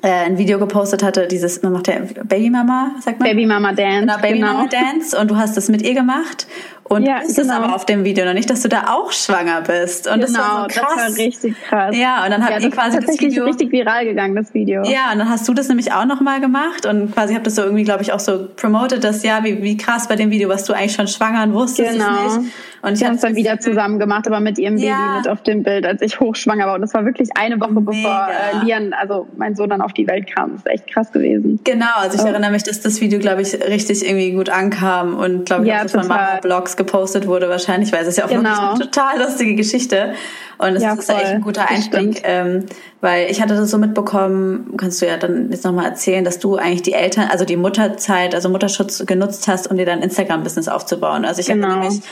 äh, 0.00 0.08
ein 0.08 0.38
Video 0.38 0.58
gepostet 0.58 1.02
hatte, 1.02 1.26
dieses, 1.28 1.62
man 1.62 1.72
macht 1.72 1.88
ja 1.88 1.96
Babymama, 2.24 2.92
sagt 3.00 3.20
man? 3.20 3.28
Babymama 3.28 3.72
Dance. 3.72 4.00
Genau, 4.00 4.18
Babymama 4.18 4.66
genau. 4.68 4.84
Dance. 4.84 5.18
Und 5.18 5.30
du 5.30 5.36
hast 5.36 5.56
das 5.56 5.68
mit 5.68 5.82
ihr 5.82 5.94
gemacht. 5.94 6.46
Und 6.92 7.06
ja, 7.06 7.18
ist 7.18 7.36
genau. 7.36 7.54
es 7.54 7.58
aber 7.58 7.74
auf 7.74 7.86
dem 7.86 8.04
Video 8.04 8.26
noch 8.26 8.34
nicht, 8.34 8.50
dass 8.50 8.60
du 8.60 8.68
da 8.68 8.88
auch 8.90 9.12
schwanger 9.12 9.62
bist. 9.62 10.06
Und 10.06 10.24
genau, 10.24 10.26
das 10.26 10.36
war 10.36 10.68
so 10.68 10.80
krass. 10.80 10.92
das 10.94 11.18
war 11.18 11.24
richtig 11.24 11.54
krass. 11.62 11.96
Ja, 11.96 12.24
und 12.24 12.30
dann 12.30 12.42
habt 12.42 12.60
ja, 12.60 12.60
ihr 12.60 12.70
quasi 12.70 13.00
das 13.00 13.18
Video 13.18 13.44
richtig 13.44 13.72
viral 13.72 14.04
gegangen, 14.04 14.36
das 14.36 14.52
Video. 14.52 14.82
Ja, 14.84 15.10
und 15.12 15.18
dann 15.18 15.30
hast 15.30 15.48
du 15.48 15.54
das 15.54 15.68
nämlich 15.68 15.90
auch 15.92 16.04
nochmal 16.04 16.42
gemacht 16.42 16.84
und 16.84 17.14
quasi 17.14 17.32
habt 17.34 17.46
das 17.46 17.54
so 17.54 17.62
irgendwie, 17.62 17.84
glaube 17.84 18.02
ich, 18.02 18.12
auch 18.12 18.20
so 18.20 18.46
promoted, 18.56 19.02
dass 19.02 19.22
ja, 19.22 19.42
wie, 19.42 19.62
wie 19.62 19.78
krass 19.78 20.06
bei 20.06 20.16
dem 20.16 20.30
Video, 20.30 20.50
was 20.50 20.64
du 20.64 20.74
eigentlich 20.74 20.92
schon 20.92 21.08
schwanger 21.08 21.44
und 21.44 21.54
wusstest 21.54 21.92
genau. 21.92 22.26
es 22.26 22.36
nicht. 22.36 22.52
Und 22.82 22.94
ich 22.94 23.04
habe 23.04 23.14
es 23.14 23.20
dann 23.20 23.36
wieder 23.36 23.60
zusammen 23.60 24.00
gemacht, 24.00 24.26
aber 24.26 24.40
mit 24.40 24.58
ihrem 24.58 24.76
ja. 24.76 24.96
Baby 24.96 25.18
mit 25.18 25.28
auf 25.28 25.42
dem 25.42 25.62
Bild, 25.62 25.86
als 25.86 26.02
ich 26.02 26.18
hochschwanger 26.18 26.66
war. 26.66 26.74
Und 26.74 26.80
das 26.80 26.92
war 26.92 27.04
wirklich 27.04 27.28
eine 27.36 27.60
Woche 27.60 27.74
Mega. 27.74 27.90
bevor 27.90 28.28
äh, 28.28 28.64
Lian, 28.64 28.92
also 28.92 29.28
mein 29.36 29.54
Sohn, 29.54 29.70
dann 29.70 29.80
auf 29.80 29.92
die 29.92 30.08
Welt 30.08 30.34
kam. 30.34 30.52
Das 30.52 30.60
ist 30.62 30.66
echt 30.66 30.92
krass 30.92 31.12
gewesen. 31.12 31.60
Genau, 31.62 31.94
also 31.96 32.16
ich 32.16 32.24
oh. 32.24 32.26
erinnere 32.26 32.50
mich, 32.50 32.64
dass 32.64 32.80
das 32.80 33.00
Video, 33.00 33.20
glaube 33.20 33.42
ich, 33.42 33.54
richtig 33.54 34.04
irgendwie 34.04 34.32
gut 34.32 34.50
ankam 34.50 35.14
und 35.14 35.46
glaube 35.46 35.62
ich 35.62 35.70
ja, 35.70 35.78
auch, 35.78 35.82
dass 35.82 35.92
total. 35.92 36.08
von 36.08 36.40
Blogs 36.40 36.76
gepostet 36.84 37.26
wurde 37.26 37.48
wahrscheinlich, 37.48 37.92
weil 37.92 38.02
es 38.02 38.08
ist 38.08 38.18
ja 38.18 38.24
auch 38.24 38.28
genau. 38.28 38.50
wirklich 38.50 38.68
eine 38.68 38.78
total 38.78 39.18
lustige 39.20 39.54
Geschichte. 39.54 40.14
Und 40.58 40.76
es 40.76 40.82
ja, 40.82 40.94
ist 40.94 41.10
voll. 41.10 41.16
echt 41.16 41.26
ein 41.26 41.40
guter 41.40 41.68
Einstieg, 41.68 42.22
ähm, 42.24 42.66
weil 43.00 43.30
ich 43.30 43.42
hatte 43.42 43.56
das 43.56 43.70
so 43.70 43.78
mitbekommen, 43.78 44.74
kannst 44.76 45.02
du 45.02 45.06
ja 45.06 45.16
dann 45.16 45.50
jetzt 45.50 45.64
nochmal 45.64 45.86
erzählen, 45.86 46.24
dass 46.24 46.38
du 46.38 46.56
eigentlich 46.56 46.82
die 46.82 46.92
Eltern, 46.92 47.28
also 47.30 47.44
die 47.44 47.56
Mutterzeit, 47.56 48.34
also 48.34 48.48
Mutterschutz 48.48 49.04
genutzt 49.06 49.48
hast, 49.48 49.68
um 49.70 49.76
dir 49.76 49.86
dein 49.86 50.02
Instagram-Business 50.02 50.68
aufzubauen. 50.68 51.24
Also 51.24 51.40
ich 51.40 51.46
genau. 51.46 51.68
habe 51.68 51.80
nämlich 51.80 52.02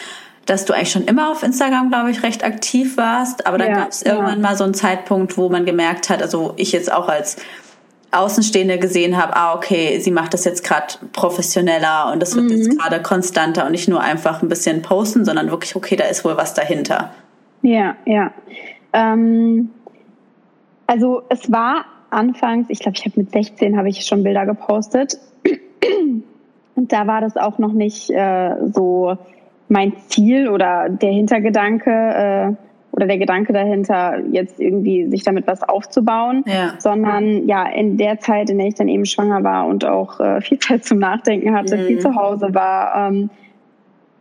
dass 0.47 0.65
du 0.65 0.73
eigentlich 0.73 0.91
schon 0.91 1.05
immer 1.05 1.31
auf 1.31 1.45
Instagram, 1.45 1.91
glaube 1.91 2.11
ich, 2.11 2.25
recht 2.25 2.43
aktiv 2.43 2.97
warst. 2.97 3.47
Aber 3.47 3.57
dann 3.57 3.69
ja, 3.69 3.77
gab 3.77 3.91
es 3.91 4.03
irgendwann 4.03 4.41
mal 4.41 4.57
so 4.57 4.65
einen 4.65 4.75
Zeitpunkt, 4.75 5.37
wo 5.37 5.49
man 5.49 5.65
gemerkt 5.65 6.11
hat, 6.11 6.23
also 6.23 6.55
ich 6.57 6.73
jetzt 6.73 6.91
auch 6.91 7.09
als 7.09 7.37
Außenstehende 8.13 8.79
gesehen 8.79 9.17
habe, 9.17 9.37
ah, 9.37 9.55
okay, 9.55 10.01
sie 10.01 10.11
macht 10.11 10.35
das 10.35 10.45
jetzt 10.45 10.65
gerade 10.65 10.95
professioneller 11.13 12.11
und 12.13 12.21
das 12.21 12.35
wird 12.35 12.47
mhm. 12.47 12.57
jetzt 12.57 12.79
gerade 12.79 13.01
konstanter 13.03 13.67
und 13.67 13.73
nicht 13.73 13.89
nur 13.89 14.01
einfach 14.01 14.43
ein 14.43 14.49
bisschen 14.49 14.83
posten, 14.83 15.25
sondern 15.25 15.51
wirklich, 15.51 15.77
okay, 15.77 15.97
da 15.97 16.05
ist 16.05 16.25
wohl 16.25 16.37
was 16.37 16.55
dahinter. 16.55 17.13
Ja, 17.63 17.95
ja. 18.07 18.33
Ähm, 18.93 19.71
also 20.87 21.23
es 21.29 21.53
war 21.53 21.85
anfangs, 22.11 22.67
ich 22.69 22.81
glaube, 22.81 22.97
ich 22.99 23.05
habe 23.05 23.21
mit 23.21 23.31
16 23.31 23.77
habe 23.77 23.89
ich 23.89 24.05
schon 24.05 24.25
Bilder 24.25 24.45
gepostet 24.45 25.19
und 26.75 26.93
da 26.93 27.07
war 27.07 27.21
das 27.21 27.37
auch 27.37 27.59
noch 27.59 27.73
nicht 27.73 28.11
äh, 28.11 28.57
so 28.73 29.17
mein 29.69 29.93
Ziel 30.09 30.49
oder 30.49 30.89
der 30.89 31.13
Hintergedanke 31.13 31.91
äh, 31.91 32.70
oder 33.01 33.07
der 33.07 33.19
Gedanke 33.19 33.55
dahinter, 33.55 34.19
jetzt 34.31 34.61
irgendwie 34.61 35.09
sich 35.09 35.25
damit 35.25 35.47
was 35.47 35.63
aufzubauen, 35.63 36.45
ja. 36.47 36.75
sondern 36.79 37.49
ja, 37.49 37.67
in 37.67 37.97
der 37.97 38.21
Zeit, 38.21 38.51
in 38.51 38.59
der 38.59 38.67
ich 38.67 38.75
dann 38.75 38.89
eben 38.89 39.07
schwanger 39.07 39.43
war 39.43 39.67
und 39.67 39.87
auch 39.87 40.21
äh, 40.21 40.43
viel 40.43 40.59
Zeit 40.61 40.85
zum 40.85 40.99
Nachdenken 40.99 41.55
hatte, 41.55 41.79
mhm. 41.79 41.87
viel 41.87 41.99
zu 41.99 42.15
Hause 42.15 42.55
war, 42.55 43.09
ähm, 43.09 43.31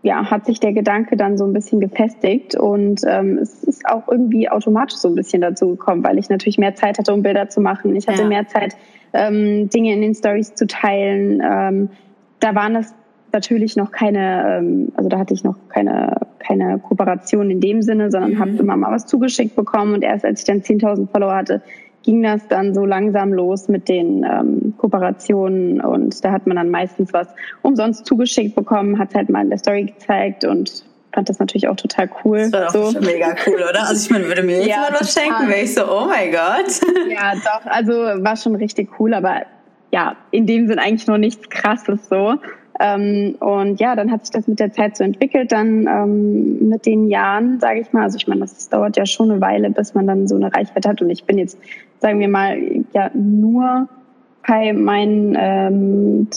ja, 0.01 0.31
hat 0.31 0.45
sich 0.45 0.61
der 0.61 0.71
Gedanke 0.71 1.17
dann 1.17 1.37
so 1.37 1.43
ein 1.43 1.51
bisschen 1.51 1.81
gefestigt 1.81 2.55
und 2.55 3.01
ähm, 3.05 3.37
es 3.37 3.65
ist 3.65 3.85
auch 3.85 4.07
irgendwie 4.07 4.49
automatisch 4.49 4.97
so 4.97 5.09
ein 5.09 5.15
bisschen 5.15 5.41
dazu 5.41 5.71
gekommen, 5.71 6.05
weil 6.05 6.17
ich 6.17 6.29
natürlich 6.29 6.57
mehr 6.57 6.73
Zeit 6.73 6.97
hatte, 6.97 7.13
um 7.13 7.21
Bilder 7.21 7.49
zu 7.49 7.59
machen. 7.59 7.93
Ich 7.97 8.07
hatte 8.07 8.21
ja. 8.21 8.27
mehr 8.27 8.47
Zeit, 8.47 8.77
ähm, 9.11 9.69
Dinge 9.69 9.91
in 9.91 10.01
den 10.01 10.15
Stories 10.15 10.55
zu 10.55 10.67
teilen. 10.67 11.41
Ähm, 11.43 11.89
da 12.39 12.55
waren 12.55 12.77
es 12.77 12.93
natürlich 13.33 13.75
noch 13.75 13.91
keine, 13.91 14.59
ähm, 14.59 14.89
also 14.95 15.09
da 15.09 15.19
hatte 15.19 15.33
ich 15.33 15.43
noch 15.43 15.55
keine, 15.69 16.17
keine 16.39 16.79
Kooperation 16.79 17.49
in 17.51 17.61
dem 17.61 17.81
Sinne, 17.81 18.11
sondern 18.11 18.31
mhm. 18.31 18.39
habe 18.39 18.51
immer 18.51 18.77
mal 18.77 18.91
was 18.91 19.05
zugeschickt 19.05 19.55
bekommen 19.55 19.93
und 19.93 20.03
erst 20.03 20.25
als 20.25 20.41
ich 20.41 20.45
dann 20.45 20.61
10.000 20.61 21.09
Follower 21.11 21.35
hatte, 21.35 21.61
ging 22.03 22.23
das 22.23 22.47
dann 22.47 22.73
so 22.73 22.85
langsam 22.85 23.33
los 23.33 23.67
mit 23.67 23.89
den 23.89 24.23
ähm, 24.23 24.73
Kooperationen 24.77 25.81
und 25.81 26.23
da 26.23 26.31
hat 26.31 26.47
man 26.47 26.55
dann 26.57 26.69
meistens 26.69 27.13
was 27.13 27.27
umsonst 27.61 28.05
zugeschickt 28.05 28.55
bekommen, 28.55 28.97
hat 28.97 29.13
halt 29.15 29.29
mal 29.29 29.41
in 29.43 29.49
der 29.49 29.59
Story 29.59 29.85
gezeigt 29.85 30.45
und 30.45 30.85
fand 31.13 31.27
das 31.27 31.39
natürlich 31.39 31.67
auch 31.67 31.75
total 31.75 32.09
cool. 32.23 32.49
Das 32.51 32.73
war 32.73 32.81
doch 32.81 32.91
so. 32.91 32.99
mega 33.01 33.35
cool, 33.45 33.55
oder? 33.69 33.87
Also 33.87 34.05
ich 34.05 34.09
meine, 34.11 34.25
würde 34.25 34.43
mir 34.43 34.57
jetzt 34.57 34.67
ja, 34.67 34.77
mal 34.77 34.97
was 34.99 35.13
schenken, 35.13 35.49
wäre 35.49 35.61
ich 35.61 35.73
so, 35.73 35.83
oh 35.83 36.05
mein 36.05 36.31
Gott. 36.31 36.79
Ja, 37.09 37.33
doch, 37.35 37.65
also 37.65 37.93
war 37.93 38.37
schon 38.37 38.55
richtig 38.55 38.99
cool, 38.99 39.13
aber 39.13 39.43
ja, 39.91 40.15
in 40.31 40.45
dem 40.45 40.67
Sinn 40.67 40.79
eigentlich 40.79 41.07
noch 41.07 41.17
nichts 41.17 41.49
krasses 41.49 42.07
so. 42.07 42.35
Ähm, 42.79 43.35
und 43.39 43.79
ja, 43.79 43.95
dann 43.95 44.09
hat 44.09 44.25
sich 44.25 44.31
das 44.31 44.47
mit 44.47 44.59
der 44.59 44.71
Zeit 44.71 44.95
so 44.95 45.03
entwickelt, 45.03 45.51
dann 45.51 45.85
ähm, 45.87 46.69
mit 46.69 46.85
den 46.85 47.07
Jahren, 47.07 47.59
sage 47.59 47.81
ich 47.81 47.91
mal. 47.91 48.03
Also 48.03 48.15
ich 48.15 48.27
meine, 48.27 48.41
das 48.41 48.69
dauert 48.69 48.95
ja 48.95 49.05
schon 49.05 49.29
eine 49.29 49.41
Weile, 49.41 49.69
bis 49.69 49.93
man 49.93 50.07
dann 50.07 50.27
so 50.27 50.35
eine 50.35 50.53
Reichweite 50.53 50.89
hat. 50.89 51.01
Und 51.01 51.09
ich 51.09 51.25
bin 51.25 51.37
jetzt, 51.37 51.57
sagen 51.99 52.19
wir 52.19 52.29
mal, 52.29 52.57
ja 52.93 53.11
nur 53.13 53.89
bei 54.47 54.73
meinen, 54.73 55.35
ähm, 55.37 56.27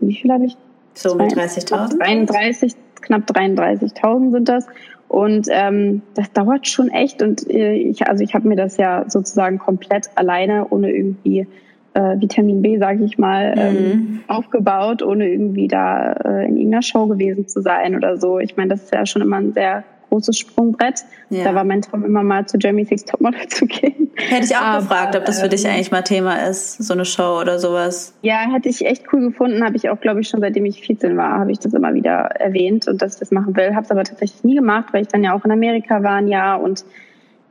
wie 0.00 0.14
viel 0.16 0.32
habe 0.32 0.46
ich? 0.46 0.56
So 0.94 1.14
mit 1.14 1.32
30.000? 1.32 1.98
33, 1.98 2.74
knapp 3.00 3.30
33.000 3.30 4.32
sind 4.32 4.48
das. 4.48 4.66
Und 5.08 5.46
ähm, 5.50 6.02
das 6.14 6.32
dauert 6.32 6.66
schon 6.66 6.88
echt. 6.88 7.22
Und 7.22 7.48
äh, 7.48 7.74
ich, 7.74 8.08
also 8.08 8.24
ich 8.24 8.34
habe 8.34 8.48
mir 8.48 8.56
das 8.56 8.76
ja 8.78 9.04
sozusagen 9.08 9.58
komplett 9.58 10.10
alleine, 10.16 10.66
ohne 10.70 10.90
irgendwie 10.90 11.46
äh, 11.94 12.20
Vitamin 12.20 12.62
B, 12.62 12.78
sage 12.78 13.04
ich 13.04 13.18
mal, 13.18 13.54
ähm, 13.56 13.74
mhm. 13.74 14.20
aufgebaut, 14.28 15.02
ohne 15.02 15.28
irgendwie 15.28 15.68
da 15.68 16.12
äh, 16.12 16.46
in 16.46 16.56
irgendeiner 16.56 16.82
Show 16.82 17.06
gewesen 17.06 17.48
zu 17.48 17.62
sein 17.62 17.96
oder 17.96 18.16
so. 18.18 18.38
Ich 18.38 18.56
meine, 18.56 18.70
das 18.70 18.84
ist 18.84 18.94
ja 18.94 19.06
schon 19.06 19.22
immer 19.22 19.36
ein 19.36 19.52
sehr 19.52 19.84
großes 20.08 20.38
Sprungbrett. 20.38 21.04
Ja. 21.30 21.44
Da 21.44 21.54
war 21.54 21.64
mein 21.64 21.82
Traum 21.82 22.04
immer 22.04 22.22
mal 22.22 22.46
zu 22.46 22.56
Jeremy 22.58 22.84
Six 22.84 23.04
Topmodel 23.04 23.46
zu 23.48 23.66
gehen. 23.66 24.10
Hätte 24.16 24.44
ich 24.44 24.56
auch 24.56 24.62
Aber, 24.62 24.80
gefragt, 24.80 25.16
ob 25.16 25.24
das 25.24 25.40
für 25.40 25.48
dich 25.48 25.64
ähm, 25.64 25.72
eigentlich 25.72 25.90
mal 25.90 26.02
Thema 26.02 26.46
ist, 26.46 26.82
so 26.82 26.94
eine 26.94 27.04
Show 27.04 27.40
oder 27.40 27.58
sowas. 27.58 28.14
Ja, 28.22 28.38
hätte 28.52 28.68
ich 28.68 28.84
echt 28.84 29.12
cool 29.12 29.30
gefunden. 29.30 29.64
Habe 29.64 29.76
ich 29.76 29.88
auch, 29.88 30.00
glaube 30.00 30.20
ich, 30.20 30.28
schon 30.28 30.40
seitdem 30.40 30.64
ich 30.66 30.80
14 30.86 31.16
war, 31.16 31.38
habe 31.38 31.52
ich 31.52 31.58
das 31.58 31.74
immer 31.74 31.94
wieder 31.94 32.12
erwähnt 32.12 32.86
und 32.86 33.02
dass 33.02 33.14
ich 33.14 33.20
das 33.20 33.30
machen 33.30 33.56
will. 33.56 33.74
Habe 33.74 33.84
es 33.84 33.90
aber 33.90 34.04
tatsächlich 34.04 34.44
nie 34.44 34.54
gemacht, 34.54 34.92
weil 34.92 35.02
ich 35.02 35.08
dann 35.08 35.24
ja 35.24 35.34
auch 35.34 35.44
in 35.44 35.50
Amerika 35.50 36.02
war 36.02 36.16
ein 36.16 36.28
Jahr 36.28 36.60
und 36.60 36.84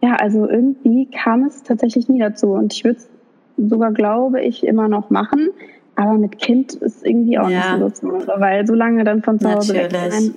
ja, 0.01 0.15
also 0.15 0.49
irgendwie 0.49 1.09
kam 1.09 1.45
es 1.45 1.63
tatsächlich 1.63 2.09
nie 2.09 2.19
dazu. 2.19 2.51
Und 2.51 2.73
ich 2.73 2.83
würde 2.83 2.97
es 2.97 3.09
sogar, 3.57 3.91
glaube 3.91 4.41
ich, 4.41 4.65
immer 4.65 4.87
noch 4.87 5.09
machen. 5.09 5.49
Aber 5.95 6.13
mit 6.13 6.39
Kind 6.39 6.73
ist 6.73 7.05
irgendwie 7.05 7.37
auch 7.37 7.49
ja. 7.49 7.77
nicht 7.77 7.97
so, 7.97 8.07
weil 8.37 8.65
so 8.65 8.73
lange 8.73 9.03
dann 9.03 9.21
von 9.21 9.39
zu 9.39 9.51
Hause 9.51 9.73
Natürlich. 9.73 9.93
weg 9.93 10.11
sein 10.11 10.35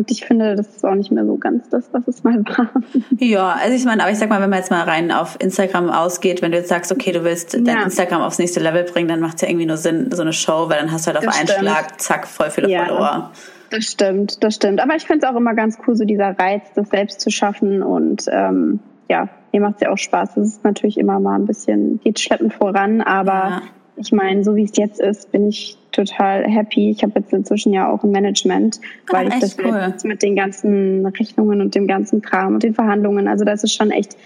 und 0.00 0.10
ich 0.10 0.24
finde, 0.24 0.54
das 0.54 0.76
ist 0.76 0.84
auch 0.84 0.94
nicht 0.94 1.10
mehr 1.10 1.26
so 1.26 1.36
ganz 1.36 1.68
das, 1.68 1.92
was 1.92 2.06
es 2.06 2.22
mal 2.22 2.42
war. 2.56 2.70
Ja, 3.18 3.56
also 3.60 3.76
ich 3.76 3.84
meine, 3.84 4.02
aber 4.02 4.10
ich 4.10 4.18
sag 4.18 4.30
mal, 4.30 4.40
wenn 4.40 4.48
man 4.48 4.60
jetzt 4.60 4.70
mal 4.70 4.82
rein 4.82 5.10
auf 5.12 5.36
Instagram 5.40 5.90
ausgeht, 5.90 6.42
wenn 6.42 6.52
du 6.52 6.58
jetzt 6.58 6.68
sagst, 6.68 6.92
okay, 6.92 7.12
du 7.12 7.24
willst 7.24 7.54
ja. 7.54 7.60
dein 7.60 7.82
Instagram 7.82 8.22
aufs 8.22 8.38
nächste 8.38 8.60
Level 8.60 8.84
bringen, 8.84 9.08
dann 9.08 9.20
macht 9.20 9.36
es 9.36 9.42
ja 9.42 9.48
irgendwie 9.48 9.66
nur 9.66 9.76
Sinn, 9.76 10.10
so 10.12 10.22
eine 10.22 10.32
Show, 10.32 10.68
weil 10.68 10.78
dann 10.78 10.92
hast 10.92 11.06
du 11.06 11.08
halt 11.08 11.18
auf 11.18 11.24
das 11.24 11.38
einen 11.38 11.48
stimmt. 11.48 11.68
Schlag, 11.68 12.00
zack, 12.00 12.26
voll 12.26 12.50
viele 12.50 12.70
ja, 12.70 12.86
Follower. 12.86 13.30
Das 13.70 13.84
stimmt, 13.84 14.42
das 14.42 14.54
stimmt. 14.54 14.80
Aber 14.80 14.96
ich 14.96 15.04
finde 15.04 15.26
es 15.26 15.32
auch 15.32 15.36
immer 15.36 15.54
ganz 15.54 15.78
cool, 15.86 15.94
so 15.94 16.04
dieser 16.04 16.38
Reiz, 16.38 16.62
das 16.74 16.88
selbst 16.88 17.20
zu 17.20 17.30
schaffen 17.30 17.82
und 17.82 18.24
ähm, 18.30 18.80
ja, 19.10 19.28
mir 19.52 19.60
macht 19.60 19.74
es 19.76 19.80
ja 19.82 19.90
auch 19.90 19.98
Spaß. 19.98 20.36
Es 20.36 20.48
ist 20.48 20.64
natürlich 20.64 20.96
immer 20.96 21.18
mal 21.18 21.34
ein 21.34 21.46
bisschen, 21.46 22.00
geht 22.02 22.20
schleppend 22.20 22.54
voran, 22.54 23.02
aber 23.02 23.32
ja. 23.32 23.62
ich 23.96 24.12
meine, 24.12 24.44
so 24.44 24.54
wie 24.54 24.64
es 24.64 24.76
jetzt 24.76 25.00
ist, 25.00 25.32
bin 25.32 25.48
ich 25.48 25.76
total 25.90 26.44
happy. 26.44 26.90
Ich 26.90 27.02
habe 27.02 27.12
jetzt 27.16 27.32
inzwischen 27.32 27.72
ja 27.72 27.90
auch 27.90 28.04
ein 28.04 28.12
Management, 28.12 28.80
ah, 29.08 29.14
weil 29.14 29.28
ich 29.28 29.34
das 29.40 29.56
cool. 29.58 29.76
jetzt 29.88 30.04
mit 30.04 30.22
den 30.22 30.36
ganzen 30.36 31.04
Rechnungen 31.04 31.60
und 31.60 31.74
dem 31.74 31.88
ganzen 31.88 32.22
Kram 32.22 32.54
und 32.54 32.62
den 32.62 32.74
Verhandlungen, 32.74 33.26
also 33.26 33.44
das 33.44 33.64
ist 33.64 33.74
schon 33.74 33.90
echt 33.90 34.16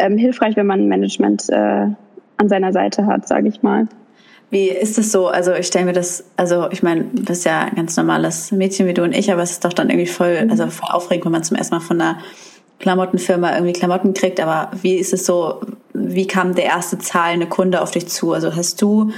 ähm, 0.00 0.18
hilfreich, 0.18 0.56
wenn 0.56 0.66
man 0.66 0.80
ein 0.80 0.88
Management 0.88 1.48
äh, 1.48 1.86
an 2.36 2.48
seiner 2.48 2.72
Seite 2.72 3.06
hat, 3.06 3.28
sage 3.28 3.48
ich 3.48 3.62
mal. 3.62 3.86
Wie 4.50 4.68
ist 4.68 4.98
es 4.98 5.12
so? 5.12 5.28
Also 5.28 5.54
ich 5.54 5.68
stelle 5.68 5.86
mir 5.86 5.92
das, 5.92 6.24
also 6.36 6.68
ich 6.70 6.82
meine, 6.82 7.04
du 7.04 7.24
bist 7.24 7.46
ja 7.46 7.60
ein 7.60 7.76
ganz 7.76 7.96
normales 7.96 8.50
Mädchen 8.50 8.86
wie 8.86 8.94
du 8.94 9.02
und 9.02 9.14
ich, 9.14 9.32
aber 9.32 9.42
es 9.42 9.52
ist 9.52 9.64
doch 9.64 9.72
dann 9.72 9.88
irgendwie 9.88 10.08
voll, 10.08 10.44
mhm. 10.44 10.50
also 10.50 10.66
voll 10.66 10.90
aufregend, 10.90 11.24
wenn 11.24 11.32
man 11.32 11.44
zum 11.44 11.56
ersten 11.56 11.76
Mal 11.76 11.80
von 11.80 12.00
einer 12.00 12.18
Klamottenfirma 12.82 13.54
irgendwie 13.54 13.72
Klamotten 13.72 14.12
kriegt. 14.12 14.40
Aber 14.40 14.70
wie 14.82 14.96
ist 14.96 15.14
es 15.14 15.24
so? 15.24 15.60
Wie 15.94 16.26
kam 16.26 16.54
der 16.54 16.64
erste 16.64 16.98
zahlende 16.98 17.46
Kunde 17.46 17.80
auf 17.80 17.92
dich 17.92 18.08
zu? 18.08 18.32
Also 18.32 18.54
hast 18.54 18.82
du 18.82 19.12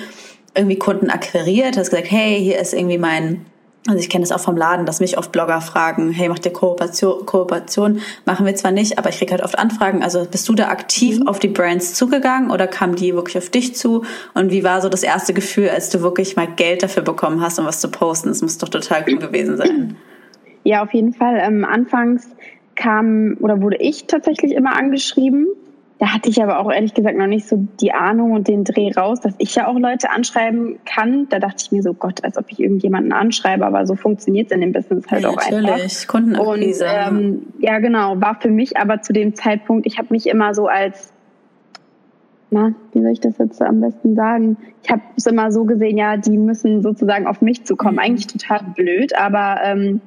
irgendwie 0.54 0.78
Kunden 0.78 1.10
akquiriert, 1.10 1.76
hast 1.76 1.90
gesagt, 1.90 2.10
hey, 2.10 2.38
hier 2.40 2.60
ist 2.60 2.74
irgendwie 2.74 2.98
mein, 2.98 3.46
also 3.88 3.98
ich 3.98 4.08
kenne 4.08 4.22
das 4.22 4.30
auch 4.30 4.40
vom 4.40 4.56
Laden, 4.56 4.86
dass 4.86 5.00
mich 5.00 5.18
oft 5.18 5.32
Blogger 5.32 5.60
fragen, 5.60 6.12
hey, 6.12 6.28
macht 6.28 6.46
ihr 6.46 6.52
Kooperation, 6.52 7.26
Kooperation? 7.26 8.00
Machen 8.24 8.46
wir 8.46 8.54
zwar 8.54 8.70
nicht, 8.70 8.98
aber 8.98 9.08
ich 9.08 9.18
kriege 9.18 9.32
halt 9.32 9.42
oft 9.42 9.58
Anfragen. 9.58 10.04
Also 10.04 10.24
bist 10.30 10.48
du 10.48 10.54
da 10.54 10.68
aktiv 10.68 11.20
mhm. 11.20 11.26
auf 11.26 11.40
die 11.40 11.48
Brands 11.48 11.94
zugegangen 11.94 12.50
oder 12.50 12.66
kam 12.66 12.94
die 12.94 13.14
wirklich 13.14 13.38
auf 13.38 13.50
dich 13.50 13.74
zu? 13.74 14.04
Und 14.34 14.52
wie 14.52 14.62
war 14.62 14.80
so 14.80 14.88
das 14.88 15.02
erste 15.02 15.34
Gefühl, 15.34 15.70
als 15.70 15.90
du 15.90 16.02
wirklich 16.02 16.36
mal 16.36 16.46
Geld 16.46 16.82
dafür 16.82 17.02
bekommen 17.02 17.40
hast, 17.40 17.58
um 17.58 17.66
was 17.66 17.80
zu 17.80 17.90
posten? 17.90 18.28
Das 18.28 18.42
muss 18.42 18.58
doch 18.58 18.68
total 18.68 19.04
cool 19.08 19.18
gewesen 19.18 19.56
sein. 19.56 19.96
Ja, 20.62 20.82
auf 20.82 20.92
jeden 20.94 21.14
Fall. 21.14 21.38
Ähm, 21.42 21.64
anfangs 21.64 22.28
kam 22.74 23.36
oder 23.40 23.60
wurde 23.60 23.76
ich 23.76 24.06
tatsächlich 24.06 24.52
immer 24.52 24.76
angeschrieben 24.76 25.46
da 25.98 26.12
hatte 26.12 26.28
ich 26.28 26.42
aber 26.42 26.58
auch 26.58 26.72
ehrlich 26.72 26.92
gesagt 26.92 27.16
noch 27.16 27.28
nicht 27.28 27.46
so 27.46 27.66
die 27.80 27.92
Ahnung 27.92 28.32
und 28.32 28.48
den 28.48 28.64
Dreh 28.64 28.90
raus, 28.92 29.20
dass 29.20 29.34
ich 29.38 29.54
ja 29.54 29.68
auch 29.68 29.78
Leute 29.78 30.10
anschreiben 30.10 30.78
kann. 30.84 31.28
Da 31.28 31.38
dachte 31.38 31.62
ich 31.64 31.72
mir 31.72 31.82
so, 31.82 31.94
Gott, 31.94 32.24
als 32.24 32.36
ob 32.36 32.46
ich 32.48 32.58
irgendjemanden 32.58 33.12
anschreibe, 33.12 33.64
aber 33.64 33.86
so 33.86 33.94
funktioniert 33.94 34.46
es 34.46 34.52
in 34.52 34.60
dem 34.60 34.72
Business 34.72 35.06
halt 35.08 35.22
ja, 35.22 35.28
auch 35.28 35.36
natürlich. 35.36 35.56
einfach. 35.58 35.70
Natürlich, 35.70 36.08
Kundenakquise. 36.08 36.84
Und 36.84 37.18
ähm, 37.18 37.42
ja, 37.60 37.78
genau, 37.78 38.20
war 38.20 38.40
für 38.40 38.50
mich 38.50 38.76
aber 38.76 39.02
zu 39.02 39.12
dem 39.12 39.36
Zeitpunkt, 39.36 39.86
ich 39.86 39.98
habe 39.98 40.08
mich 40.10 40.26
immer 40.26 40.52
so 40.54 40.66
als 40.66 41.10
na, 42.50 42.72
wie 42.92 43.00
soll 43.00 43.10
ich 43.10 43.20
das 43.20 43.38
jetzt 43.38 43.60
am 43.62 43.80
besten 43.80 44.14
sagen? 44.14 44.56
Ich 44.82 44.90
habe 44.90 45.02
es 45.16 45.26
immer 45.26 45.50
so 45.50 45.64
gesehen, 45.64 45.96
ja, 45.96 46.16
die 46.16 46.38
müssen 46.38 46.82
sozusagen 46.82 47.26
auf 47.26 47.40
mich 47.40 47.64
zukommen. 47.64 47.94
Mhm. 47.94 48.00
Eigentlich 48.00 48.26
total 48.28 48.60
blöd, 48.76 49.16
aber 49.16 49.58
ähm, 49.64 50.00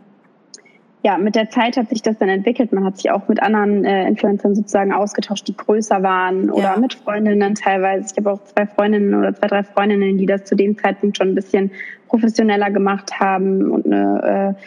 ja, 1.04 1.18
mit 1.18 1.36
der 1.36 1.50
Zeit 1.50 1.78
hat 1.78 1.90
sich 1.90 2.02
das 2.02 2.18
dann 2.18 2.28
entwickelt. 2.28 2.74
Man 2.74 2.84
hat 2.84 2.98
sich 2.98 3.12
auch 3.12 3.28
mit 3.28 3.42
anderen 3.42 3.86
äh, 3.86 4.08
Influencern 4.08 4.56
sozusagen 4.56 4.92
ausgetauscht, 4.92 5.48
die 5.48 5.56
größer 5.56 6.02
waren 6.02 6.50
oder 6.50 6.74
ja. 6.74 6.78
mit 6.78 6.96
Freundinnen 6.96 7.56
teilweise. 7.56 8.08
Ich 8.12 8.18
habe 8.18 8.34
auch 8.34 8.44
zwei 8.44 8.66
Freundinnen 8.66 9.14
oder 9.14 9.34
zwei, 9.34 9.48
drei 9.48 9.64
Freundinnen, 9.64 10.18
die 10.18 10.26
das 10.26 10.46
zu 10.46 10.56
dem 10.56 10.78
Zeitpunkt 10.78 11.18
schon 11.18 11.30
ein 11.30 11.36
bisschen 11.36 11.72
professioneller 12.08 12.72
gemacht 12.72 13.20
haben 13.20 13.70
und 13.70 13.86
eine 13.86 14.56
äh, 14.58 14.62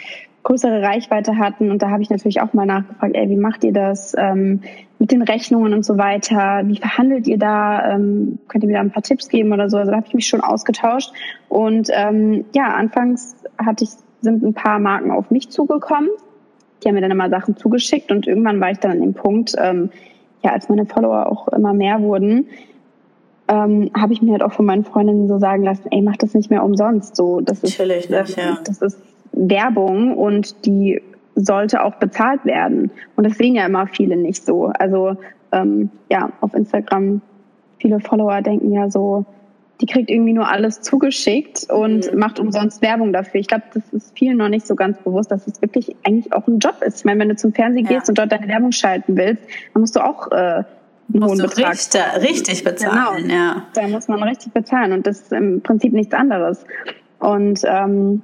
größere 0.45 0.83
Reichweite 0.83 1.37
hatten. 1.37 1.71
Und 1.71 1.83
da 1.83 1.91
habe 1.91 2.03
ich 2.03 2.11
natürlich 2.11 2.41
auch 2.41 2.53
mal 2.53 2.67
nachgefragt, 2.67 3.15
ey, 3.15 3.29
wie 3.29 3.37
macht 3.37 3.65
ihr 3.65 3.73
das 3.73 4.15
ähm, 4.17 4.61
mit 4.99 5.13
den 5.13 5.23
Rechnungen 5.23 5.75
und 5.75 5.85
so 5.85 5.99
weiter? 5.99 6.63
Wie 6.65 6.77
verhandelt 6.77 7.27
ihr 7.27 7.39
da? 7.39 7.95
Ähm, 7.95 8.39
könnt 8.49 8.65
ihr 8.65 8.69
mir 8.69 8.75
da 8.75 8.81
ein 8.81 8.91
paar 8.91 9.03
Tipps 9.03 9.29
geben 9.29 9.53
oder 9.53 9.69
so? 9.69 9.79
Also 9.79 9.91
da 9.91 9.97
habe 9.97 10.07
ich 10.07 10.15
mich 10.15 10.29
schon 10.29 10.41
ausgetauscht. 10.41 11.13
Und 11.49 11.89
ähm, 11.93 12.45
ja, 12.55 12.75
anfangs 12.75 13.37
hatte 13.59 13.85
ich 13.85 13.91
sind 14.21 14.43
ein 14.43 14.55
paar 14.55 14.79
Marken 14.79 15.11
auf 15.11 15.31
mich 15.31 15.51
zugekommen. 15.51 16.11
Die 16.83 16.89
haben 16.89 16.95
mir 16.95 17.01
dann 17.01 17.11
immer 17.11 17.29
Sachen 17.29 17.57
zugeschickt 17.57 18.11
und 18.11 18.27
irgendwann 18.27 18.61
war 18.61 18.71
ich 18.71 18.79
dann 18.79 18.93
an 18.93 19.01
dem 19.01 19.15
Punkt, 19.15 19.55
ähm, 19.59 19.91
ja, 20.43 20.53
als 20.53 20.69
meine 20.69 20.87
Follower 20.87 21.27
auch 21.27 21.49
immer 21.49 21.75
mehr 21.75 22.01
wurden, 22.01 22.47
ähm, 23.49 23.91
habe 23.95 24.13
ich 24.13 24.23
mir 24.23 24.33
halt 24.33 24.43
auch 24.43 24.53
von 24.53 24.65
meinen 24.65 24.85
Freundinnen 24.85 25.29
so 25.29 25.39
sagen 25.39 25.65
lassen, 25.65 25.89
ey, 25.91 26.01
mach 26.01 26.17
das 26.17 26.35
nicht 26.35 26.51
mehr 26.51 26.65
umsonst. 26.65 27.17
So, 27.17 27.41
das 27.41 27.63
ist, 27.63 27.79
Natürlich 27.79 28.09
nicht, 28.09 28.37
ja. 28.37 28.59
das 28.65 28.81
ist 28.81 28.99
Werbung 29.33 30.17
und 30.17 30.65
die 30.65 31.03
sollte 31.35 31.85
auch 31.85 31.97
bezahlt 31.97 32.45
werden. 32.45 32.91
Und 33.17 33.25
das 33.25 33.37
sehen 33.37 33.55
ja 33.55 33.67
immer 33.67 33.87
viele 33.87 34.17
nicht 34.17 34.45
so. 34.45 34.67
Also 34.67 35.17
ähm, 35.53 35.91
ja, 36.11 36.31
auf 36.41 36.55
Instagram 36.55 37.21
viele 37.79 38.01
Follower 38.01 38.41
denken 38.43 38.73
ja 38.73 38.91
so, 38.91 39.25
die 39.81 39.87
kriegt 39.87 40.11
irgendwie 40.11 40.33
nur 40.33 40.49
alles 40.49 40.83
zugeschickt 40.83 41.67
und 41.71 42.13
mhm. 42.13 42.19
macht 42.19 42.39
umsonst 42.39 42.83
Werbung 42.83 43.13
dafür. 43.13 43.41
Ich 43.41 43.49
glaube, 43.49 43.65
das 43.73 43.83
ist 43.93 44.17
vielen 44.17 44.37
noch 44.37 44.49
nicht 44.49 44.67
so 44.67 44.75
ganz 44.75 44.99
bewusst, 44.99 45.31
dass 45.31 45.47
es 45.47 45.61
wirklich 45.63 45.97
eigentlich 46.05 46.33
auch 46.33 46.47
ein 46.47 46.59
Job 46.59 46.83
ist. 46.83 46.99
Ich 46.99 47.05
meine, 47.05 47.21
wenn 47.21 47.31
du 47.31 47.37
zum 47.37 47.53
Fernsehen 47.53 47.87
ja. 47.87 47.93
gehst 47.93 48.09
und 48.09 48.19
dort 48.19 48.31
deine 48.31 48.49
Werbung 48.49 48.73
schalten 48.73 49.17
willst, 49.17 49.43
dann 49.73 49.81
musst 49.81 49.97
du 49.97 50.01
auch 50.01 50.31
äh, 50.33 50.65
einen 51.13 51.25
hohen 51.25 51.39
Betrag 51.39 51.73
richtig, 51.73 52.03
richtig 52.23 52.65
bezahlen. 52.65 53.25
Genau. 53.25 53.35
Ja. 53.35 53.63
Da 53.75 53.89
muss 53.89 54.09
man 54.09 54.23
richtig 54.23 54.53
bezahlen 54.53 54.93
und 54.93 55.07
das 55.07 55.21
ist 55.21 55.33
im 55.33 55.61
Prinzip 55.63 55.93
nichts 55.93 56.15
anderes. 56.15 56.65
Und 57.19 57.61
ähm, 57.65 58.23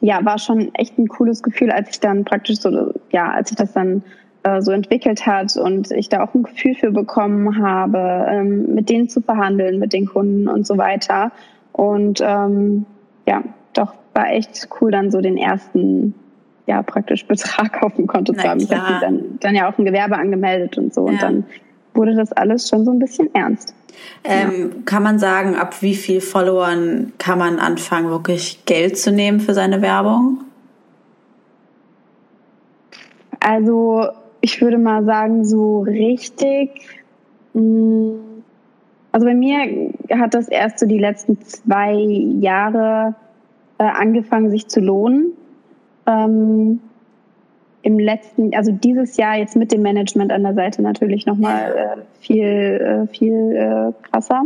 ja, 0.00 0.24
war 0.24 0.38
schon 0.38 0.74
echt 0.74 0.98
ein 0.98 1.08
cooles 1.08 1.42
Gefühl, 1.42 1.70
als 1.70 1.90
ich 1.90 2.00
dann 2.00 2.24
praktisch 2.24 2.58
so, 2.58 2.92
ja, 3.10 3.30
als 3.30 3.50
ich 3.50 3.56
das 3.56 3.72
dann 3.72 4.02
äh, 4.44 4.62
so 4.62 4.72
entwickelt 4.72 5.26
hat 5.26 5.56
und 5.56 5.90
ich 5.90 6.08
da 6.08 6.22
auch 6.22 6.34
ein 6.34 6.44
Gefühl 6.44 6.74
für 6.74 6.90
bekommen 6.90 7.58
habe, 7.62 8.26
ähm, 8.28 8.74
mit 8.74 8.88
denen 8.88 9.08
zu 9.08 9.20
verhandeln, 9.20 9.78
mit 9.78 9.92
den 9.92 10.06
Kunden 10.06 10.48
und 10.48 10.66
so 10.66 10.78
weiter. 10.78 11.32
Und 11.72 12.20
ähm, 12.22 12.86
ja, 13.26 13.42
doch 13.72 13.94
war 14.12 14.30
echt 14.30 14.68
cool, 14.80 14.90
dann 14.92 15.10
so 15.10 15.20
den 15.20 15.36
ersten 15.36 16.14
ja 16.66 16.82
praktisch 16.82 17.26
Betrag 17.26 17.82
auf 17.82 17.94
dem 17.94 18.06
Konto 18.06 18.32
zu 18.32 18.42
haben. 18.42 18.60
Ich 18.60 18.70
habe 18.70 19.00
dann, 19.00 19.38
dann 19.40 19.54
ja 19.54 19.68
auch 19.68 19.78
ein 19.78 19.84
Gewerbe 19.84 20.16
angemeldet 20.16 20.78
und 20.78 20.94
so 20.94 21.06
ja. 21.06 21.12
und 21.12 21.22
dann 21.22 21.44
wurde 21.94 22.14
das 22.14 22.32
alles 22.32 22.68
schon 22.68 22.84
so 22.84 22.90
ein 22.90 22.98
bisschen 22.98 23.34
ernst. 23.34 23.74
Ähm, 24.24 24.72
ja. 24.74 24.82
Kann 24.84 25.02
man 25.02 25.18
sagen, 25.18 25.54
ab 25.56 25.80
wie 25.80 25.94
viel 25.94 26.20
Followern 26.20 27.12
kann 27.18 27.38
man 27.38 27.58
anfangen, 27.58 28.10
wirklich 28.10 28.64
Geld 28.66 28.98
zu 28.98 29.12
nehmen 29.12 29.40
für 29.40 29.54
seine 29.54 29.80
Werbung? 29.80 30.40
Also 33.40 34.08
ich 34.44 34.60
würde 34.60 34.76
mal 34.76 35.04
sagen, 35.06 35.42
so 35.46 35.80
richtig. 35.80 36.82
Mm, 37.54 38.42
also 39.10 39.26
bei 39.26 39.34
mir 39.34 39.90
hat 40.10 40.34
das 40.34 40.48
erst 40.48 40.80
so 40.80 40.86
die 40.86 40.98
letzten 40.98 41.40
zwei 41.40 41.94
Jahre 41.94 43.14
äh, 43.78 43.84
angefangen, 43.84 44.50
sich 44.50 44.68
zu 44.68 44.80
lohnen. 44.80 45.32
Ähm, 46.06 46.80
Im 47.80 47.98
letzten, 47.98 48.54
also 48.54 48.70
dieses 48.70 49.16
Jahr 49.16 49.38
jetzt 49.38 49.56
mit 49.56 49.72
dem 49.72 49.80
Management 49.80 50.30
an 50.30 50.42
der 50.42 50.52
Seite 50.52 50.82
natürlich 50.82 51.24
nochmal 51.24 51.74
äh, 51.74 52.00
viel, 52.20 52.44
äh, 52.44 53.06
viel 53.06 53.56
äh, 53.56 53.92
krasser. 54.10 54.42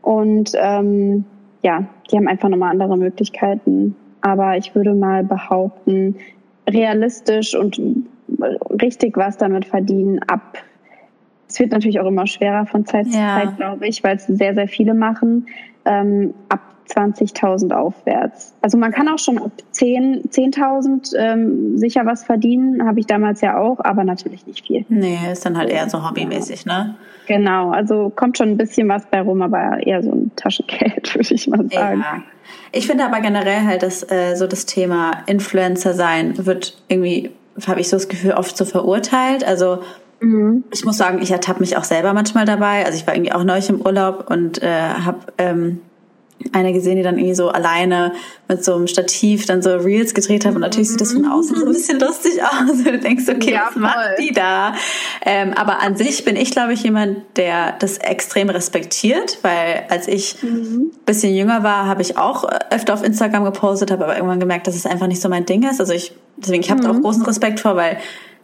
Und 0.00 0.52
ähm, 0.54 1.26
ja, 1.62 1.84
die 2.10 2.16
haben 2.16 2.28
einfach 2.28 2.48
nochmal 2.48 2.70
andere 2.70 2.96
Möglichkeiten. 2.96 3.96
Aber 4.22 4.56
ich 4.56 4.74
würde 4.74 4.94
mal 4.94 5.24
behaupten, 5.24 6.16
realistisch 6.66 7.54
und 7.54 7.78
richtig 8.80 9.16
was 9.16 9.36
damit 9.38 9.64
verdienen 9.64 10.20
ab. 10.26 10.58
Es 11.48 11.60
wird 11.60 11.70
natürlich 11.70 12.00
auch 12.00 12.06
immer 12.06 12.26
schwerer 12.26 12.66
von 12.66 12.84
Zeit 12.86 13.06
zu 13.06 13.18
ja. 13.18 13.40
Zeit, 13.40 13.56
glaube 13.56 13.86
ich, 13.86 14.02
weil 14.02 14.16
es 14.16 14.26
sehr, 14.26 14.54
sehr 14.54 14.68
viele 14.68 14.94
machen. 14.94 15.46
Ähm, 15.84 16.34
ab 16.48 16.60
20.000 16.88 17.72
aufwärts. 17.72 18.54
Also 18.60 18.78
man 18.78 18.92
kann 18.92 19.08
auch 19.08 19.18
schon 19.18 19.38
ab 19.38 19.52
10.000 19.74 20.30
10 20.30 21.20
ähm, 21.20 21.78
sicher 21.78 22.06
was 22.06 22.24
verdienen, 22.24 22.86
habe 22.86 23.00
ich 23.00 23.06
damals 23.06 23.40
ja 23.40 23.58
auch, 23.58 23.80
aber 23.80 24.04
natürlich 24.04 24.46
nicht 24.46 24.66
viel. 24.66 24.84
Nee, 24.88 25.18
ist 25.32 25.44
dann 25.44 25.56
halt 25.56 25.70
eher 25.70 25.88
so 25.88 26.08
hobbymäßig, 26.08 26.66
ne? 26.66 26.96
Genau, 27.26 27.70
also 27.70 28.10
kommt 28.14 28.38
schon 28.38 28.50
ein 28.50 28.56
bisschen 28.56 28.88
was 28.88 29.04
bei 29.06 29.20
rum, 29.20 29.42
aber 29.42 29.84
eher 29.84 30.02
so 30.02 30.12
ein 30.12 30.30
Taschengeld, 30.36 31.14
würde 31.14 31.34
ich 31.34 31.48
mal 31.48 31.68
sagen. 31.68 32.00
Ja. 32.00 32.22
Ich 32.72 32.86
finde 32.86 33.04
aber 33.04 33.20
generell 33.20 33.64
halt, 33.66 33.82
dass 33.82 34.08
äh, 34.10 34.36
so 34.36 34.46
das 34.46 34.66
Thema 34.66 35.22
Influencer 35.26 35.94
sein 35.94 36.46
wird 36.46 36.80
irgendwie 36.88 37.30
habe 37.66 37.80
ich 37.80 37.88
so 37.88 37.96
das 37.96 38.08
Gefühl, 38.08 38.32
oft 38.32 38.56
so 38.56 38.64
verurteilt. 38.64 39.44
Also 39.44 39.82
mhm. 40.20 40.64
ich 40.72 40.84
muss 40.84 40.96
sagen, 40.96 41.20
ich 41.22 41.30
ertappe 41.30 41.60
mich 41.60 41.76
auch 41.76 41.84
selber 41.84 42.12
manchmal 42.12 42.44
dabei. 42.44 42.84
Also 42.84 42.98
ich 42.98 43.06
war 43.06 43.14
irgendwie 43.14 43.32
auch 43.32 43.44
neulich 43.44 43.68
im 43.68 43.80
Urlaub 43.80 44.30
und 44.30 44.62
äh, 44.62 44.68
habe 44.68 45.18
ähm, 45.38 45.80
eine 46.52 46.72
gesehen, 46.72 46.96
die 46.96 47.02
dann 47.02 47.16
irgendwie 47.18 47.34
so 47.34 47.48
alleine 47.48 48.12
mit 48.48 48.64
so 48.64 48.74
einem 48.74 48.86
Stativ 48.86 49.46
dann 49.46 49.62
so 49.62 49.74
Reels 49.74 50.14
gedreht 50.14 50.44
hat 50.44 50.54
und 50.54 50.60
natürlich 50.60 50.90
sieht 50.90 51.00
das 51.00 51.12
von 51.12 51.24
außen 51.24 51.56
so 51.56 51.66
ein 51.66 51.72
bisschen 51.72 51.98
lustig 51.98 52.42
aus 52.42 52.70
und 52.70 52.86
du 52.86 52.98
denkst, 52.98 53.24
okay, 53.28 53.52
ja, 53.52 53.64
was 53.66 53.72
voll. 53.72 53.82
macht 53.82 54.18
die 54.18 54.32
da? 54.32 54.74
Ähm, 55.24 55.52
aber 55.54 55.80
an 55.80 55.96
sich 55.96 56.24
bin 56.24 56.36
ich, 56.36 56.50
glaube 56.50 56.72
ich, 56.72 56.82
jemand, 56.82 57.18
der 57.36 57.72
das 57.78 57.98
extrem 57.98 58.50
respektiert, 58.50 59.38
weil 59.42 59.84
als 59.88 60.08
ich 60.08 60.42
mhm. 60.42 60.92
bisschen 61.04 61.34
jünger 61.34 61.62
war, 61.62 61.86
habe 61.86 62.02
ich 62.02 62.16
auch 62.16 62.44
öfter 62.70 62.94
auf 62.94 63.02
Instagram 63.02 63.44
gepostet, 63.44 63.90
habe 63.90 64.04
aber 64.04 64.16
irgendwann 64.16 64.40
gemerkt, 64.40 64.66
dass 64.66 64.76
es 64.76 64.86
einfach 64.86 65.06
nicht 65.06 65.20
so 65.20 65.28
mein 65.28 65.46
Ding 65.46 65.68
ist. 65.68 65.80
Also 65.80 65.92
ich, 65.92 66.12
deswegen, 66.36 66.62
ich 66.62 66.70
habe 66.70 66.80
mhm. 66.80 66.84
da 66.84 66.90
auch 66.92 67.00
großen 67.00 67.22
Respekt 67.24 67.60
vor, 67.60 67.76
weil 67.76 67.98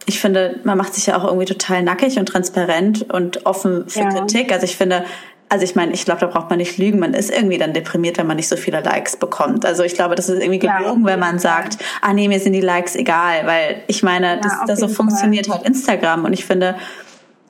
ich 0.05 0.19
finde, 0.19 0.59
man 0.63 0.77
macht 0.77 0.95
sich 0.95 1.05
ja 1.05 1.17
auch 1.17 1.23
irgendwie 1.23 1.45
total 1.45 1.83
nackig 1.83 2.17
und 2.19 2.25
transparent 2.25 3.13
und 3.13 3.45
offen 3.45 3.87
für 3.87 3.99
ja. 3.99 4.09
Kritik. 4.09 4.51
Also 4.51 4.65
ich 4.65 4.75
finde, 4.75 5.05
also 5.53 5.65
ich 5.65 5.75
meine, 5.75 5.93
ich 5.93 6.03
glaube, 6.03 6.19
da 6.21 6.25
braucht 6.25 6.49
man 6.49 6.57
nicht 6.57 6.79
lügen. 6.79 6.97
Man 6.97 7.13
ist 7.13 7.29
irgendwie 7.29 7.59
dann 7.59 7.73
deprimiert, 7.73 8.17
wenn 8.17 8.25
man 8.25 8.37
nicht 8.37 8.47
so 8.47 8.55
viele 8.55 8.81
Likes 8.81 9.15
bekommt. 9.17 9.67
Also 9.67 9.83
ich 9.83 9.93
glaube, 9.93 10.15
das 10.15 10.27
ist 10.27 10.41
irgendwie 10.41 10.57
gelogen, 10.57 11.05
wenn 11.05 11.19
man 11.19 11.37
sagt, 11.37 11.77
ah 12.01 12.11
nee, 12.11 12.27
mir 12.27 12.39
sind 12.39 12.53
die 12.53 12.61
Likes 12.61 12.95
egal, 12.95 13.45
weil 13.45 13.83
ich 13.85 14.01
meine, 14.01 14.27
ja, 14.27 14.35
das, 14.37 14.53
das 14.65 14.79
so 14.79 14.87
funktioniert 14.87 15.45
Fall. 15.45 15.57
halt 15.57 15.67
Instagram 15.67 16.25
und 16.25 16.33
ich 16.33 16.43
finde, 16.43 16.73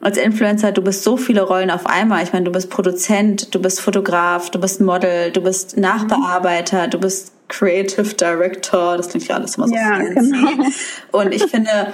als 0.01 0.17
Influencer, 0.17 0.73
du 0.73 0.81
bist 0.81 1.05
so 1.05 1.15
viele 1.15 1.43
Rollen 1.43 1.71
auf 1.71 1.85
einmal. 1.85 2.23
Ich 2.23 2.33
meine, 2.33 2.43
du 2.43 2.51
bist 2.51 2.69
Produzent, 2.69 3.55
du 3.55 3.61
bist 3.61 3.79
Fotograf, 3.79 4.49
du 4.49 4.59
bist 4.59 4.81
Model, 4.81 5.31
du 5.31 5.39
bist 5.39 5.77
Nachbearbeiter, 5.77 6.89
du 6.89 6.99
bist 6.99 7.31
Creative 7.47 8.13
Director. 8.15 8.97
Das 8.97 9.07
klingt 9.07 9.29
ja 9.29 9.35
alles 9.35 9.55
immer 9.55 9.69
so 9.69 9.75
ja, 9.75 9.95
fancy. 9.95 10.31
Genau. 10.31 10.67
Und 11.13 11.33
ich 11.33 11.45
finde, 11.45 11.93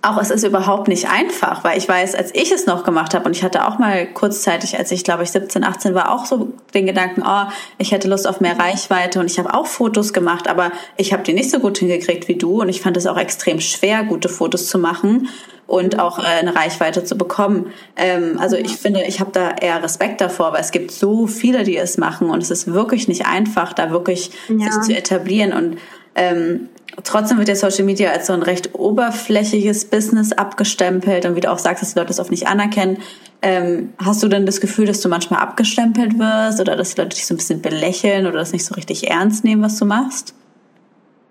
auch 0.00 0.18
es 0.18 0.30
ist 0.30 0.44
überhaupt 0.44 0.86
nicht 0.86 1.08
einfach, 1.10 1.64
weil 1.64 1.76
ich 1.76 1.88
weiß, 1.88 2.14
als 2.14 2.32
ich 2.34 2.52
es 2.52 2.66
noch 2.66 2.84
gemacht 2.84 3.14
habe 3.14 3.24
und 3.24 3.36
ich 3.36 3.42
hatte 3.42 3.66
auch 3.66 3.78
mal 3.78 4.06
kurzzeitig, 4.06 4.78
als 4.78 4.92
ich 4.92 5.02
glaube 5.02 5.24
ich 5.24 5.30
17, 5.30 5.64
18 5.64 5.94
war, 5.94 6.12
auch 6.12 6.24
so 6.24 6.52
den 6.72 6.86
Gedanken, 6.86 7.22
oh, 7.26 7.44
ich 7.78 7.90
hätte 7.90 8.08
Lust 8.08 8.28
auf 8.28 8.40
mehr 8.40 8.58
Reichweite 8.58 9.18
und 9.18 9.26
ich 9.26 9.38
habe 9.38 9.52
auch 9.54 9.66
Fotos 9.66 10.12
gemacht, 10.12 10.48
aber 10.48 10.70
ich 10.96 11.12
habe 11.12 11.24
die 11.24 11.32
nicht 11.32 11.50
so 11.50 11.58
gut 11.58 11.78
hingekriegt 11.78 12.28
wie 12.28 12.36
du 12.36 12.60
und 12.60 12.68
ich 12.68 12.80
fand 12.80 12.96
es 12.96 13.06
auch 13.06 13.18
extrem 13.18 13.60
schwer, 13.60 14.04
gute 14.04 14.28
Fotos 14.28 14.68
zu 14.68 14.78
machen 14.78 15.28
und 15.66 15.98
auch 15.98 16.18
äh, 16.18 16.22
eine 16.22 16.54
Reichweite 16.54 17.04
zu 17.04 17.18
bekommen. 17.18 17.72
Ähm, 17.96 18.38
also 18.38 18.56
ich 18.56 18.76
finde, 18.76 19.02
ich 19.02 19.20
habe 19.20 19.32
da 19.32 19.50
eher 19.50 19.82
Respekt 19.82 20.20
davor, 20.20 20.52
weil 20.52 20.60
es 20.60 20.70
gibt 20.70 20.92
so 20.92 21.26
viele, 21.26 21.64
die 21.64 21.76
es 21.76 21.98
machen 21.98 22.30
und 22.30 22.42
es 22.42 22.50
ist 22.50 22.72
wirklich 22.72 23.08
nicht 23.08 23.26
einfach, 23.26 23.72
da 23.72 23.90
wirklich 23.90 24.30
ja. 24.48 24.70
sich 24.70 24.82
zu 24.82 24.96
etablieren 24.96 25.52
und 25.52 25.78
ähm, 26.14 26.68
trotzdem 27.04 27.38
wird 27.38 27.48
ja 27.48 27.56
Social 27.56 27.84
Media 27.84 28.10
als 28.10 28.26
so 28.26 28.32
ein 28.32 28.42
recht 28.42 28.74
oberflächiges 28.74 29.86
Business 29.86 30.32
abgestempelt 30.32 31.26
und 31.26 31.36
wie 31.36 31.40
du 31.40 31.50
auch 31.50 31.58
sagst, 31.58 31.82
dass 31.82 31.94
die 31.94 31.98
Leute 31.98 32.08
das 32.08 32.20
oft 32.20 32.30
nicht 32.30 32.46
anerkennen. 32.46 32.98
Ähm, 33.40 33.92
hast 33.98 34.22
du 34.22 34.28
denn 34.28 34.46
das 34.46 34.60
Gefühl, 34.60 34.86
dass 34.86 35.00
du 35.00 35.08
manchmal 35.08 35.40
abgestempelt 35.40 36.18
wirst 36.18 36.60
oder 36.60 36.76
dass 36.76 36.94
die 36.94 37.00
Leute 37.00 37.16
dich 37.16 37.26
so 37.26 37.34
ein 37.34 37.36
bisschen 37.36 37.62
belächeln 37.62 38.26
oder 38.26 38.38
das 38.38 38.52
nicht 38.52 38.64
so 38.64 38.74
richtig 38.74 39.08
ernst 39.08 39.44
nehmen, 39.44 39.62
was 39.62 39.78
du 39.78 39.84
machst? 39.84 40.34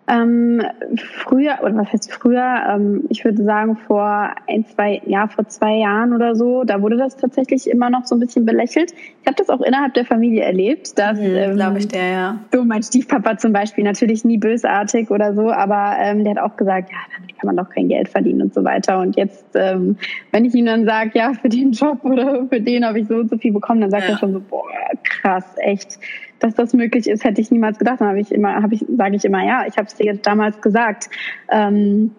Ähm, 0.10 0.64
früher, 0.96 1.58
oder 1.62 1.76
was 1.76 1.92
heißt 1.92 2.14
früher? 2.14 2.64
Ähm, 2.70 3.04
ich 3.10 3.26
würde 3.26 3.44
sagen 3.44 3.76
vor 3.76 4.30
ein, 4.48 4.66
zwei, 4.66 5.02
ja, 5.06 5.28
vor 5.28 5.48
zwei 5.48 5.76
Jahren 5.76 6.14
oder 6.14 6.34
so, 6.36 6.64
da 6.64 6.82
wurde 6.82 6.96
das 6.96 7.18
tatsächlich 7.18 7.70
immer 7.70 7.90
noch 7.90 8.06
so 8.06 8.16
ein 8.16 8.20
bisschen 8.20 8.46
belächelt. 8.46 8.94
Ich 8.94 9.28
habe 9.28 9.36
das 9.36 9.50
auch 9.50 9.60
innerhalb 9.60 9.94
der 9.96 10.06
Familie 10.06 10.44
erlebt, 10.44 10.98
dass, 10.98 11.20
mhm, 11.20 11.36
ähm, 11.36 11.56
glaube 11.56 11.80
ich, 11.80 11.90
der, 11.90 12.10
ja. 12.10 12.40
So 12.54 12.64
mein 12.64 12.84
Stiefpapa 12.84 13.38
zum 13.38 13.52
Beispiel, 13.52 13.84
natürlich 13.84 14.24
nie 14.24 14.38
bösartig 14.38 15.12
oder 15.12 15.34
so, 15.34 15.52
aber 15.52 15.98
ähm, 16.00 16.24
der 16.24 16.36
hat 16.36 16.40
auch 16.40 16.56
gesagt, 16.56 16.90
ja, 16.90 16.98
damit 17.18 17.27
kann 17.38 17.48
man 17.48 17.58
doch 17.58 17.70
kein 17.70 17.88
Geld 17.88 18.10
verdienen 18.10 18.42
und 18.42 18.54
so 18.54 18.64
weiter. 18.64 19.00
Und 19.00 19.16
jetzt, 19.16 19.46
ähm, 19.56 19.98
wenn 20.32 20.46
ich 20.46 20.54
ihm 20.56 20.66
dann 20.66 20.86
sage, 20.86 21.12
ja, 21.14 21.34
für 21.34 21.50
den 21.50 21.72
Job 21.72 22.04
oder 22.04 22.48
für 22.48 22.62
den 22.62 22.86
habe 22.86 23.00
ich 23.00 23.08
so 23.08 23.16
und 23.16 23.30
so 23.30 23.38
viel 23.38 23.54
bekommen, 23.54 23.82
dann 23.82 23.92
sagt 23.92 24.06
ja. 24.06 24.12
er 24.12 24.18
schon 24.18 24.34
so, 24.34 24.42
boah, 24.42 24.64
krass, 25.04 25.46
echt 25.58 26.00
dass 26.40 26.56
das 26.56 26.74
möglich 26.74 27.08
ist, 27.08 27.24
hätte 27.24 27.42
ich 27.42 27.52
niemals 27.52 27.80
gedacht. 27.80 28.02
Dann 28.02 28.10
habe 28.10 28.20
ich 28.20 28.32
immer, 28.32 28.62
habe 28.62 28.76
ich, 28.76 28.86
sage 28.96 29.16
ich 29.16 29.26
immer, 29.26 29.46
ja, 29.46 29.66
ich 29.68 29.78
habe 29.78 29.88
es 29.88 29.96
dir 29.96 30.14
damals 30.16 30.62
gesagt. 30.62 31.10
Ähm, 31.50 32.12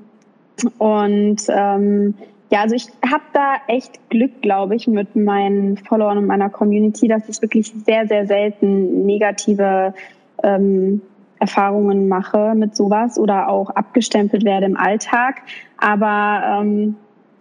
und 0.78 1.42
ähm, 1.48 2.14
ja, 2.50 2.62
also 2.62 2.74
ich 2.74 2.86
habe 3.08 3.22
da 3.32 3.56
echt 3.68 4.08
Glück, 4.08 4.40
glaube 4.40 4.74
ich, 4.74 4.86
mit 4.88 5.14
meinen 5.14 5.76
Followern 5.76 6.18
und 6.18 6.26
meiner 6.26 6.50
Community, 6.50 7.06
dass 7.06 7.28
ich 7.28 7.40
wirklich 7.42 7.72
sehr, 7.84 8.06
sehr 8.06 8.26
selten 8.26 9.04
negative 9.04 9.94
ähm, 10.42 11.02
Erfahrungen 11.40 12.08
mache 12.08 12.54
mit 12.54 12.76
sowas 12.76 13.18
oder 13.18 13.48
auch 13.48 13.70
abgestempelt 13.70 14.44
werde 14.44 14.66
im 14.66 14.76
Alltag. 14.76 15.42
Aber 15.76 16.60
ähm, 16.60 16.96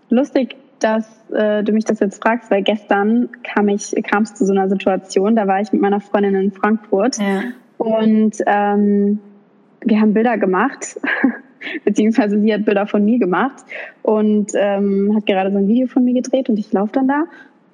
lustig 0.09 0.55
dass 0.79 1.29
äh, 1.31 1.63
du 1.63 1.71
mich 1.71 1.85
das 1.85 1.99
jetzt 1.99 2.21
fragst, 2.21 2.51
weil 2.51 2.63
gestern 2.63 3.29
kam 3.43 3.67
ich 3.69 3.95
kam 4.03 4.23
es 4.23 4.35
zu 4.35 4.45
so 4.45 4.53
einer 4.53 4.69
Situation, 4.69 5.35
da 5.35 5.47
war 5.47 5.61
ich 5.61 5.71
mit 5.71 5.81
meiner 5.81 5.99
Freundin 5.99 6.35
in 6.35 6.51
Frankfurt 6.51 7.17
ja. 7.17 7.43
und 7.77 8.37
ähm, 8.45 9.19
wir 9.83 9.99
haben 9.99 10.13
Bilder 10.13 10.37
gemacht, 10.37 10.99
beziehungsweise 11.85 12.39
sie 12.39 12.53
hat 12.53 12.65
Bilder 12.65 12.87
von 12.87 13.03
mir 13.03 13.19
gemacht 13.19 13.65
und 14.03 14.51
ähm, 14.55 15.13
hat 15.15 15.25
gerade 15.25 15.51
so 15.51 15.57
ein 15.57 15.67
Video 15.67 15.87
von 15.87 16.03
mir 16.03 16.13
gedreht 16.13 16.49
und 16.49 16.59
ich 16.59 16.71
laufe 16.71 16.93
dann 16.93 17.07
da 17.07 17.23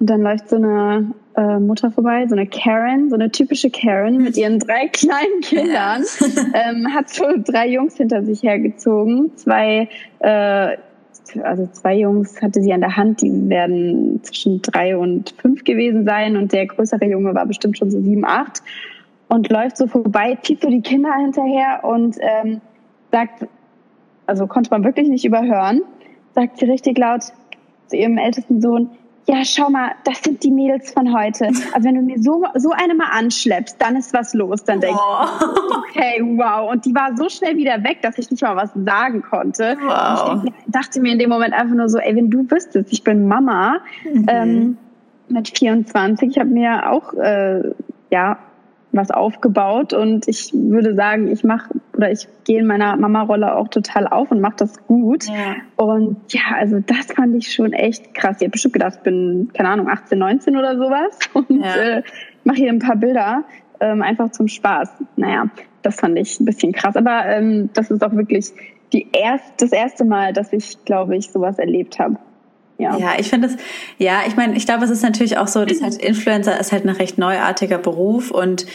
und 0.04 0.10
dann 0.10 0.20
läuft 0.20 0.50
so 0.50 0.56
eine 0.56 1.14
äh, 1.34 1.58
Mutter 1.58 1.90
vorbei, 1.90 2.26
so 2.26 2.34
eine 2.36 2.46
Karen, 2.46 3.08
so 3.08 3.14
eine 3.14 3.30
typische 3.30 3.70
Karen 3.70 4.18
mit 4.18 4.36
ihren 4.36 4.58
drei 4.58 4.88
kleinen 4.88 5.40
Kindern, 5.40 6.04
ähm, 6.52 6.94
hat 6.94 7.08
so 7.08 7.24
drei 7.38 7.68
Jungs 7.68 7.96
hinter 7.96 8.22
sich 8.22 8.42
hergezogen, 8.42 9.34
zwei 9.36 9.88
äh, 10.18 10.76
also 11.42 11.66
zwei 11.72 11.94
Jungs 11.94 12.42
hatte 12.42 12.60
sie 12.60 12.74
an 12.74 12.82
der 12.82 12.98
Hand, 12.98 13.22
die 13.22 13.48
werden 13.48 14.22
zwischen 14.24 14.60
drei 14.60 14.94
und 14.94 15.34
fünf 15.38 15.64
gewesen 15.64 16.04
sein. 16.04 16.36
Und 16.36 16.52
der 16.52 16.66
größere 16.66 17.06
Junge 17.06 17.34
war 17.34 17.46
bestimmt 17.46 17.78
schon 17.78 17.90
so 17.90 17.98
sieben, 17.98 18.26
acht. 18.26 18.62
Und 19.28 19.48
läuft 19.48 19.78
so 19.78 19.86
vorbei, 19.86 20.36
zieht 20.42 20.60
so 20.60 20.68
die 20.68 20.82
Kinder 20.82 21.14
hinterher 21.14 21.80
und 21.82 22.18
ähm, 22.20 22.60
sagt, 23.10 23.46
also 24.26 24.46
konnte 24.46 24.68
man 24.68 24.84
wirklich 24.84 25.08
nicht 25.08 25.24
überhören, 25.24 25.80
sagt 26.34 26.58
sie 26.58 26.66
richtig 26.66 26.98
laut 26.98 27.22
zu 27.86 27.96
ihrem 27.96 28.18
ältesten 28.18 28.60
Sohn, 28.60 28.90
ja, 29.26 29.44
schau 29.44 29.70
mal, 29.70 29.92
das 30.04 30.22
sind 30.22 30.42
die 30.42 30.50
Mädels 30.50 30.92
von 30.92 31.16
heute. 31.16 31.46
Also 31.46 31.88
wenn 31.88 31.94
du 31.94 32.02
mir 32.02 32.20
so, 32.22 32.44
so 32.56 32.70
eine 32.70 32.94
mal 32.94 33.08
anschleppst, 33.10 33.80
dann 33.80 33.96
ist 33.96 34.12
was 34.12 34.34
los. 34.34 34.64
Dann 34.64 34.80
denke 34.80 34.98
oh. 35.00 35.24
ich, 35.24 35.76
okay, 35.76 36.22
wow. 36.36 36.70
Und 36.70 36.84
die 36.84 36.94
war 36.94 37.16
so 37.16 37.28
schnell 37.28 37.56
wieder 37.56 37.82
weg, 37.84 38.02
dass 38.02 38.18
ich 38.18 38.30
nicht 38.30 38.42
mal 38.42 38.56
was 38.56 38.70
sagen 38.74 39.22
konnte. 39.22 39.76
Wow. 39.80 40.44
ich 40.44 40.52
dachte 40.66 41.00
mir 41.00 41.12
in 41.12 41.18
dem 41.18 41.30
Moment 41.30 41.54
einfach 41.54 41.74
nur 41.74 41.88
so, 41.88 41.98
ey, 41.98 42.14
wenn 42.14 42.30
du 42.30 42.50
wüsstest, 42.50 42.92
ich 42.92 43.02
bin 43.02 43.26
Mama 43.26 43.78
mhm. 44.12 44.26
ähm, 44.28 44.78
mit 45.28 45.56
24, 45.56 46.30
ich 46.30 46.38
habe 46.38 46.50
mir 46.50 46.90
auch, 46.90 47.14
äh, 47.14 47.62
ja, 48.10 48.38
was 48.96 49.10
aufgebaut 49.10 49.92
und 49.92 50.28
ich 50.28 50.50
würde 50.52 50.94
sagen, 50.94 51.28
ich 51.28 51.44
mache 51.44 51.74
oder 51.96 52.10
ich 52.10 52.28
gehe 52.44 52.60
in 52.60 52.66
meiner 52.66 52.96
Mama-Rolle 52.96 53.56
auch 53.56 53.68
total 53.68 54.06
auf 54.06 54.30
und 54.30 54.40
mache 54.40 54.56
das 54.58 54.84
gut. 54.86 55.24
Ja. 55.24 55.56
Und 55.76 56.16
ja, 56.32 56.42
also 56.56 56.80
das 56.80 57.06
fand 57.12 57.34
ich 57.36 57.52
schon 57.52 57.72
echt 57.72 58.14
krass. 58.14 58.36
Ich 58.38 58.42
habe 58.42 58.50
bestimmt 58.50 58.74
gedacht, 58.74 58.94
ich 58.98 59.02
bin, 59.02 59.50
keine 59.52 59.70
Ahnung, 59.70 59.88
18, 59.88 60.18
19 60.18 60.56
oder 60.56 60.76
sowas 60.76 61.18
und 61.34 61.50
ja. 61.50 61.74
äh, 61.76 62.02
mache 62.44 62.56
hier 62.56 62.70
ein 62.70 62.78
paar 62.78 62.96
Bilder 62.96 63.44
ähm, 63.80 64.02
einfach 64.02 64.30
zum 64.30 64.48
Spaß. 64.48 64.90
Naja, 65.16 65.46
das 65.82 65.96
fand 65.96 66.18
ich 66.18 66.38
ein 66.40 66.44
bisschen 66.44 66.72
krass. 66.72 66.96
Aber 66.96 67.26
ähm, 67.26 67.70
das 67.74 67.90
ist 67.90 68.02
auch 68.04 68.12
wirklich 68.12 68.52
die 68.92 69.08
erst, 69.12 69.60
das 69.60 69.72
erste 69.72 70.04
Mal, 70.04 70.32
dass 70.32 70.52
ich, 70.52 70.84
glaube 70.84 71.16
ich, 71.16 71.30
sowas 71.30 71.58
erlebt 71.58 71.98
habe. 71.98 72.16
Ja. 72.78 72.96
ja, 72.98 73.12
ich 73.18 73.30
finde 73.30 73.48
es, 73.48 73.56
ja, 73.98 74.22
ich 74.26 74.36
meine, 74.36 74.56
ich 74.56 74.66
glaube, 74.66 74.84
es 74.84 74.90
ist 74.90 75.02
natürlich 75.02 75.38
auch 75.38 75.46
so, 75.46 75.64
dass 75.64 75.80
halt 75.80 75.96
Influencer 75.96 76.58
ist 76.58 76.72
halt 76.72 76.84
ein 76.84 76.90
recht 76.90 77.18
neuartiger 77.18 77.78
Beruf 77.78 78.32
und 78.32 78.66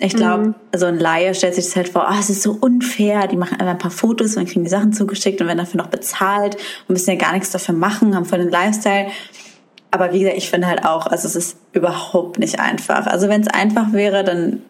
ich 0.00 0.16
glaube, 0.16 0.48
mhm. 0.48 0.54
so 0.74 0.86
ein 0.86 0.98
Laie 0.98 1.34
stellt 1.34 1.54
sich 1.54 1.66
das 1.66 1.76
halt 1.76 1.88
vor, 1.88 2.08
oh, 2.10 2.16
es 2.18 2.28
ist 2.28 2.42
so 2.42 2.56
unfair, 2.60 3.28
die 3.28 3.36
machen 3.36 3.54
einfach 3.60 3.74
ein 3.74 3.78
paar 3.78 3.92
Fotos 3.92 4.36
und 4.36 4.48
kriegen 4.48 4.64
die 4.64 4.70
Sachen 4.70 4.92
zugeschickt 4.92 5.40
und 5.40 5.46
werden 5.46 5.58
dafür 5.58 5.80
noch 5.80 5.86
bezahlt 5.86 6.56
und 6.56 6.94
müssen 6.94 7.10
ja 7.10 7.16
gar 7.16 7.32
nichts 7.32 7.50
dafür 7.50 7.76
machen, 7.76 8.16
haben 8.16 8.24
voll 8.24 8.40
den 8.40 8.50
Lifestyle. 8.50 9.06
Aber 9.94 10.12
wie 10.12 10.18
gesagt, 10.18 10.36
ich 10.36 10.50
finde 10.50 10.66
halt 10.66 10.84
auch, 10.84 11.06
also 11.06 11.28
es 11.28 11.36
ist 11.36 11.56
überhaupt 11.72 12.40
nicht 12.40 12.58
einfach. 12.58 13.06
Also 13.06 13.28
wenn 13.28 13.42
es 13.42 13.46
einfach 13.46 13.92
wäre, 13.92 14.24
dann 14.24 14.60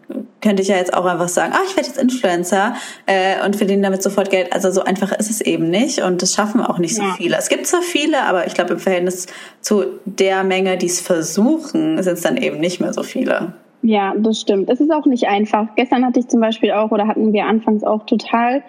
könnte 0.42 0.60
ich 0.60 0.68
ja 0.68 0.76
jetzt 0.76 0.92
auch 0.92 1.06
einfach 1.06 1.28
sagen, 1.28 1.54
ah, 1.54 1.62
ich 1.66 1.74
werde 1.76 1.88
jetzt 1.88 1.98
Influencer 1.98 2.74
äh, 3.06 3.42
und 3.42 3.56
verdiene 3.56 3.80
damit 3.80 4.02
sofort 4.02 4.28
Geld. 4.28 4.52
Also 4.52 4.70
so 4.70 4.84
einfach 4.84 5.12
ist 5.12 5.30
es 5.30 5.40
eben 5.40 5.70
nicht 5.70 6.02
und 6.02 6.20
das 6.20 6.34
schaffen 6.34 6.60
auch 6.60 6.78
nicht 6.78 6.98
ja. 6.98 7.04
so 7.04 7.10
viele. 7.12 7.38
Es 7.38 7.48
gibt 7.48 7.66
zwar 7.66 7.80
viele, 7.80 8.22
aber 8.24 8.46
ich 8.46 8.52
glaube 8.52 8.74
im 8.74 8.78
Verhältnis 8.78 9.26
zu 9.62 9.84
der 10.04 10.44
Menge, 10.44 10.76
die 10.76 10.88
es 10.88 11.00
versuchen, 11.00 12.02
sind 12.02 12.12
es 12.12 12.20
dann 12.20 12.36
eben 12.36 12.58
nicht 12.60 12.82
mehr 12.82 12.92
so 12.92 13.02
viele. 13.02 13.54
Ja, 13.80 14.12
das 14.18 14.42
stimmt. 14.42 14.68
Es 14.68 14.78
ist 14.78 14.92
auch 14.92 15.06
nicht 15.06 15.26
einfach. 15.26 15.68
Gestern 15.74 16.04
hatte 16.04 16.20
ich 16.20 16.28
zum 16.28 16.40
Beispiel 16.40 16.72
auch 16.72 16.90
oder 16.90 17.06
hatten 17.06 17.32
wir 17.32 17.46
anfangs 17.46 17.82
auch 17.82 18.04
total 18.04 18.62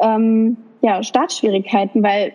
ähm, 0.00 0.56
ja, 0.82 1.04
Startschwierigkeiten, 1.04 2.02
weil 2.02 2.32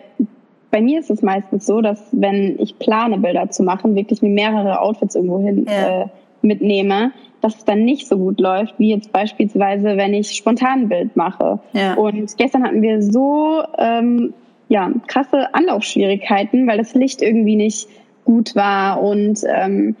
bei 0.70 0.80
mir 0.80 1.00
ist 1.00 1.10
es 1.10 1.22
meistens 1.22 1.66
so, 1.66 1.80
dass 1.80 2.00
wenn 2.12 2.58
ich 2.58 2.78
plane, 2.78 3.18
Bilder 3.18 3.50
zu 3.50 3.62
machen, 3.62 3.94
wirklich 3.94 4.22
mir 4.22 4.30
mehrere 4.30 4.80
Outfits 4.80 5.14
irgendwo 5.14 5.40
hin 5.40 5.66
ja. 5.68 6.02
äh, 6.02 6.06
mitnehme, 6.42 7.12
dass 7.40 7.56
es 7.56 7.64
dann 7.64 7.84
nicht 7.84 8.08
so 8.08 8.18
gut 8.18 8.40
läuft, 8.40 8.78
wie 8.78 8.90
jetzt 8.90 9.12
beispielsweise, 9.12 9.96
wenn 9.96 10.14
ich 10.14 10.32
spontan 10.32 10.82
ein 10.82 10.88
Bild 10.88 11.16
mache. 11.16 11.60
Ja. 11.72 11.94
Und 11.94 12.36
gestern 12.36 12.64
hatten 12.64 12.82
wir 12.82 13.02
so 13.02 13.62
ähm, 13.78 14.34
ja, 14.68 14.90
krasse 15.06 15.54
Anlaufschwierigkeiten, 15.54 16.66
weil 16.66 16.78
das 16.78 16.94
Licht 16.94 17.22
irgendwie 17.22 17.56
nicht 17.56 17.88
gut 18.24 18.56
war 18.56 19.02
und 19.02 19.42
ähm, 19.48 19.94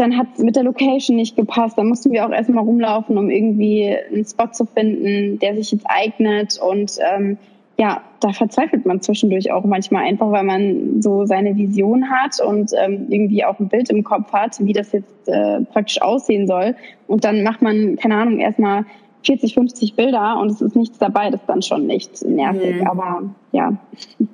dann 0.00 0.16
hat 0.16 0.28
es 0.34 0.42
mit 0.42 0.56
der 0.56 0.62
Location 0.62 1.16
nicht 1.16 1.36
gepasst. 1.36 1.76
Dann 1.76 1.88
mussten 1.88 2.10
wir 2.10 2.24
auch 2.24 2.30
erstmal 2.30 2.64
rumlaufen, 2.64 3.18
um 3.18 3.28
irgendwie 3.28 3.94
einen 4.10 4.24
Spot 4.24 4.50
zu 4.50 4.64
finden, 4.64 5.38
der 5.38 5.54
sich 5.54 5.72
jetzt 5.72 5.84
eignet. 5.86 6.58
Und 6.58 6.92
ähm, 7.00 7.36
ja, 7.80 8.02
da 8.20 8.34
verzweifelt 8.34 8.84
man 8.84 9.00
zwischendurch 9.00 9.50
auch 9.52 9.64
manchmal 9.64 10.04
einfach, 10.04 10.30
weil 10.30 10.44
man 10.44 11.00
so 11.00 11.24
seine 11.24 11.56
Vision 11.56 12.10
hat 12.10 12.38
und 12.38 12.72
ähm, 12.76 13.06
irgendwie 13.08 13.42
auch 13.42 13.58
ein 13.58 13.68
Bild 13.70 13.88
im 13.88 14.04
Kopf 14.04 14.30
hat, 14.34 14.58
wie 14.60 14.74
das 14.74 14.92
jetzt 14.92 15.26
äh, 15.26 15.62
praktisch 15.62 16.02
aussehen 16.02 16.46
soll. 16.46 16.76
Und 17.06 17.24
dann 17.24 17.42
macht 17.42 17.62
man, 17.62 17.96
keine 17.96 18.16
Ahnung, 18.16 18.38
erstmal 18.38 18.84
40, 19.24 19.54
50 19.54 19.96
Bilder 19.96 20.38
und 20.38 20.50
es 20.50 20.60
ist 20.60 20.76
nichts 20.76 20.98
dabei, 20.98 21.30
das 21.30 21.40
ist 21.40 21.46
dann 21.46 21.62
schon 21.62 21.86
nicht 21.86 22.22
nervig, 22.22 22.82
mhm. 22.82 22.86
aber 22.86 23.22
ja. 23.52 23.72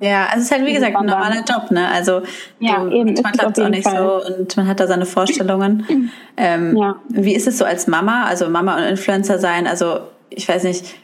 Ja, 0.01 0.25
also 0.25 0.39
es 0.39 0.43
ist 0.43 0.51
halt 0.51 0.65
wie 0.65 0.73
gesagt 0.73 0.95
ein 0.97 1.05
normaler 1.05 1.43
Job, 1.47 1.71
ne? 1.71 1.87
Also 1.89 2.23
ja, 2.59 2.83
du, 2.83 2.91
eben, 2.91 3.13
man 3.13 3.31
klappt 3.31 3.57
es 3.57 3.63
auch 3.63 3.69
nicht 3.69 3.87
Fall. 3.87 3.97
so 3.97 4.39
und 4.39 4.57
man 4.57 4.67
hat 4.67 4.81
da 4.81 4.87
seine 4.87 5.05
Vorstellungen. 5.05 6.11
ähm, 6.37 6.75
ja. 6.75 6.97
Wie 7.07 7.33
ist 7.33 7.47
es 7.47 7.57
so 7.57 7.63
als 7.63 7.87
Mama, 7.87 8.25
also 8.25 8.49
Mama 8.49 8.75
und 8.75 8.83
Influencer 8.83 9.39
sein? 9.39 9.67
Also 9.67 9.99
ich 10.29 10.49
weiß 10.49 10.65
nicht, 10.65 10.95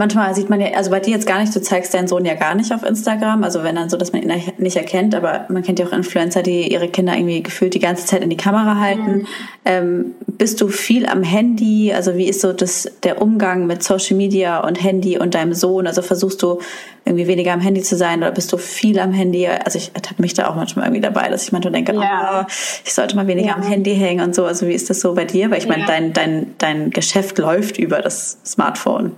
manchmal 0.00 0.34
sieht 0.34 0.48
man 0.48 0.62
ja, 0.62 0.68
also 0.68 0.90
bei 0.90 0.98
dir 0.98 1.10
jetzt 1.10 1.26
gar 1.26 1.40
nicht, 1.40 1.54
du 1.54 1.60
zeigst 1.60 1.92
deinen 1.92 2.08
Sohn 2.08 2.24
ja 2.24 2.32
gar 2.32 2.54
nicht 2.54 2.72
auf 2.72 2.82
Instagram, 2.82 3.44
also 3.44 3.62
wenn 3.62 3.76
dann 3.76 3.90
so, 3.90 3.98
dass 3.98 4.14
man 4.14 4.22
ihn 4.22 4.32
nicht 4.56 4.76
erkennt, 4.76 5.14
aber 5.14 5.44
man 5.50 5.62
kennt 5.62 5.78
ja 5.78 5.86
auch 5.86 5.92
Influencer, 5.92 6.42
die 6.42 6.72
ihre 6.72 6.88
Kinder 6.88 7.14
irgendwie 7.14 7.42
gefühlt 7.42 7.74
die 7.74 7.80
ganze 7.80 8.06
Zeit 8.06 8.22
in 8.22 8.30
die 8.30 8.36
Kamera 8.38 8.80
halten. 8.80 9.12
Mhm. 9.12 9.26
Ähm, 9.66 10.14
bist 10.26 10.58
du 10.62 10.68
viel 10.68 11.04
am 11.04 11.22
Handy? 11.22 11.92
Also 11.92 12.16
wie 12.16 12.24
ist 12.24 12.40
so 12.40 12.54
das, 12.54 12.90
der 13.02 13.20
Umgang 13.20 13.66
mit 13.66 13.82
Social 13.82 14.16
Media 14.16 14.60
und 14.60 14.82
Handy 14.82 15.18
und 15.18 15.34
deinem 15.34 15.52
Sohn? 15.52 15.86
Also 15.86 16.00
versuchst 16.00 16.42
du 16.42 16.60
irgendwie 17.04 17.26
weniger 17.26 17.52
am 17.52 17.60
Handy 17.60 17.82
zu 17.82 17.94
sein 17.94 18.20
oder 18.20 18.32
bist 18.32 18.50
du 18.54 18.56
viel 18.56 18.98
am 19.00 19.12
Handy? 19.12 19.46
Also 19.48 19.76
ich 19.76 19.90
ertappe 19.92 20.22
mich 20.22 20.32
da 20.32 20.48
auch 20.48 20.54
manchmal 20.54 20.86
irgendwie 20.86 21.02
dabei, 21.02 21.28
dass 21.28 21.42
ich 21.42 21.52
manchmal 21.52 21.72
denke, 21.72 21.92
ja. 21.92 22.46
oh, 22.46 22.50
ich 22.86 22.94
sollte 22.94 23.16
mal 23.16 23.26
weniger 23.26 23.48
ja. 23.48 23.54
am 23.54 23.62
Handy 23.62 23.94
hängen 23.94 24.24
und 24.24 24.34
so. 24.34 24.46
Also 24.46 24.66
wie 24.66 24.72
ist 24.72 24.88
das 24.88 25.00
so 25.00 25.12
bei 25.14 25.26
dir? 25.26 25.50
Weil 25.50 25.58
ich 25.58 25.68
meine, 25.68 25.84
dein, 25.84 26.14
dein, 26.14 26.54
dein 26.56 26.88
Geschäft 26.88 27.36
läuft 27.36 27.76
über 27.78 28.00
das 28.00 28.38
Smartphone. 28.46 29.12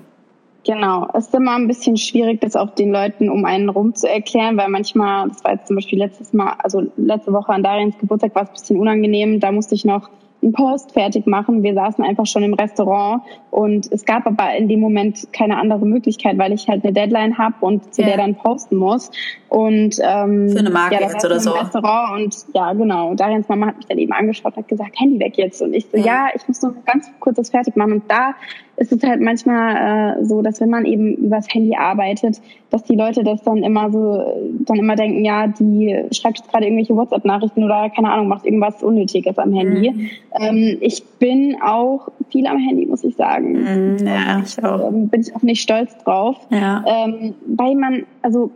Genau, 0.64 1.08
es 1.14 1.26
ist 1.26 1.34
immer 1.34 1.56
ein 1.56 1.66
bisschen 1.66 1.96
schwierig, 1.96 2.40
das 2.40 2.54
auch 2.54 2.70
den 2.70 2.92
Leuten 2.92 3.28
um 3.28 3.44
einen 3.44 3.68
rum 3.68 3.94
zu 3.94 4.08
erklären, 4.08 4.56
weil 4.56 4.68
manchmal, 4.68 5.28
das 5.28 5.42
war 5.42 5.52
jetzt 5.52 5.66
zum 5.66 5.76
Beispiel 5.76 5.98
letztes 5.98 6.32
Mal, 6.32 6.54
also 6.58 6.82
letzte 6.96 7.32
Woche 7.32 7.52
an 7.52 7.64
Dariens 7.64 7.98
Geburtstag 7.98 8.34
war 8.34 8.44
es 8.44 8.50
ein 8.50 8.52
bisschen 8.52 8.76
unangenehm, 8.78 9.40
da 9.40 9.50
musste 9.50 9.74
ich 9.74 9.84
noch 9.84 10.08
einen 10.42 10.52
Post 10.52 10.92
fertig 10.92 11.26
machen. 11.26 11.62
Wir 11.62 11.74
saßen 11.74 12.04
einfach 12.04 12.26
schon 12.26 12.42
im 12.42 12.54
Restaurant 12.54 13.22
und 13.50 13.90
es 13.92 14.04
gab 14.04 14.26
aber 14.26 14.54
in 14.56 14.68
dem 14.68 14.80
Moment 14.80 15.32
keine 15.32 15.58
andere 15.58 15.86
Möglichkeit, 15.86 16.36
weil 16.38 16.52
ich 16.52 16.68
halt 16.68 16.84
eine 16.84 16.92
Deadline 16.92 17.38
habe 17.38 17.54
und 17.60 17.94
zu 17.94 18.02
ja. 18.02 18.08
der 18.08 18.16
dann 18.18 18.34
posten 18.34 18.76
muss. 18.76 19.10
Und 19.48 19.98
ähm, 20.02 20.48
für 20.50 20.58
eine 20.58 20.70
Marke 20.70 20.96
ja, 20.96 21.02
jetzt 21.02 21.24
oder 21.24 21.38
so. 21.38 21.52
Restaurant 21.52 22.22
und 22.22 22.36
ja, 22.54 22.72
genau. 22.72 23.14
Darians 23.14 23.48
Mama 23.48 23.66
hat 23.66 23.76
mich 23.76 23.86
dann 23.86 23.98
eben 23.98 24.12
angeschaut 24.12 24.56
und 24.56 24.62
hat 24.62 24.68
gesagt, 24.68 24.98
Handy 24.98 25.20
weg 25.20 25.36
jetzt. 25.36 25.62
Und 25.62 25.74
ich 25.74 25.86
so, 25.90 25.96
ja, 25.96 26.04
ja 26.04 26.28
ich 26.34 26.46
muss 26.48 26.60
nur 26.62 26.74
ganz 26.86 27.10
kurz 27.20 27.36
das 27.36 27.50
fertig 27.50 27.76
machen. 27.76 27.92
Und 27.92 28.10
da 28.10 28.34
ist 28.82 28.90
es 28.90 29.02
halt 29.04 29.20
manchmal 29.20 30.18
äh, 30.18 30.24
so, 30.24 30.42
dass 30.42 30.60
wenn 30.60 30.68
man 30.68 30.84
eben 30.84 31.14
übers 31.14 31.46
Handy 31.54 31.76
arbeitet, 31.76 32.40
dass 32.70 32.82
die 32.82 32.96
Leute 32.96 33.22
das 33.22 33.40
dann 33.42 33.58
immer 33.58 33.92
so, 33.92 34.24
dann 34.66 34.76
immer 34.76 34.96
denken, 34.96 35.24
ja, 35.24 35.46
die 35.46 36.04
schreibt 36.10 36.38
jetzt 36.38 36.50
gerade 36.50 36.64
irgendwelche 36.64 36.96
WhatsApp-Nachrichten 36.96 37.62
oder 37.62 37.90
keine 37.90 38.10
Ahnung, 38.10 38.26
macht 38.26 38.44
irgendwas 38.44 38.82
Unnötiges 38.82 39.38
am 39.38 39.52
Handy. 39.52 39.92
Mhm. 39.92 40.10
Ähm, 40.40 40.78
ich 40.80 41.04
bin 41.20 41.56
auch 41.62 42.08
viel 42.30 42.46
am 42.48 42.58
Handy, 42.58 42.86
muss 42.86 43.04
ich 43.04 43.14
sagen. 43.14 43.52
Mhm, 43.52 44.04
ja, 44.04 44.42
ich 44.44 44.64
auch. 44.64 44.88
Ähm, 44.88 45.08
bin 45.08 45.20
ich 45.20 45.34
auch 45.36 45.42
nicht 45.42 45.62
stolz 45.62 45.96
drauf. 45.98 46.36
Ja. 46.50 46.84
Ähm, 46.84 47.34
weil 47.46 47.76
man, 47.76 48.02
also 48.22 48.50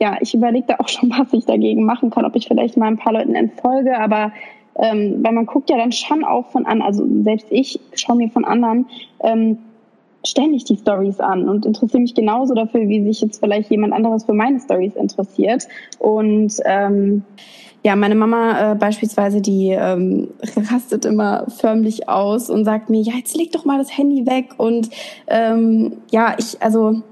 ja, 0.00 0.16
ich 0.20 0.34
überlege 0.34 0.66
da 0.68 0.76
auch 0.78 0.88
schon, 0.88 1.10
was 1.18 1.30
ich 1.34 1.44
dagegen 1.44 1.84
machen 1.84 2.08
kann, 2.08 2.24
ob 2.24 2.34
ich 2.36 2.48
vielleicht 2.48 2.78
mal 2.78 2.86
ein 2.86 2.96
paar 2.96 3.12
Leuten 3.12 3.34
entfolge, 3.34 3.98
aber 3.98 4.32
ähm, 4.78 5.18
weil 5.22 5.32
man 5.32 5.46
guckt 5.46 5.70
ja 5.70 5.76
dann 5.76 5.92
schon 5.92 6.24
auch 6.24 6.46
von 6.50 6.66
an, 6.66 6.82
also 6.82 7.06
selbst 7.22 7.46
ich 7.50 7.80
schaue 7.94 8.16
mir 8.16 8.30
von 8.30 8.44
anderen 8.44 8.86
ähm, 9.20 9.58
ständig 10.24 10.64
die 10.64 10.76
Stories 10.76 11.20
an 11.20 11.48
und 11.48 11.66
interessiere 11.66 12.00
mich 12.00 12.14
genauso 12.14 12.54
dafür, 12.54 12.88
wie 12.88 13.04
sich 13.04 13.20
jetzt 13.20 13.40
vielleicht 13.40 13.70
jemand 13.70 13.92
anderes 13.92 14.24
für 14.24 14.32
meine 14.32 14.60
Stories 14.60 14.94
interessiert. 14.96 15.68
Und 15.98 16.54
ähm, 16.64 17.22
ja, 17.84 17.94
meine 17.94 18.16
Mama 18.16 18.72
äh, 18.72 18.74
beispielsweise, 18.74 19.40
die 19.40 19.70
ähm, 19.70 20.28
rastet 20.70 21.04
immer 21.04 21.46
förmlich 21.48 22.08
aus 22.08 22.50
und 22.50 22.64
sagt 22.64 22.90
mir, 22.90 23.00
ja, 23.00 23.14
jetzt 23.16 23.36
leg 23.36 23.52
doch 23.52 23.64
mal 23.64 23.78
das 23.78 23.96
Handy 23.96 24.26
weg. 24.26 24.54
Und 24.56 24.90
ähm, 25.28 25.98
ja, 26.10 26.34
ich, 26.38 26.60
also 26.60 27.02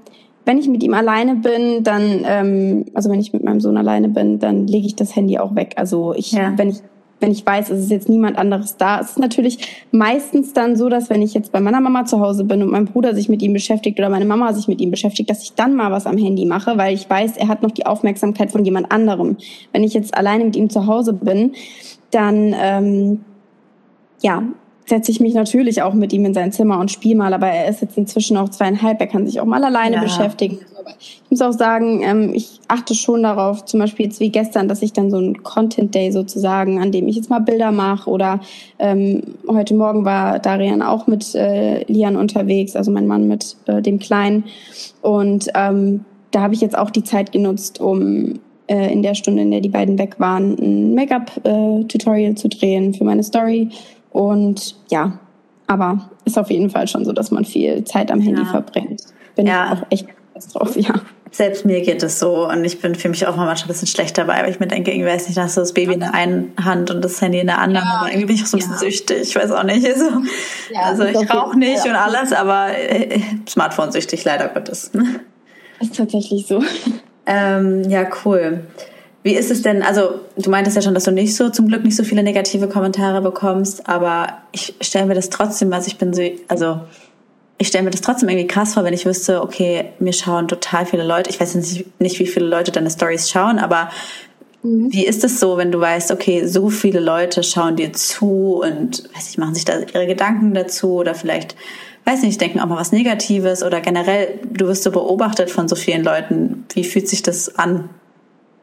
wenn 0.45 0.57
ich 0.57 0.67
mit 0.67 0.83
ihm 0.83 0.93
alleine 0.93 1.35
bin, 1.35 1.83
dann, 1.83 2.21
ähm, 2.25 2.85
also 2.93 3.09
wenn 3.09 3.19
ich 3.19 3.33
mit 3.33 3.43
meinem 3.43 3.59
Sohn 3.61 3.77
alleine 3.77 4.09
bin, 4.09 4.39
dann 4.39 4.67
lege 4.67 4.87
ich 4.87 4.95
das 4.95 5.15
Handy 5.15 5.39
auch 5.39 5.55
weg. 5.55 5.73
Also 5.77 6.13
ich, 6.13 6.33
ja. 6.33 6.53
wenn 6.55 6.69
ich 6.69 6.77
wenn 7.19 7.31
ich 7.31 7.45
weiß, 7.45 7.69
es 7.69 7.79
ist 7.79 7.91
jetzt 7.91 8.09
niemand 8.09 8.37
anderes 8.37 8.77
da. 8.77 8.99
Es 8.99 9.11
ist 9.11 9.19
natürlich 9.19 9.85
meistens 9.91 10.53
dann 10.53 10.75
so, 10.75 10.87
dass 10.89 11.09
wenn 11.09 11.21
ich 11.21 11.33
jetzt 11.33 11.51
bei 11.51 11.59
meiner 11.59 11.81
Mama 11.81 12.05
zu 12.05 12.19
Hause 12.19 12.43
bin 12.43 12.61
und 12.61 12.69
mein 12.69 12.85
Bruder 12.85 13.15
sich 13.15 13.27
mit 13.27 13.41
ihm 13.41 13.53
beschäftigt 13.53 13.97
oder 13.97 14.09
meine 14.09 14.25
Mama 14.25 14.53
sich 14.53 14.67
mit 14.67 14.81
ihm 14.81 14.91
beschäftigt, 14.91 15.29
dass 15.29 15.43
ich 15.43 15.53
dann 15.53 15.75
mal 15.75 15.91
was 15.91 16.05
am 16.05 16.17
Handy 16.17 16.45
mache, 16.45 16.77
weil 16.77 16.93
ich 16.93 17.09
weiß, 17.09 17.37
er 17.37 17.47
hat 17.47 17.63
noch 17.63 17.71
die 17.71 17.85
Aufmerksamkeit 17.85 18.51
von 18.51 18.63
jemand 18.63 18.91
anderem. 18.91 19.37
Wenn 19.71 19.83
ich 19.83 19.93
jetzt 19.93 20.15
alleine 20.15 20.45
mit 20.45 20.55
ihm 20.55 20.69
zu 20.69 20.85
Hause 20.85 21.13
bin, 21.13 21.53
dann 22.11 22.55
ähm, 22.57 23.21
ja, 24.21 24.43
setze 24.87 25.11
ich 25.11 25.19
mich 25.19 25.33
natürlich 25.33 25.81
auch 25.81 25.93
mit 25.93 26.13
ihm 26.13 26.25
in 26.25 26.33
sein 26.33 26.51
Zimmer 26.51 26.79
und 26.79 26.91
spiele 26.91 27.17
mal, 27.17 27.33
aber 27.33 27.47
er 27.47 27.67
ist 27.69 27.81
jetzt 27.81 27.97
inzwischen 27.97 28.37
auch 28.37 28.49
zweieinhalb, 28.49 28.99
er 29.01 29.07
kann 29.07 29.25
sich 29.25 29.39
auch 29.41 29.45
mal 29.45 29.63
alleine 29.63 29.97
ja. 29.97 30.01
beschäftigen. 30.01 30.59
ich 30.97 31.21
muss 31.29 31.41
auch 31.41 31.51
sagen, 31.51 32.01
ähm, 32.03 32.31
ich 32.33 32.61
achte 32.69 32.95
schon 32.95 33.23
darauf, 33.23 33.65
zum 33.65 33.81
Beispiel 33.81 34.05
jetzt 34.05 34.21
wie 34.21 34.29
gestern, 34.29 34.69
dass 34.69 34.81
ich 34.81 34.93
dann 34.93 35.11
so 35.11 35.19
ein 35.19 35.43
Content 35.43 35.93
Day 35.93 36.11
sozusagen, 36.11 36.81
an 36.81 36.93
dem 36.93 37.07
ich 37.09 37.17
jetzt 37.17 37.29
mal 37.29 37.39
Bilder 37.39 37.71
mache 37.71 38.09
oder 38.09 38.39
ähm, 38.79 39.23
heute 39.47 39.73
Morgen 39.73 40.05
war 40.05 40.39
Darian 40.39 40.81
auch 40.81 41.05
mit 41.05 41.35
äh, 41.35 41.83
Lian 41.91 42.15
unterwegs, 42.15 42.75
also 42.75 42.89
mein 42.89 43.07
Mann 43.07 43.27
mit 43.27 43.57
äh, 43.65 43.81
dem 43.81 43.99
Kleinen 43.99 44.45
und 45.01 45.49
ähm, 45.53 46.05
da 46.31 46.41
habe 46.41 46.53
ich 46.53 46.61
jetzt 46.61 46.77
auch 46.77 46.91
die 46.91 47.03
Zeit 47.03 47.31
genutzt, 47.31 47.81
um 47.81 48.39
äh, 48.67 48.91
in 48.91 49.01
der 49.01 49.15
Stunde, 49.15 49.41
in 49.41 49.51
der 49.51 49.61
die 49.61 49.69
beiden 49.69 49.97
weg 49.97 50.19
waren, 50.19 50.57
ein 50.59 50.93
Make-up-Tutorial 50.93 52.31
äh, 52.31 52.35
zu 52.35 52.49
drehen 52.49 52.93
für 52.93 53.05
meine 53.05 53.23
Story 53.23 53.69
und 54.17 54.75
ja, 54.89 55.19
aber 55.67 56.09
ist 56.25 56.39
auf 56.39 56.49
jeden 56.49 56.71
Fall 56.71 56.87
schon 56.87 57.05
so, 57.05 57.13
dass 57.13 57.29
man 57.29 57.45
viel 57.45 57.83
Zeit 57.83 58.09
am 58.11 58.19
Handy 58.19 58.41
ja. 58.41 58.47
verbringt. 58.47 59.03
Bin 59.35 59.45
ja. 59.45 59.65
ich 59.65 59.79
auch 59.79 59.85
echt 59.91 60.07
drauf, 60.55 60.75
ja. 60.75 60.95
Selbst 61.29 61.65
mir 61.65 61.81
geht 61.81 62.01
es 62.01 62.19
so 62.19 62.49
und 62.49 62.65
ich 62.65 62.81
bin 62.81 62.95
für 62.95 63.09
mich 63.09 63.27
auch 63.27 63.35
manchmal 63.35 63.65
ein 63.65 63.67
bisschen 63.67 63.87
schlecht 63.87 64.17
dabei, 64.17 64.41
weil 64.41 64.49
ich 64.49 64.59
mir 64.59 64.65
denke, 64.65 64.89
irgendwie 64.89 65.07
weiß 65.07 65.27
nicht, 65.27 65.37
hast 65.37 65.55
du 65.55 65.61
das 65.61 65.73
Baby 65.73 65.93
in 65.93 65.99
der 65.99 66.15
einen 66.15 66.53
Hand 66.59 66.89
und 66.89 67.05
das 67.05 67.21
Handy 67.21 67.39
in 67.39 67.45
der 67.45 67.59
anderen, 67.59 67.85
ja. 67.85 67.99
aber 67.99 68.07
irgendwie 68.07 68.25
bin 68.25 68.35
ich 68.37 68.43
auch 68.43 68.47
so 68.47 68.57
ein 68.57 68.61
bisschen 68.61 68.77
süchtig, 68.79 69.21
ich 69.21 69.35
weiß 69.35 69.51
auch 69.51 69.63
nicht. 69.63 69.85
Also, 69.97 70.05
ja, 70.73 70.81
also 70.81 71.03
ich 71.03 71.29
rauche 71.29 71.59
nicht 71.59 71.85
und 71.85 71.95
alles, 71.95 72.33
aber 72.33 72.69
äh, 72.75 73.19
Smartphone 73.47 73.91
süchtig 73.91 74.23
leider 74.23 74.47
Gottes. 74.47 74.91
Ist 75.79 75.95
tatsächlich 75.95 76.47
so. 76.47 76.63
Ähm, 77.27 77.87
ja, 77.87 78.07
cool. 78.25 78.61
Wie 79.27 79.35
ist 79.35 79.51
es 79.51 79.61
denn, 79.61 79.83
also 79.83 80.21
du 80.37 80.49
meintest 80.49 80.77
ja 80.77 80.81
schon, 80.81 80.93
dass 80.93 81.03
du 81.03 81.11
nicht 81.11 81.35
so, 81.35 81.49
zum 81.49 81.67
Glück 81.67 81.83
nicht 81.83 81.97
so 81.97 82.05
viele 82.05 82.23
negative 82.23 82.69
Kommentare 82.69 83.21
bekommst, 83.21 83.89
aber 83.89 84.37
ich 84.53 84.75
stelle 84.79 85.05
mir 85.05 85.15
das 85.15 85.29
trotzdem, 85.29 85.73
also 85.73 85.87
ich 85.87 85.97
bin 85.97 86.13
so, 86.13 86.21
also 86.47 86.79
ich 87.57 87.67
stelle 87.67 87.83
mir 87.83 87.89
das 87.89 87.99
trotzdem 87.99 88.29
irgendwie 88.29 88.47
krass 88.47 88.73
vor, 88.73 88.85
wenn 88.85 88.93
ich 88.93 89.05
wüsste, 89.05 89.41
okay, 89.41 89.89
mir 89.99 90.13
schauen 90.13 90.47
total 90.47 90.85
viele 90.85 91.03
Leute, 91.03 91.29
ich 91.29 91.41
weiß 91.41 91.55
nicht, 91.55 91.99
nicht 91.99 92.19
wie 92.19 92.25
viele 92.25 92.45
Leute 92.45 92.71
deine 92.71 92.89
Stories 92.89 93.29
schauen, 93.29 93.59
aber 93.59 93.89
mhm. 94.63 94.93
wie 94.93 95.05
ist 95.05 95.25
es 95.25 95.41
so, 95.41 95.57
wenn 95.57 95.73
du 95.73 95.81
weißt, 95.81 96.11
okay, 96.11 96.47
so 96.47 96.69
viele 96.69 97.01
Leute 97.01 97.43
schauen 97.43 97.75
dir 97.75 97.91
zu 97.91 98.61
und 98.63 99.13
weiß 99.13 99.29
ich, 99.29 99.37
machen 99.37 99.55
sich 99.55 99.65
da 99.65 99.77
ihre 99.77 100.07
Gedanken 100.07 100.53
dazu 100.53 100.93
oder 100.93 101.15
vielleicht 101.15 101.57
weiß 102.05 102.21
nicht, 102.21 102.39
denken 102.39 102.61
auch 102.61 102.67
mal 102.67 102.79
was 102.79 102.93
Negatives 102.93 103.61
oder 103.61 103.81
generell, 103.81 104.39
du 104.49 104.67
wirst 104.67 104.83
so 104.83 104.91
beobachtet 104.91 105.51
von 105.51 105.67
so 105.67 105.75
vielen 105.75 106.05
Leuten. 106.05 106.63
Wie 106.73 106.85
fühlt 106.85 107.09
sich 107.09 107.23
das 107.23 107.59
an? 107.59 107.89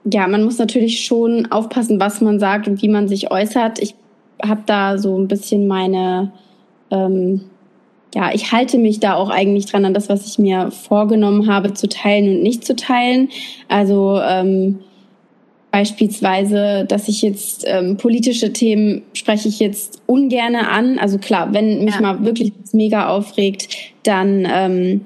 Ja, 0.05 0.26
man 0.28 0.44
muss 0.44 0.59
natürlich 0.59 1.05
schon 1.05 1.50
aufpassen, 1.50 1.98
was 1.98 2.20
man 2.20 2.38
sagt 2.38 2.68
und 2.68 2.82
wie 2.82 2.88
man 2.88 3.09
sich 3.09 3.30
äußert. 3.30 3.78
Ich 3.80 3.94
habe 4.42 4.62
da 4.66 4.98
so 4.98 5.18
ein 5.18 5.28
bisschen 5.28 5.66
meine, 5.66 6.32
ähm, 6.90 7.42
ja, 8.14 8.32
ich 8.32 8.52
halte 8.52 8.78
mich 8.78 9.00
da 9.00 9.14
auch 9.14 9.30
eigentlich 9.30 9.66
dran 9.66 9.84
an 9.84 9.94
das, 9.94 10.09
was 10.09 10.26
ich 10.26 10.38
mir 10.38 10.70
vorgenommen 10.70 11.48
habe 11.50 11.72
zu 11.72 11.88
teilen 11.88 12.36
und 12.36 12.42
nicht 12.42 12.64
zu 12.64 12.76
teilen. 12.76 13.30
Also 13.68 14.20
ähm, 14.20 14.80
beispielsweise, 15.70 16.84
dass 16.86 17.09
ich 17.09 17.22
jetzt 17.22 17.64
ähm, 17.66 17.96
politische 17.96 18.52
Themen 18.52 19.02
spreche 19.14 19.48
ich 19.48 19.59
jetzt 19.59 20.02
ungerne 20.07 20.68
an. 20.68 20.98
Also 20.98 21.18
klar, 21.18 21.52
wenn 21.52 21.84
mich 21.84 21.94
ja. 21.94 22.00
mal 22.00 22.24
wirklich 22.24 22.52
mega 22.72 23.09
aufregt, 23.09 23.68
dann 24.05 24.46
ähm, 24.48 25.00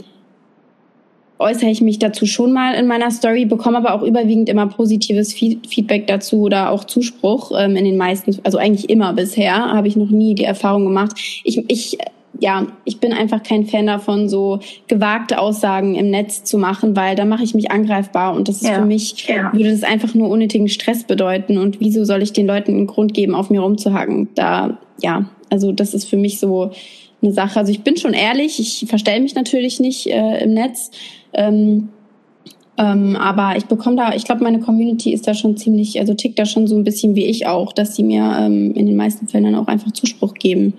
äußere 1.38 1.70
ich 1.70 1.80
mich 1.80 1.98
dazu 1.98 2.26
schon 2.26 2.52
mal 2.52 2.74
in 2.74 2.86
meiner 2.86 3.10
Story, 3.10 3.44
bekomme 3.44 3.78
aber 3.78 3.94
auch 3.94 4.02
überwiegend 4.02 4.48
immer 4.48 4.66
positives 4.66 5.32
Feedback 5.32 6.06
dazu 6.06 6.42
oder 6.42 6.70
auch 6.70 6.84
Zuspruch 6.84 7.52
ähm, 7.56 7.76
in 7.76 7.84
den 7.84 7.96
meisten, 7.96 8.36
also 8.42 8.58
eigentlich 8.58 8.90
immer 8.90 9.12
bisher, 9.12 9.54
habe 9.54 9.88
ich 9.88 9.96
noch 9.96 10.10
nie 10.10 10.34
die 10.34 10.44
Erfahrung 10.44 10.84
gemacht. 10.84 11.12
Ich, 11.44 11.64
ich 11.68 11.98
ja, 12.40 12.66
ich 12.84 13.00
bin 13.00 13.12
einfach 13.12 13.42
kein 13.42 13.66
Fan 13.66 13.86
davon, 13.86 14.28
so 14.28 14.60
gewagte 14.86 15.40
Aussagen 15.40 15.94
im 15.96 16.10
Netz 16.10 16.44
zu 16.44 16.56
machen, 16.58 16.94
weil 16.94 17.16
da 17.16 17.24
mache 17.24 17.42
ich 17.42 17.54
mich 17.54 17.70
angreifbar 17.70 18.34
und 18.34 18.48
das 18.48 18.62
ist 18.62 18.68
ja. 18.68 18.74
für 18.74 18.84
mich, 18.84 19.26
ja. 19.26 19.52
würde 19.52 19.70
das 19.70 19.82
einfach 19.82 20.14
nur 20.14 20.28
unnötigen 20.28 20.68
Stress 20.68 21.04
bedeuten 21.04 21.58
und 21.58 21.80
wieso 21.80 22.04
soll 22.04 22.22
ich 22.22 22.32
den 22.32 22.46
Leuten 22.46 22.72
einen 22.72 22.86
Grund 22.86 23.14
geben, 23.14 23.34
auf 23.34 23.50
mir 23.50 23.60
rumzuhacken? 23.60 24.28
Da, 24.34 24.78
ja, 25.02 25.28
also 25.50 25.72
das 25.72 25.94
ist 25.94 26.08
für 26.08 26.16
mich 26.16 26.38
so 26.38 26.70
eine 27.22 27.32
Sache. 27.32 27.58
Also 27.58 27.72
ich 27.72 27.80
bin 27.80 27.96
schon 27.96 28.14
ehrlich, 28.14 28.60
ich 28.60 28.88
verstelle 28.88 29.20
mich 29.20 29.34
natürlich 29.34 29.80
nicht 29.80 30.06
äh, 30.06 30.44
im 30.44 30.54
Netz. 30.54 30.90
Ähm, 31.32 31.88
ähm, 32.78 33.16
aber 33.16 33.56
ich 33.56 33.66
bekomme 33.66 33.96
da, 33.96 34.14
ich 34.14 34.24
glaube, 34.24 34.44
meine 34.44 34.60
Community 34.60 35.12
ist 35.12 35.26
da 35.26 35.34
schon 35.34 35.56
ziemlich, 35.56 35.98
also 35.98 36.14
tickt 36.14 36.38
da 36.38 36.46
schon 36.46 36.68
so 36.68 36.76
ein 36.76 36.84
bisschen 36.84 37.16
wie 37.16 37.26
ich 37.26 37.46
auch, 37.46 37.72
dass 37.72 37.96
sie 37.96 38.04
mir 38.04 38.36
ähm, 38.38 38.72
in 38.74 38.86
den 38.86 38.96
meisten 38.96 39.26
Fällen 39.26 39.44
dann 39.44 39.56
auch 39.56 39.66
einfach 39.66 39.90
Zuspruch 39.90 40.34
geben. 40.34 40.74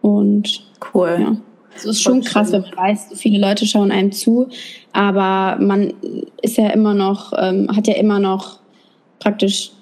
Und 0.00 0.62
cool. 0.94 1.18
Ja. 1.20 1.36
Es 1.76 1.84
ist 1.84 2.00
schon 2.00 2.22
krass, 2.22 2.52
wenn 2.52 2.62
man 2.62 2.76
weiß, 2.76 3.10
so 3.10 3.16
viele 3.16 3.38
Leute 3.38 3.66
schauen 3.66 3.90
einem 3.90 4.12
zu, 4.12 4.48
aber 4.92 5.62
man 5.62 5.92
ist 6.40 6.56
ja 6.56 6.68
immer 6.70 6.94
noch, 6.94 7.34
ähm, 7.36 7.68
hat 7.76 7.86
ja 7.86 7.94
immer 7.94 8.18
noch 8.18 8.60
praktisch 9.18 9.72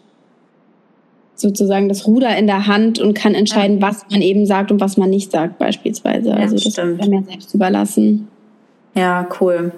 sozusagen 1.37 1.89
das 1.89 2.07
Ruder 2.07 2.37
in 2.37 2.49
der 2.49 2.67
Hand 2.67 2.99
und 2.99 3.15
kann 3.15 3.35
entscheiden, 3.35 3.79
ja. 3.79 3.89
was 3.89 4.07
man 4.11 4.23
eben 4.23 4.45
sagt 4.47 4.73
und 4.73 4.81
was 4.81 4.97
man 4.97 5.11
nicht 5.11 5.31
sagt, 5.31 5.59
beispielsweise. 5.59 6.31
Ja, 6.31 6.37
also 6.37 6.57
das 6.57 6.73
stimmt. 6.73 7.01
ist 7.01 7.09
mir 7.09 7.23
selbst 7.23 7.55
überlassen. 7.55 8.29
Ja, 8.95 9.28
cool. 9.40 9.72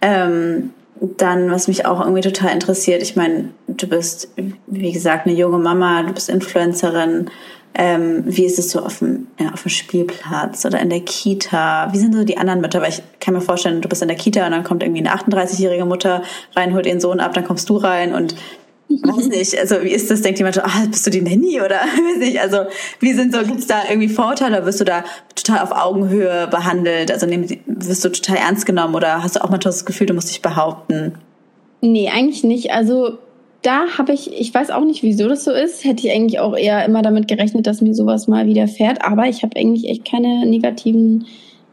Ähm, 0.00 0.70
dann, 1.00 1.50
was 1.50 1.68
mich 1.68 1.86
auch 1.86 2.00
irgendwie 2.00 2.22
total 2.22 2.52
interessiert, 2.52 3.02
ich 3.02 3.16
meine, 3.16 3.50
du 3.68 3.86
bist, 3.86 4.30
wie 4.66 4.92
gesagt, 4.92 5.26
eine 5.26 5.36
junge 5.36 5.58
Mama, 5.58 6.02
du 6.02 6.12
bist 6.12 6.28
Influencerin. 6.28 7.30
Ähm, 7.74 8.24
wie 8.26 8.44
ist 8.44 8.58
es 8.58 8.70
so 8.70 8.80
auf 8.80 8.98
dem, 8.98 9.28
ja, 9.38 9.52
auf 9.52 9.62
dem 9.62 9.68
Spielplatz 9.68 10.64
oder 10.64 10.80
in 10.80 10.90
der 10.90 11.00
Kita? 11.00 11.88
Wie 11.92 11.98
sind 11.98 12.14
so 12.14 12.24
die 12.24 12.38
anderen 12.38 12.60
Mütter? 12.60 12.80
Weil 12.80 12.90
ich 12.90 13.02
kann 13.20 13.34
mir 13.34 13.40
vorstellen, 13.40 13.80
du 13.80 13.88
bist 13.88 14.02
in 14.02 14.08
der 14.08 14.16
Kita 14.16 14.44
und 14.44 14.52
dann 14.52 14.64
kommt 14.64 14.82
irgendwie 14.82 15.06
eine 15.06 15.14
38-jährige 15.14 15.84
Mutter 15.84 16.22
rein, 16.56 16.74
holt 16.74 16.86
ihren 16.86 17.00
Sohn 17.00 17.20
ab, 17.20 17.34
dann 17.34 17.44
kommst 17.44 17.68
du 17.68 17.76
rein 17.76 18.14
und 18.14 18.34
weiß 18.88 19.26
nicht, 19.28 19.58
also 19.58 19.82
wie 19.82 19.90
ist 19.90 20.10
das? 20.10 20.22
Denkt 20.22 20.38
jemand, 20.38 20.62
ah, 20.64 20.86
bist 20.90 21.06
du 21.06 21.10
die 21.10 21.20
Nanny 21.20 21.60
oder 21.60 21.76
weiß 21.80 22.18
nicht? 22.18 22.40
Also 22.40 22.58
wie 23.00 23.12
sind 23.12 23.34
so, 23.34 23.42
gibt's 23.42 23.66
da 23.66 23.82
irgendwie 23.88 24.08
Vorteile? 24.08 24.56
Oder 24.56 24.66
wirst 24.66 24.80
du 24.80 24.84
da 24.84 25.04
total 25.34 25.60
auf 25.60 25.72
Augenhöhe 25.72 26.48
behandelt? 26.48 27.12
Also 27.12 27.26
wirst 27.28 28.04
du 28.04 28.08
total 28.10 28.36
ernst 28.36 28.66
genommen 28.66 28.94
oder 28.94 29.22
hast 29.22 29.36
du 29.36 29.44
auch 29.44 29.50
mal 29.50 29.58
das 29.58 29.84
Gefühl, 29.84 30.06
du 30.06 30.14
musst 30.14 30.30
dich 30.30 30.42
behaupten? 30.42 31.14
Nee, 31.80 32.08
eigentlich 32.08 32.44
nicht. 32.44 32.72
Also 32.72 33.18
da 33.62 33.86
habe 33.98 34.12
ich, 34.12 34.32
ich 34.32 34.54
weiß 34.54 34.70
auch 34.70 34.84
nicht, 34.84 35.02
wieso 35.02 35.28
das 35.28 35.44
so 35.44 35.52
ist. 35.52 35.84
Hätte 35.84 36.06
ich 36.06 36.14
eigentlich 36.14 36.40
auch 36.40 36.56
eher 36.56 36.84
immer 36.84 37.02
damit 37.02 37.28
gerechnet, 37.28 37.66
dass 37.66 37.80
mir 37.80 37.94
sowas 37.94 38.28
mal 38.28 38.46
widerfährt. 38.46 39.04
Aber 39.04 39.26
ich 39.26 39.42
habe 39.42 39.56
eigentlich 39.56 39.88
echt 39.88 40.04
keine 40.10 40.46
negativen 40.46 41.26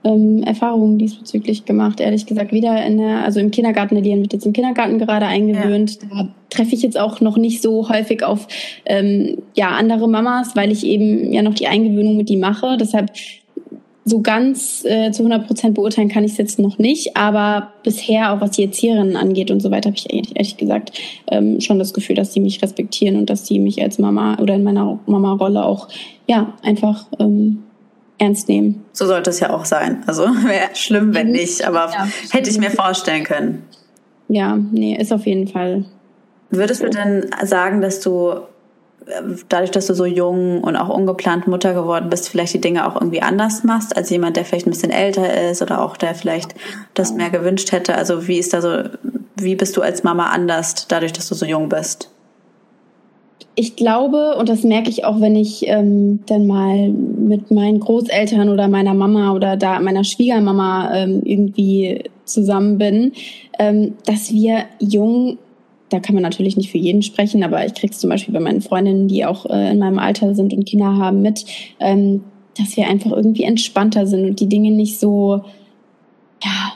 ähm, 0.06 0.44
Erfahrungen 0.44 0.98
diesbezüglich 0.98 1.66
gemacht, 1.66 2.00
ehrlich 2.00 2.26
gesagt. 2.26 2.54
Wieder 2.54 2.86
in 2.86 3.00
der, 3.00 3.26
also 3.26 3.40
im 3.40 3.52
Kindergarten, 3.52 3.98
Elian 3.98 4.22
wird 4.22 4.34
jetzt 4.34 4.46
im 4.46 4.54
Kindergarten 4.54 5.00
gerade 5.00 5.26
eingewöhnt. 5.26 6.00
Ja. 6.04 6.24
Da 6.24 6.28
treffe 6.50 6.76
ich 6.76 6.84
jetzt 6.84 6.98
auch 6.98 7.20
noch 7.20 7.38
nicht 7.38 7.62
so 7.62 7.90
häufig 7.90 8.24
auf 8.24 8.48
ähm, 8.86 9.40
ja, 9.56 9.70
andere 9.70 10.08
Mamas, 10.08 10.56
weil 10.56 10.72
ich 10.72 10.86
eben 10.86 11.34
ja 11.34 11.42
noch 11.42 11.56
die 11.56 11.68
Eingewöhnung 11.68 12.16
mit 12.16 12.30
die 12.30 12.38
mache. 12.38 12.78
Deshalb 12.80 13.12
so 14.08 14.22
ganz 14.22 14.86
äh, 14.86 15.12
zu 15.12 15.24
100 15.24 15.48
Prozent 15.48 15.74
beurteilen 15.74 16.10
kann 16.10 16.24
ich 16.24 16.34
es 16.34 16.38
jetzt 16.38 16.60
noch 16.60 16.78
nicht, 16.78 17.18
aber 17.18 17.74
bisher, 17.84 18.32
auch 18.32 18.40
was 18.40 18.52
die 18.52 18.64
Erzieherinnen 18.64 19.16
angeht 19.16 19.50
und 19.50 19.62
so 19.62 19.72
weiter, 19.72 19.90
habe 19.90 19.98
ich 19.98 20.14
ehrlich, 20.14 20.36
ehrlich 20.36 20.58
gesagt 20.58 20.92
ähm, 21.32 21.60
schon 21.60 21.80
das 21.80 21.92
Gefühl, 21.92 22.16
dass 22.16 22.32
sie 22.32 22.40
mich 22.40 22.62
respektieren 22.62 23.16
und 23.16 23.32
dass 23.32 23.48
sie 23.48 23.58
mich 23.58 23.82
als 23.82 23.98
Mama 23.98 24.38
oder 24.40 24.54
in 24.54 24.64
meiner 24.64 25.00
Mama-Rolle 25.08 25.66
auch 25.66 25.88
ja 26.28 26.54
einfach 26.62 27.08
ähm, 27.20 27.64
ernst 28.18 28.48
nehmen. 28.48 28.86
So 28.94 29.06
sollte 29.06 29.30
es 29.30 29.40
ja 29.40 29.52
auch 29.52 29.66
sein. 29.66 30.04
Also 30.08 30.24
wäre 30.46 30.70
schlimm, 30.74 31.14
wenn 31.14 31.32
nicht, 31.32 31.66
aber 31.66 31.90
ja, 31.92 32.08
hätte 32.32 32.50
ich 32.50 32.58
mir 32.58 32.72
vorstellen 32.72 33.24
können. 33.24 33.64
Ja, 34.28 34.58
nee, 34.58 34.98
ist 34.98 35.14
auf 35.14 35.26
jeden 35.26 35.48
Fall. 35.48 35.86
Würdest 36.50 36.82
so. 36.82 36.88
du 36.88 36.92
denn 36.92 37.30
sagen, 37.44 37.82
dass 37.82 38.00
du 38.00 38.32
äh, 39.06 39.22
dadurch, 39.50 39.72
dass 39.72 39.88
du 39.88 39.94
so 39.94 40.06
jung 40.06 40.64
und 40.64 40.76
auch 40.76 40.90
ungeplant 40.90 41.48
Mutter 41.48 41.74
geworden 41.74 42.10
bist, 42.10 42.30
vielleicht 42.30 42.54
die 42.54 42.62
Dinge 42.62 42.88
auch 42.88 42.96
irgendwie 42.96 43.22
anders 43.22 43.64
machst 43.64 43.96
als 43.96 44.10
jemand, 44.10 44.38
der 44.38 44.46
vielleicht 44.46 44.68
ein 44.68 44.72
bisschen 44.72 44.92
älter 44.92 45.50
ist 45.50 45.62
oder 45.62 45.82
auch 45.82 45.98
der 45.98 46.16
vielleicht 46.16 46.56
das 46.94 47.14
mehr 47.14 47.30
gewünscht 47.30 47.72
hätte? 47.72 47.96
Also 47.96 48.28
wie 48.28 48.40
ist 48.40 48.54
da 48.54 48.62
so, 48.62 48.84
wie 49.36 49.56
bist 49.56 49.78
du 49.78 49.82
als 49.82 50.04
Mama 50.04 50.28
anders 50.30 50.88
dadurch, 50.88 51.14
dass 51.14 51.28
du 51.28 51.36
so 51.36 51.46
jung 51.46 51.70
bist? 51.70 52.10
Ich 53.56 53.76
glaube, 53.78 54.36
und 54.38 54.50
das 54.50 54.64
merke 54.64 54.90
ich 54.90 55.06
auch, 55.06 55.22
wenn 55.22 55.36
ich 55.36 55.68
ähm, 55.68 56.20
dann 56.26 56.46
mal 56.46 56.90
mit 56.90 57.52
meinen 57.52 57.80
Großeltern 57.80 58.50
oder 58.50 58.68
meiner 58.68 58.94
Mama 58.94 59.34
oder 59.34 59.56
da 59.56 59.80
meiner 59.80 60.04
Schwiegermama 60.04 60.94
ähm, 60.94 61.22
irgendwie 61.24 62.04
zusammen 62.26 62.78
bin, 62.78 63.14
ähm, 63.58 63.94
dass 64.06 64.34
wir 64.34 64.66
jung, 64.80 65.38
da 65.90 66.00
kann 66.00 66.16
man 66.16 66.24
natürlich 66.24 66.58
nicht 66.58 66.70
für 66.70 66.78
jeden 66.78 67.02
sprechen, 67.02 67.44
aber 67.44 67.66
ich 67.66 67.74
krieg's 67.74 68.00
zum 68.00 68.10
Beispiel 68.10 68.34
bei 68.34 68.42
meinen 68.42 68.62
Freundinnen, 68.62 69.08
die 69.08 69.26
auch 69.26 69.46
äh, 69.46 69.72
in 69.72 69.80
meinem 69.80 70.00
Alter 70.00 70.36
sind 70.36 70.54
und 70.54 70.66
Kinder 70.66 70.98
haben, 70.98 71.22
mit, 71.22 71.46
ähm, 71.80 72.26
dass 72.58 72.76
wir 72.76 72.88
einfach 72.88 73.12
irgendwie 73.12 73.44
entspannter 73.44 74.06
sind 74.06 74.26
und 74.26 74.40
die 74.42 74.50
Dinge 74.50 74.72
nicht 74.72 75.00
so, 75.00 75.44
ja, 76.44 76.74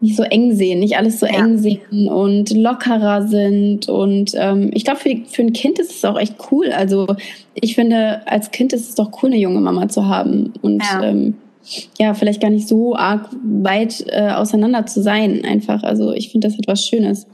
nicht 0.00 0.16
so 0.16 0.22
eng 0.22 0.54
sehen, 0.54 0.80
nicht 0.80 0.96
alles 0.96 1.20
so 1.20 1.26
ja. 1.26 1.38
eng 1.38 1.58
sehen 1.58 2.08
und 2.08 2.50
lockerer 2.54 3.26
sind. 3.26 3.88
Und 3.88 4.32
ähm, 4.34 4.70
ich 4.72 4.84
glaube, 4.84 5.00
für, 5.00 5.16
für 5.26 5.42
ein 5.42 5.52
Kind 5.52 5.78
ist 5.78 5.90
es 5.90 6.04
auch 6.04 6.18
echt 6.18 6.36
cool. 6.50 6.72
Also 6.72 7.06
ich 7.54 7.74
finde, 7.74 8.26
als 8.26 8.50
Kind 8.50 8.72
ist 8.72 8.88
es 8.88 8.94
doch 8.94 9.10
cool, 9.22 9.30
eine 9.30 9.38
junge 9.38 9.60
Mama 9.60 9.88
zu 9.88 10.06
haben. 10.06 10.52
Und 10.62 10.82
ja, 10.82 11.02
ähm, 11.02 11.34
ja 11.98 12.14
vielleicht 12.14 12.40
gar 12.40 12.50
nicht 12.50 12.68
so 12.68 12.96
arg 12.96 13.28
weit 13.42 14.04
äh, 14.08 14.30
auseinander 14.30 14.86
zu 14.86 15.02
sein, 15.02 15.44
einfach. 15.44 15.82
Also 15.82 16.12
ich 16.12 16.30
finde 16.30 16.48
das 16.48 16.58
etwas 16.58 16.86
Schönes 16.86 17.26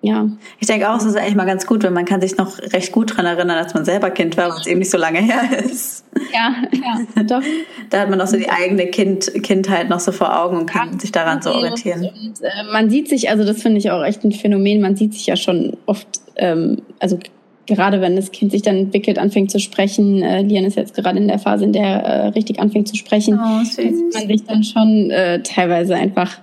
ja. 0.00 0.28
Ich 0.60 0.68
denke 0.68 0.88
auch, 0.88 0.96
es 0.96 1.04
ist 1.04 1.16
eigentlich 1.16 1.34
mal 1.34 1.44
ganz 1.44 1.66
gut, 1.66 1.82
wenn 1.82 1.92
man 1.92 2.04
kann 2.04 2.20
sich 2.20 2.36
noch 2.36 2.58
recht 2.58 2.92
gut 2.92 3.16
dran 3.16 3.26
erinnern, 3.26 3.58
als 3.58 3.74
man 3.74 3.84
selber 3.84 4.10
Kind 4.10 4.36
war, 4.36 4.50
weil 4.50 4.60
es 4.60 4.66
eben 4.66 4.78
nicht 4.78 4.90
so 4.90 4.98
lange 4.98 5.18
her 5.18 5.42
ist. 5.64 6.04
Ja, 6.32 6.54
ja, 6.72 7.22
doch. 7.24 7.42
da 7.90 8.00
hat 8.00 8.10
man 8.10 8.20
auch 8.20 8.26
so 8.26 8.36
die 8.36 8.48
eigene 8.48 8.86
kind, 8.86 9.32
Kindheit 9.42 9.88
noch 9.88 10.00
so 10.00 10.12
vor 10.12 10.40
Augen 10.40 10.56
und 10.56 10.66
kann 10.66 10.92
ja, 10.92 11.00
sich 11.00 11.10
daran 11.10 11.42
so 11.42 11.50
orientieren. 11.50 12.00
Und, 12.04 12.40
äh, 12.42 12.72
man 12.72 12.90
sieht 12.90 13.08
sich, 13.08 13.30
also 13.30 13.44
das 13.44 13.60
finde 13.60 13.78
ich 13.78 13.90
auch 13.90 14.04
echt 14.04 14.22
ein 14.24 14.32
Phänomen, 14.32 14.80
man 14.80 14.94
sieht 14.94 15.14
sich 15.14 15.26
ja 15.26 15.36
schon 15.36 15.76
oft, 15.86 16.06
ähm, 16.36 16.82
also 17.00 17.18
gerade 17.66 18.00
wenn 18.00 18.16
das 18.16 18.30
Kind 18.30 18.52
sich 18.52 18.62
dann 18.62 18.76
entwickelt, 18.76 19.18
anfängt 19.18 19.50
zu 19.50 19.58
sprechen, 19.58 20.22
äh, 20.22 20.42
Lian 20.42 20.64
ist 20.64 20.76
jetzt 20.76 20.94
gerade 20.94 21.18
in 21.18 21.28
der 21.28 21.38
Phase, 21.38 21.64
in 21.64 21.72
der 21.72 21.86
äh, 22.04 22.26
richtig 22.28 22.60
anfängt 22.60 22.88
zu 22.88 22.96
sprechen, 22.96 23.38
oh, 23.38 23.64
sieht 23.64 24.14
man 24.14 24.28
sich 24.28 24.44
dann 24.44 24.64
schon 24.64 25.10
äh, 25.10 25.42
teilweise 25.42 25.94
einfach 25.94 26.38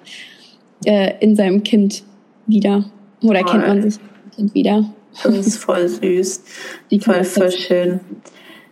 äh, 0.85 1.13
in 1.19 1.35
seinem 1.35 1.63
Kind 1.63 2.03
wieder. 2.47 2.85
Oder 3.27 3.41
voll. 3.41 3.51
kennt 3.51 3.67
man 3.67 3.89
sich 3.89 3.99
wieder? 4.53 4.85
Das 5.23 5.47
ist 5.47 5.57
voll 5.57 5.87
süß. 5.87 6.43
Die 6.91 6.99
voll, 6.99 7.23
voll 7.23 7.51
schön. 7.51 7.99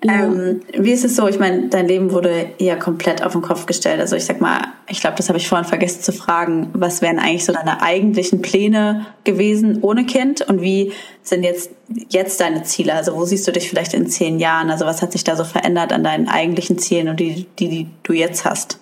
Ja. 0.05 0.25
Ähm, 0.25 0.61
wie 0.77 0.91
ist 0.91 1.05
es 1.05 1.15
so? 1.15 1.27
Ich 1.27 1.39
meine, 1.39 1.69
dein 1.69 1.87
Leben 1.87 2.11
wurde 2.11 2.47
ja 2.59 2.75
komplett 2.75 3.23
auf 3.23 3.31
den 3.31 3.41
Kopf 3.41 3.65
gestellt. 3.65 4.01
Also 4.01 4.15
ich 4.15 4.25
sag 4.25 4.41
mal, 4.41 4.59
ich 4.89 4.99
glaube, 4.99 5.15
das 5.15 5.29
habe 5.29 5.37
ich 5.37 5.47
vorhin 5.47 5.65
vergessen 5.65 6.01
zu 6.01 6.11
fragen. 6.11 6.69
Was 6.73 7.01
wären 7.01 7.19
eigentlich 7.19 7.45
so 7.45 7.53
deine 7.53 7.81
eigentlichen 7.81 8.41
Pläne 8.41 9.05
gewesen 9.23 9.79
ohne 9.81 10.05
Kind? 10.05 10.41
Und 10.41 10.61
wie 10.61 10.91
sind 11.21 11.43
jetzt, 11.43 11.71
jetzt 12.09 12.41
deine 12.41 12.63
Ziele? 12.63 12.93
Also 12.93 13.15
wo 13.15 13.23
siehst 13.23 13.47
du 13.47 13.51
dich 13.51 13.69
vielleicht 13.69 13.93
in 13.93 14.07
zehn 14.07 14.39
Jahren? 14.39 14.69
Also 14.69 14.85
was 14.85 15.01
hat 15.01 15.13
sich 15.13 15.23
da 15.23 15.37
so 15.37 15.45
verändert 15.45 15.93
an 15.93 16.03
deinen 16.03 16.27
eigentlichen 16.27 16.77
Zielen 16.77 17.07
und 17.07 17.19
die, 17.19 17.45
die, 17.57 17.69
die 17.69 17.87
du 18.03 18.11
jetzt 18.11 18.43
hast? 18.43 18.79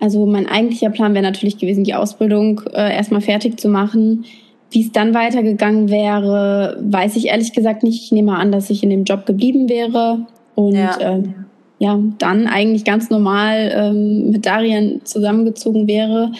Also 0.00 0.26
mein 0.26 0.48
eigentlicher 0.48 0.90
Plan 0.90 1.14
wäre 1.14 1.22
natürlich 1.22 1.58
gewesen, 1.58 1.84
die 1.84 1.94
Ausbildung 1.94 2.60
äh, 2.72 2.94
erstmal 2.94 3.20
fertig 3.20 3.60
zu 3.60 3.68
machen 3.68 4.24
wie 4.74 4.82
es 4.82 4.92
dann 4.92 5.14
weitergegangen 5.14 5.88
wäre, 5.88 6.76
weiß 6.80 7.14
ich 7.14 7.28
ehrlich 7.28 7.52
gesagt 7.52 7.84
nicht. 7.84 8.02
Ich 8.02 8.12
nehme 8.12 8.36
an, 8.36 8.50
dass 8.50 8.70
ich 8.70 8.82
in 8.82 8.90
dem 8.90 9.04
Job 9.04 9.24
geblieben 9.24 9.68
wäre 9.68 10.26
und 10.56 10.74
ja, 10.74 10.98
ähm, 11.00 11.34
ja 11.78 11.98
dann 12.18 12.48
eigentlich 12.48 12.84
ganz 12.84 13.08
normal 13.08 13.72
ähm, 13.72 14.30
mit 14.30 14.46
Darian 14.46 15.00
zusammengezogen 15.04 15.86
wäre 15.86 16.32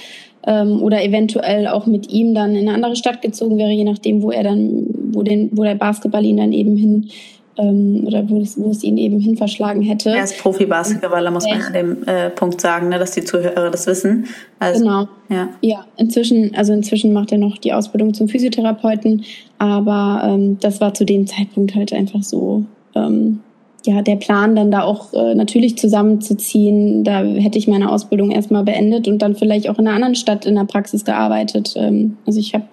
ähm, 0.47 0.83
oder 0.83 1.05
eventuell 1.05 1.69
auch 1.69 1.87
mit 1.87 2.11
ihm 2.11 2.35
dann 2.35 2.57
in 2.57 2.69
eine 2.69 2.75
andere 2.75 2.97
Stadt 2.97 3.23
gezogen 3.23 3.57
wäre, 3.57 3.71
je 3.71 3.85
nachdem, 3.85 4.21
wo 4.21 4.33
er 4.33 4.43
dann, 4.43 4.87
wo 5.13 5.23
den, 5.23 5.51
wo 5.53 5.63
der 5.63 5.77
Basketball 5.77 6.25
ihn 6.25 6.39
dann 6.39 6.53
eben 6.53 6.77
hin 6.77 7.11
ähm, 7.57 8.05
oder 8.07 8.29
wo 8.29 8.41
es, 8.41 8.59
wo 8.59 8.71
es 8.71 8.83
ihn 8.83 8.99
eben 8.99 9.21
hin 9.21 9.37
verschlagen 9.37 9.83
hätte. 9.83 10.11
Er 10.11 10.25
ist 10.25 10.39
Profi-Basketballer, 10.39 11.31
muss 11.31 11.47
man 11.47 11.63
an 11.63 11.73
dem 11.73 12.03
äh, 12.05 12.31
Punkt 12.31 12.61
sagen, 12.61 12.89
ne, 12.89 12.99
dass 12.99 13.13
die 13.13 13.25
Zuhörer 13.25 13.71
das 13.71 13.87
wissen. 13.87 14.27
Also, 14.59 14.81
genau. 14.81 15.09
Ja. 15.29 15.49
ja, 15.61 15.87
inzwischen, 15.97 16.55
also 16.55 16.73
inzwischen 16.73 17.13
macht 17.13 17.33
er 17.33 17.39
noch 17.39 17.59
die 17.59 17.73
Ausbildung 17.73 18.13
zum 18.15 18.29
Physiotherapeuten, 18.29 19.25
aber 19.59 20.23
ähm, 20.25 20.59
das 20.61 20.81
war 20.81 20.95
zu 20.95 21.05
dem 21.05 21.27
Zeitpunkt 21.27 21.75
halt 21.75 21.93
einfach 21.93 22.23
so. 22.23 22.65
Ähm, 22.95 23.41
ja, 23.87 24.01
der 24.01 24.17
Plan 24.17 24.57
dann 24.57 24.71
da 24.71 24.83
auch 24.83 25.13
äh, 25.13 25.35
natürlich 25.35 25.77
zusammenzuziehen, 25.77 27.05
da 27.05 27.23
hätte 27.23 27.59
ich 27.59 27.69
meine 27.69 27.93
Ausbildung 27.93 28.31
erstmal 28.31 28.65
beendet 28.65 29.09
und 29.09 29.21
dann 29.21 29.37
vielleicht 29.37 29.69
auch 29.69 29.79
in 29.79 29.87
einer 29.87 29.95
anderen 29.95 30.15
Stadt 30.15 30.47
in 30.47 30.55
der 30.55 30.65
Praxis 30.65 31.05
gearbeitet. 31.05 31.75
Ähm, 31.77 32.17
also 32.25 32.41
ich 32.41 32.55
habe 32.55 32.65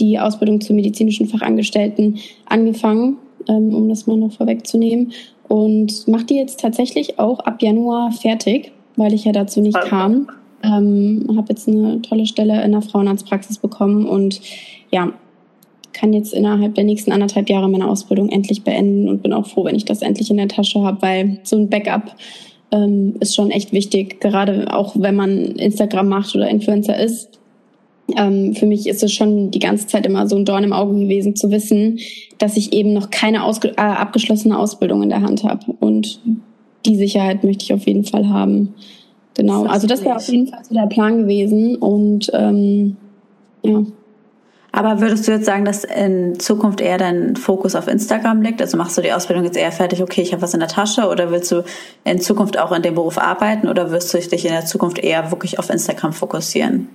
die 0.00 0.18
Ausbildung 0.18 0.60
zur 0.60 0.74
medizinischen 0.74 1.28
Fachangestellten 1.28 2.18
angefangen 2.46 3.18
ähm, 3.48 3.74
um 3.74 3.88
das 3.88 4.06
mal 4.06 4.16
noch 4.16 4.32
vorwegzunehmen. 4.32 5.12
Und 5.48 6.06
mache 6.08 6.26
die 6.26 6.36
jetzt 6.36 6.60
tatsächlich 6.60 7.18
auch 7.18 7.40
ab 7.40 7.62
Januar 7.62 8.12
fertig. 8.12 8.72
weil 8.96 9.14
ich 9.14 9.24
ja 9.24 9.32
dazu 9.32 9.60
nicht 9.60 9.76
okay. 9.76 9.88
kam. 9.88 10.28
Ähm, 10.62 11.24
habe 11.36 11.46
jetzt 11.50 11.68
eine 11.68 12.02
tolle 12.02 12.26
Stelle 12.26 12.62
in 12.64 12.72
der 12.72 12.82
Frauenarztpraxis 12.82 13.58
bekommen 13.58 14.06
und 14.06 14.40
ja, 14.90 15.12
kann 15.92 16.12
jetzt 16.12 16.34
innerhalb 16.34 16.74
der 16.74 16.84
nächsten 16.84 17.12
anderthalb 17.12 17.48
Jahre 17.48 17.68
meine 17.68 17.88
Ausbildung 17.88 18.28
endlich 18.28 18.64
beenden 18.64 19.08
und 19.08 19.22
bin 19.22 19.32
auch 19.32 19.46
froh, 19.46 19.64
wenn 19.64 19.76
ich 19.76 19.84
das 19.84 20.02
endlich 20.02 20.30
in 20.30 20.36
der 20.36 20.48
Tasche 20.48 20.82
habe, 20.82 21.00
weil 21.00 21.38
so 21.44 21.56
ein 21.56 21.68
Backup 21.68 22.14
ähm, 22.72 23.14
ist 23.20 23.34
schon 23.34 23.50
echt 23.50 23.72
wichtig, 23.72 24.20
gerade 24.20 24.72
auch 24.72 24.94
wenn 24.98 25.16
man 25.16 25.30
Instagram 25.56 26.08
macht 26.08 26.34
oder 26.34 26.48
Influencer 26.48 26.98
ist. 26.98 27.37
Ähm, 28.16 28.54
für 28.54 28.66
mich 28.66 28.88
ist 28.88 29.02
es 29.02 29.12
schon 29.12 29.50
die 29.50 29.58
ganze 29.58 29.86
Zeit 29.86 30.06
immer 30.06 30.26
so 30.28 30.36
ein 30.36 30.44
Dorn 30.44 30.64
im 30.64 30.72
Auge 30.72 30.98
gewesen, 30.98 31.36
zu 31.36 31.50
wissen, 31.50 31.98
dass 32.38 32.56
ich 32.56 32.72
eben 32.72 32.92
noch 32.92 33.10
keine 33.10 33.44
ausge 33.44 33.68
äh, 33.76 33.80
abgeschlossene 33.80 34.58
Ausbildung 34.58 35.02
in 35.02 35.10
der 35.10 35.22
Hand 35.22 35.44
habe. 35.44 35.66
Und 35.80 36.20
die 36.86 36.96
Sicherheit 36.96 37.44
möchte 37.44 37.64
ich 37.64 37.72
auf 37.72 37.86
jeden 37.86 38.04
Fall 38.04 38.28
haben. 38.28 38.74
Genau, 39.36 39.64
also 39.64 39.86
das 39.86 40.04
wäre 40.04 40.16
auf 40.16 40.28
jeden 40.28 40.48
Fall 40.48 40.64
so 40.64 40.74
der 40.74 40.86
Plan 40.86 41.18
gewesen. 41.18 41.76
Und 41.76 42.30
ähm, 42.32 42.96
ja. 43.62 43.84
Aber 44.72 45.00
würdest 45.00 45.26
du 45.26 45.32
jetzt 45.32 45.46
sagen, 45.46 45.64
dass 45.64 45.84
in 45.84 46.38
Zukunft 46.38 46.80
eher 46.80 46.98
dein 46.98 47.36
Fokus 47.36 47.74
auf 47.74 47.88
Instagram 47.88 48.42
liegt? 48.42 48.60
Also 48.60 48.76
machst 48.76 48.96
du 48.98 49.02
die 49.02 49.12
Ausbildung 49.12 49.44
jetzt 49.44 49.56
eher 49.56 49.72
fertig, 49.72 50.02
okay, 50.02 50.22
ich 50.22 50.32
habe 50.32 50.42
was 50.42 50.54
in 50.54 50.60
der 50.60 50.68
Tasche 50.68 51.08
oder 51.08 51.30
willst 51.30 51.50
du 51.50 51.64
in 52.04 52.20
Zukunft 52.20 52.58
auch 52.58 52.72
in 52.72 52.82
dem 52.82 52.94
Beruf 52.94 53.18
arbeiten 53.18 53.68
oder 53.68 53.90
wirst 53.90 54.12
du 54.12 54.18
dich 54.18 54.44
in 54.44 54.52
der 54.52 54.66
Zukunft 54.66 54.98
eher 54.98 55.30
wirklich 55.30 55.58
auf 55.58 55.70
Instagram 55.70 56.12
fokussieren? 56.12 56.88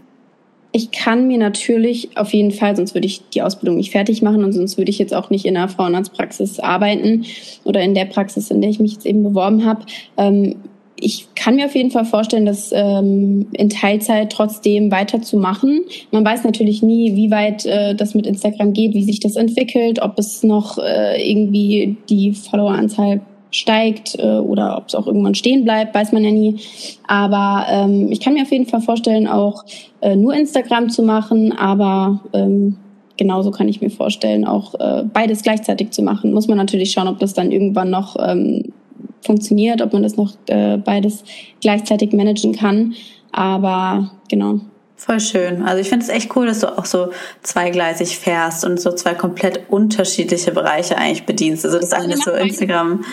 Ich 0.76 0.89
kann 0.89 1.28
mir 1.28 1.38
natürlich 1.38 2.17
auf 2.17 2.34
jeden 2.34 2.49
Fall, 2.49 2.76
sonst 2.76 2.95
würde 2.95 3.05
ich 3.05 3.21
die 3.30 3.43
Ausbildung 3.43 3.78
nicht 3.78 3.91
fertig 3.91 4.24
machen 4.24 4.43
und 4.43 4.53
sonst 4.53 4.76
würde 4.80 4.89
ich 4.89 4.97
jetzt 4.97 5.13
auch 5.13 5.30
nicht 5.30 5.45
in 5.45 5.55
einer 5.55 5.69
Frauenarztpraxis 5.69 6.59
arbeiten 6.59 7.26
oder 7.63 7.82
in 7.82 7.93
der 7.93 8.05
Praxis, 8.05 8.49
in 8.49 8.59
der 8.59 8.71
ich 8.71 8.80
mich 8.80 8.93
jetzt 8.93 9.05
eben 9.05 9.21
beworben 9.21 9.65
habe. 9.65 9.86
Ähm, 10.17 10.55
ich 10.95 11.28
kann 11.36 11.57
mir 11.57 11.65
auf 11.65 11.76
jeden 11.76 11.91
Fall 11.91 12.05
vorstellen, 12.05 12.47
das 12.47 12.71
ähm, 12.74 13.47
in 13.51 13.69
Teilzeit 13.69 14.32
trotzdem 14.32 14.89
weiterzumachen. 14.89 15.82
Man 16.11 16.26
weiß 16.26 16.43
natürlich 16.43 16.82
nie, 16.82 17.15
wie 17.15 17.30
weit 17.30 17.65
äh, 17.67 17.93
das 17.93 18.15
mit 18.15 18.26
Instagram 18.26 18.74
geht, 18.74 18.95
wie 18.95 19.03
sich 19.03 19.19
das 19.19 19.36
entwickelt, 19.36 20.01
ob 20.01 20.17
es 20.17 20.41
noch 20.41 20.80
äh, 20.80 21.21
irgendwie 21.30 21.97
die 22.09 22.34
Followeranzahl 22.34 23.21
steigt 23.54 24.18
äh, 24.20 24.39
oder 24.39 24.78
ob 24.78 24.88
es 24.88 24.95
auch 24.95 25.08
irgendwann 25.08 25.36
stehen 25.36 25.64
bleibt, 25.64 25.95
weiß 25.95 26.12
man 26.12 26.24
ja 26.24 26.32
nie. 26.32 26.60
Aber 27.08 27.66
ähm, 27.70 28.12
ich 28.12 28.20
kann 28.20 28.34
mir 28.34 28.41
auf 28.41 28.51
jeden 28.51 28.66
Fall 28.66 28.82
vorstellen, 28.82 29.28
auch 29.28 29.64
äh, 30.01 30.16
nur 30.16 30.34
Instagram 30.34 30.89
zu 30.89 31.04
machen, 31.04 31.51
aber 31.54 32.20
ähm, 32.34 32.78
genauso 33.16 33.51
kann 33.51 33.68
ich 33.68 33.80
mir 33.80 33.91
vorstellen, 33.91 34.45
auch 34.45 34.74
äh, 34.80 35.04
beides 35.04 35.43
gleichzeitig 35.43 35.91
zu 35.91 36.01
machen. 36.01 36.34
Muss 36.34 36.47
man 36.47 36.58
natürlich 36.58 36.91
schauen, 36.91 37.08
ob 37.08 37.20
das 37.20 37.34
dann 37.34 37.51
irgendwann 37.51 37.91
noch 37.91 38.16
ähm, 38.20 38.74
funktioniert, 39.22 39.82
ob 39.82 39.93
man 39.93 40.04
das 40.04 40.18
noch 40.18 40.34
äh, 40.47 40.78
beides 40.78 41.24
gleichzeitig 41.62 42.12
managen 42.12 42.54
kann. 42.54 42.95
Aber 43.32 44.12
genau. 44.30 44.60
Voll 44.95 45.20
schön. 45.20 45.64
Also 45.64 45.82
ich 45.82 45.89
finde 45.89 46.06
es 46.06 46.10
echt 46.10 46.36
cool, 46.36 46.45
dass 46.45 46.62
du 46.62 46.78
auch 46.78 46.86
so 46.86 47.10
zweigleisig 47.41 48.18
fährst 48.18 48.66
und 48.66 48.80
so 48.80 48.91
zwei 48.93 49.14
komplett 49.14 49.70
unterschiedliche 49.70 50.51
Bereiche 50.51 50.97
eigentlich 50.97 51.26
bedienst. 51.26 51.66
Also 51.66 51.80
das 51.80 51.91
eine 51.91 52.14
ist 52.14 52.24
so 52.24 52.32
Instagram 52.32 53.04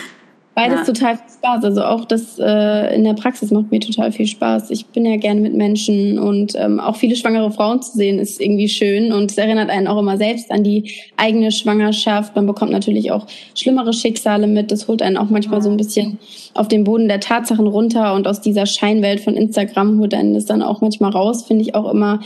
Beides 0.53 0.79
ja. 0.79 0.93
total 0.93 1.15
viel 1.15 1.33
Spaß. 1.33 1.63
Also 1.63 1.83
auch 1.83 2.03
das 2.03 2.37
äh, 2.37 2.93
in 2.93 3.05
der 3.05 3.13
Praxis 3.13 3.51
macht 3.51 3.71
mir 3.71 3.79
total 3.79 4.11
viel 4.11 4.27
Spaß. 4.27 4.69
Ich 4.71 4.85
bin 4.87 5.05
ja 5.05 5.15
gerne 5.15 5.39
mit 5.39 5.53
Menschen 5.53 6.19
und 6.19 6.55
ähm, 6.57 6.81
auch 6.81 6.97
viele 6.97 7.15
schwangere 7.15 7.51
Frauen 7.51 7.81
zu 7.81 7.97
sehen 7.97 8.19
ist 8.19 8.41
irgendwie 8.41 8.67
schön 8.67 9.13
und 9.13 9.31
es 9.31 9.37
erinnert 9.37 9.69
einen 9.69 9.87
auch 9.87 9.97
immer 9.97 10.17
selbst 10.17 10.51
an 10.51 10.65
die 10.65 10.91
eigene 11.15 11.53
Schwangerschaft. 11.53 12.35
Man 12.35 12.47
bekommt 12.47 12.73
natürlich 12.73 13.13
auch 13.13 13.27
schlimmere 13.55 13.93
Schicksale 13.93 14.45
mit. 14.45 14.71
Das 14.71 14.89
holt 14.89 15.01
einen 15.01 15.15
auch 15.15 15.29
manchmal 15.29 15.61
so 15.61 15.69
ein 15.69 15.77
bisschen 15.77 16.19
auf 16.53 16.67
den 16.67 16.83
Boden 16.83 17.07
der 17.07 17.21
Tatsachen 17.21 17.67
runter 17.67 18.13
und 18.13 18.27
aus 18.27 18.41
dieser 18.41 18.65
Scheinwelt 18.65 19.21
von 19.21 19.35
Instagram 19.35 19.99
holt 19.99 20.13
einen 20.13 20.33
das 20.33 20.45
dann 20.45 20.61
auch 20.61 20.81
manchmal 20.81 21.11
raus. 21.11 21.43
Finde 21.43 21.63
ich 21.63 21.75
auch 21.75 21.89
immer 21.89 22.19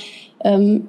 ähm, 0.43 0.87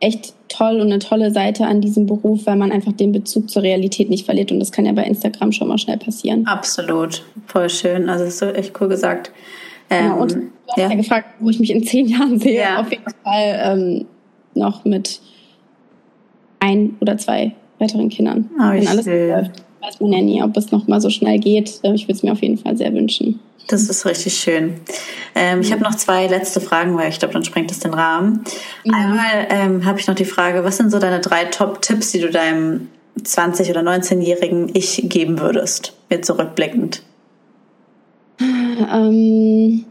echt 0.00 0.34
toll 0.48 0.80
und 0.80 0.88
eine 0.88 0.98
tolle 0.98 1.30
Seite 1.30 1.66
an 1.66 1.80
diesem 1.80 2.06
Beruf, 2.06 2.46
weil 2.46 2.56
man 2.56 2.72
einfach 2.72 2.92
den 2.92 3.12
Bezug 3.12 3.50
zur 3.50 3.62
Realität 3.62 4.10
nicht 4.10 4.24
verliert. 4.24 4.50
Und 4.50 4.58
das 4.58 4.72
kann 4.72 4.86
ja 4.86 4.92
bei 4.92 5.04
Instagram 5.04 5.52
schon 5.52 5.68
mal 5.68 5.78
schnell 5.78 5.98
passieren. 5.98 6.46
Absolut. 6.46 7.22
Voll 7.46 7.70
schön. 7.70 8.08
Also 8.08 8.24
das 8.24 8.34
ist 8.34 8.40
so 8.40 8.46
echt 8.46 8.78
cool 8.80 8.88
gesagt. 8.88 9.30
Ähm, 9.90 10.06
ja, 10.06 10.14
und 10.14 10.32
du 10.32 10.50
hast 10.68 10.78
ja. 10.78 10.90
ja. 10.90 10.96
gefragt, 10.96 11.28
wo 11.40 11.50
ich 11.50 11.60
mich 11.60 11.70
in 11.70 11.84
zehn 11.84 12.06
Jahren 12.06 12.38
sehe. 12.38 12.60
Ja. 12.60 12.80
Auf 12.80 12.90
jeden 12.90 13.04
Fall 13.24 13.60
ähm, 13.62 14.06
noch 14.54 14.84
mit 14.84 15.20
ein 16.60 16.96
oder 17.00 17.16
zwei 17.18 17.52
weiteren 17.78 18.08
Kindern. 18.08 18.50
Oh, 18.56 18.70
Wenn 18.70 18.86
alles 18.86 19.06
läuft, 19.06 19.62
weiß 19.80 20.00
man 20.00 20.12
ja 20.12 20.20
nie, 20.20 20.42
ob 20.42 20.56
es 20.56 20.70
noch 20.70 20.86
mal 20.86 21.00
so 21.00 21.10
schnell 21.10 21.38
geht. 21.38 21.80
Ich 21.82 22.04
würde 22.04 22.12
es 22.12 22.22
mir 22.22 22.32
auf 22.32 22.42
jeden 22.42 22.58
Fall 22.58 22.76
sehr 22.76 22.92
wünschen. 22.92 23.40
Das 23.66 23.88
ist 23.88 24.04
richtig 24.04 24.34
schön. 24.34 24.80
Ähm, 25.34 25.60
ich 25.60 25.70
habe 25.72 25.82
noch 25.82 25.94
zwei 25.94 26.26
letzte 26.26 26.60
Fragen, 26.60 26.96
weil 26.96 27.08
ich 27.08 27.18
glaube, 27.18 27.34
dann 27.34 27.44
sprengt 27.44 27.70
es 27.70 27.78
den 27.78 27.94
Rahmen. 27.94 28.44
Ja. 28.84 28.94
Einmal 28.94 29.46
ähm, 29.48 29.84
habe 29.84 30.00
ich 30.00 30.06
noch 30.08 30.16
die 30.16 30.24
Frage, 30.24 30.64
was 30.64 30.76
sind 30.76 30.90
so 30.90 30.98
deine 30.98 31.20
drei 31.20 31.44
Top-Tipps, 31.44 32.10
die 32.10 32.20
du 32.20 32.30
deinem 32.30 32.88
20- 33.18 33.70
oder 33.70 33.80
19-jährigen 33.82 34.70
Ich 34.74 35.02
geben 35.04 35.38
würdest, 35.38 35.94
jetzt 36.08 36.26
zurückblickend? 36.26 37.02
Ähm, 38.40 39.84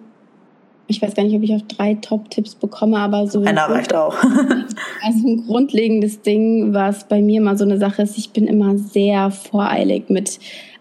ich 0.88 1.02
weiß 1.02 1.14
gar 1.14 1.24
nicht, 1.24 1.36
ob 1.36 1.44
ich 1.44 1.54
auf 1.54 1.62
drei 1.68 1.94
Top-Tipps 1.94 2.56
bekomme, 2.56 2.98
aber 2.98 3.28
so. 3.28 3.44
Einer 3.44 3.70
reicht 3.70 3.94
auch. 3.94 4.16
also 5.04 5.28
ein 5.28 5.46
grundlegendes 5.46 6.22
Ding, 6.22 6.74
was 6.74 7.08
bei 7.08 7.22
mir 7.22 7.42
mal 7.42 7.58
so 7.58 7.64
eine 7.64 7.78
Sache 7.78 8.02
ist, 8.02 8.18
ich 8.18 8.32
bin 8.32 8.48
immer 8.48 8.78
sehr 8.78 9.30
voreilig 9.30 10.10
mit 10.10 10.40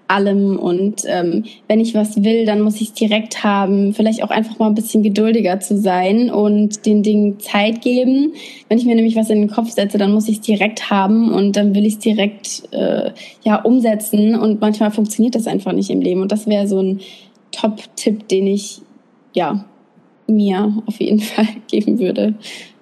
allem 0.08 0.58
und 0.58 1.02
ähm, 1.06 1.44
wenn 1.68 1.80
ich 1.80 1.94
was 1.94 2.22
will, 2.24 2.46
dann 2.46 2.60
muss 2.60 2.80
ich 2.80 2.88
es 2.88 2.94
direkt 2.94 3.44
haben. 3.44 3.92
Vielleicht 3.94 4.22
auch 4.22 4.30
einfach 4.30 4.58
mal 4.58 4.66
ein 4.66 4.74
bisschen 4.74 5.02
geduldiger 5.02 5.60
zu 5.60 5.76
sein 5.76 6.30
und 6.30 6.86
den 6.86 7.02
Dingen 7.02 7.38
Zeit 7.38 7.82
geben. 7.82 8.32
Wenn 8.68 8.78
ich 8.78 8.86
mir 8.86 8.94
nämlich 8.94 9.16
was 9.16 9.30
in 9.30 9.40
den 9.40 9.50
Kopf 9.50 9.70
setze, 9.70 9.98
dann 9.98 10.12
muss 10.12 10.28
ich 10.28 10.36
es 10.36 10.42
direkt 10.42 10.90
haben 10.90 11.32
und 11.32 11.56
dann 11.56 11.74
will 11.74 11.86
ich 11.86 11.94
es 11.94 11.98
direkt 12.00 12.62
äh, 12.72 13.12
ja 13.44 13.60
umsetzen 13.62 14.34
und 14.34 14.60
manchmal 14.60 14.90
funktioniert 14.90 15.34
das 15.34 15.46
einfach 15.46 15.72
nicht 15.72 15.90
im 15.90 16.00
Leben 16.00 16.22
und 16.22 16.32
das 16.32 16.46
wäre 16.46 16.66
so 16.66 16.80
ein 16.80 17.00
Top-Tipp, 17.52 18.28
den 18.28 18.46
ich 18.46 18.80
ja 19.34 19.64
mir 20.26 20.82
auf 20.86 21.00
jeden 21.00 21.20
Fall 21.20 21.48
geben 21.70 21.98
würde. 21.98 22.34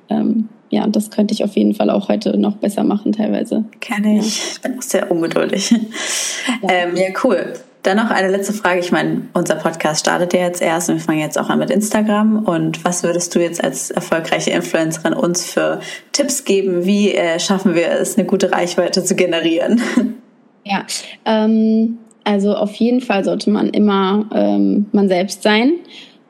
Ähm, 0.09 0.49
ja, 0.71 0.87
das 0.87 1.11
könnte 1.11 1.35
ich 1.35 1.45
auf 1.45 1.57
jeden 1.57 1.75
Fall 1.75 1.91
auch 1.91 2.09
heute 2.09 2.37
noch 2.39 2.57
besser 2.57 2.85
machen 2.85 3.13
teilweise. 3.13 3.65
Kenne 3.81 4.19
ich. 4.19 4.53
Ich 4.53 4.61
bin 4.61 4.79
auch 4.79 4.83
sehr 4.83 5.11
ungeduldig. 5.11 5.71
Ja, 5.71 6.69
ähm, 6.69 6.97
ja 6.97 7.09
cool. 7.25 7.55
Dann 7.83 7.99
noch 7.99 8.11
eine 8.11 8.29
letzte 8.29 8.53
Frage. 8.53 8.81
Ich 8.81 8.91
meine, 8.91 9.29
unser 9.33 9.55
Podcast 9.55 10.01
startet 10.01 10.33
ja 10.33 10.41
jetzt 10.41 10.61
erst 10.61 10.89
und 10.89 10.97
wir 10.97 11.03
fangen 11.03 11.21
jetzt 11.21 11.39
auch 11.39 11.49
an 11.49 11.61
mit 11.61 11.71
Instagram. 11.71 12.45
Und 12.45 12.85
was 12.85 13.05
würdest 13.05 13.35
du 13.35 13.39
jetzt 13.39 13.63
als 13.63 13.93
erfolgreiche 13.93 14.51
Influencerin 14.51 15.13
uns 15.13 15.45
für 15.45 15.81
Tipps 16.11 16.45
geben? 16.45 16.85
Wie 16.85 17.15
äh, 17.15 17.39
schaffen 17.39 17.77
wir 17.77 17.91
es, 17.91 18.19
eine 18.19 18.27
gute 18.27 18.51
Reichweite 18.51 19.05
zu 19.05 19.15
generieren? 19.15 19.81
Ja, 20.69 20.85
ähm, 21.25 21.99
also 22.25 22.57
auf 22.57 22.75
jeden 22.75 23.01
Fall 23.01 23.25
sollte 23.25 23.51
man 23.51 23.69
immer 23.69 24.29
ähm, 24.35 24.87
man 24.91 25.09
selbst 25.09 25.45
sein 25.45 25.75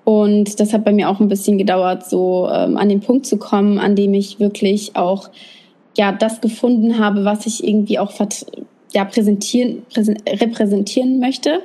und 0.07 0.61
das 0.61 0.73
hat 0.73 0.85
bei 0.85 0.93
mir 0.93 1.11
auch 1.11 1.19
ein 1.19 1.27
bisschen 1.27 1.59
gedauert, 1.59 2.09
so 2.09 2.49
ähm, 2.49 2.77
an 2.77 2.89
den 2.89 3.01
Punkt 3.01 3.27
zu 3.27 3.39
kommen, 3.39 3.81
an 3.81 3.97
dem 3.97 4.15
ich 4.15 4.39
wirklich 4.39 4.95
auch 4.95 5.31
ja 5.97 6.13
das 6.13 6.41
gefunden 6.41 7.01
habe, 7.01 7.25
was 7.25 7.45
ich 7.45 7.67
irgendwie 7.67 7.99
auch 7.99 8.13
ja, 8.93 9.05
präsentieren, 9.05 9.83
präsent, 9.93 10.23
repräsentieren 10.29 11.19
möchte. 11.19 11.59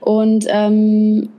Und 0.00 0.46
ähm, 0.48 1.30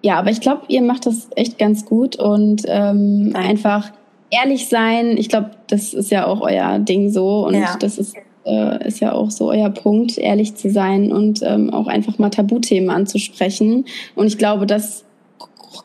ja, 0.00 0.18
aber 0.18 0.30
ich 0.30 0.40
glaube, 0.40 0.62
ihr 0.68 0.80
macht 0.80 1.04
das 1.04 1.28
echt 1.36 1.58
ganz 1.58 1.84
gut 1.84 2.16
und 2.16 2.62
ähm, 2.68 3.32
einfach 3.34 3.92
ehrlich 4.30 4.66
sein. 4.68 5.18
Ich 5.18 5.28
glaube, 5.28 5.50
das 5.68 5.92
ist 5.92 6.10
ja 6.10 6.26
auch 6.26 6.40
euer 6.40 6.78
Ding 6.78 7.10
so 7.10 7.46
und 7.46 7.52
ja. 7.52 7.76
das 7.78 7.98
ist 7.98 8.16
äh, 8.46 8.88
ist 8.88 9.00
ja 9.00 9.12
auch 9.12 9.30
so 9.30 9.50
euer 9.50 9.68
Punkt, 9.68 10.16
ehrlich 10.16 10.54
zu 10.54 10.70
sein 10.70 11.12
und 11.12 11.42
ähm, 11.42 11.68
auch 11.68 11.86
einfach 11.86 12.18
mal 12.18 12.30
Tabuthemen 12.30 12.88
anzusprechen. 12.88 13.84
Und 14.14 14.26
ich 14.28 14.38
glaube, 14.38 14.64
das 14.64 15.04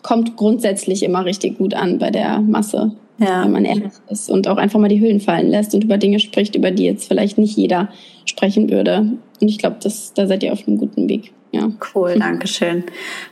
kommt 0.01 0.35
grundsätzlich 0.35 1.03
immer 1.03 1.25
richtig 1.25 1.57
gut 1.57 1.73
an 1.73 1.99
bei 1.99 2.11
der 2.11 2.39
Masse. 2.39 2.91
Ja. 3.19 3.43
Wenn 3.43 3.51
man 3.51 3.65
ehrlich 3.65 3.91
ist 4.09 4.29
und 4.29 4.47
auch 4.47 4.57
einfach 4.57 4.79
mal 4.79 4.87
die 4.87 4.99
Hüllen 4.99 5.19
fallen 5.19 5.49
lässt 5.49 5.75
und 5.75 5.83
über 5.83 5.97
Dinge 5.97 6.19
spricht, 6.19 6.55
über 6.55 6.71
die 6.71 6.85
jetzt 6.85 7.07
vielleicht 7.07 7.37
nicht 7.37 7.55
jeder 7.55 7.89
sprechen 8.25 8.71
würde. 8.71 8.99
Und 9.39 9.47
ich 9.47 9.59
glaube, 9.59 9.77
da 9.81 10.27
seid 10.27 10.43
ihr 10.43 10.51
auf 10.51 10.67
einem 10.67 10.77
guten 10.77 11.07
Weg. 11.07 11.31
Ja. 11.51 11.69
Cool, 11.93 12.15
danke 12.19 12.47
schön. 12.47 12.83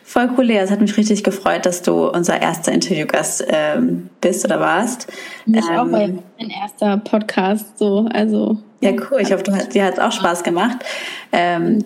Voll 0.04 0.30
cool, 0.38 0.46
Lea. 0.46 0.58
Es 0.58 0.70
hat 0.70 0.82
mich 0.82 0.96
richtig 0.96 1.24
gefreut, 1.24 1.66
dass 1.66 1.82
du 1.82 2.08
unser 2.08 2.40
erster 2.40 2.72
Interviewgast 2.72 3.44
ähm, 3.50 4.10
bist 4.22 4.46
oder 4.46 4.60
warst. 4.60 5.08
Mich 5.46 5.66
ähm, 5.68 5.78
auch, 5.78 5.92
weil 5.92 6.20
mein 6.40 6.50
erster 6.52 6.98
Podcast 6.98 7.80
so, 7.80 8.08
also. 8.14 8.60
Ja, 8.82 8.92
cool. 8.92 9.22
Ich 9.22 9.32
hoffe, 9.32 9.44
du, 9.44 9.52
dir 9.74 9.86
hat 9.86 9.94
es 9.96 10.00
auch 10.00 10.12
Spaß 10.12 10.44
gemacht. 10.44 10.78
Ähm, 11.32 11.84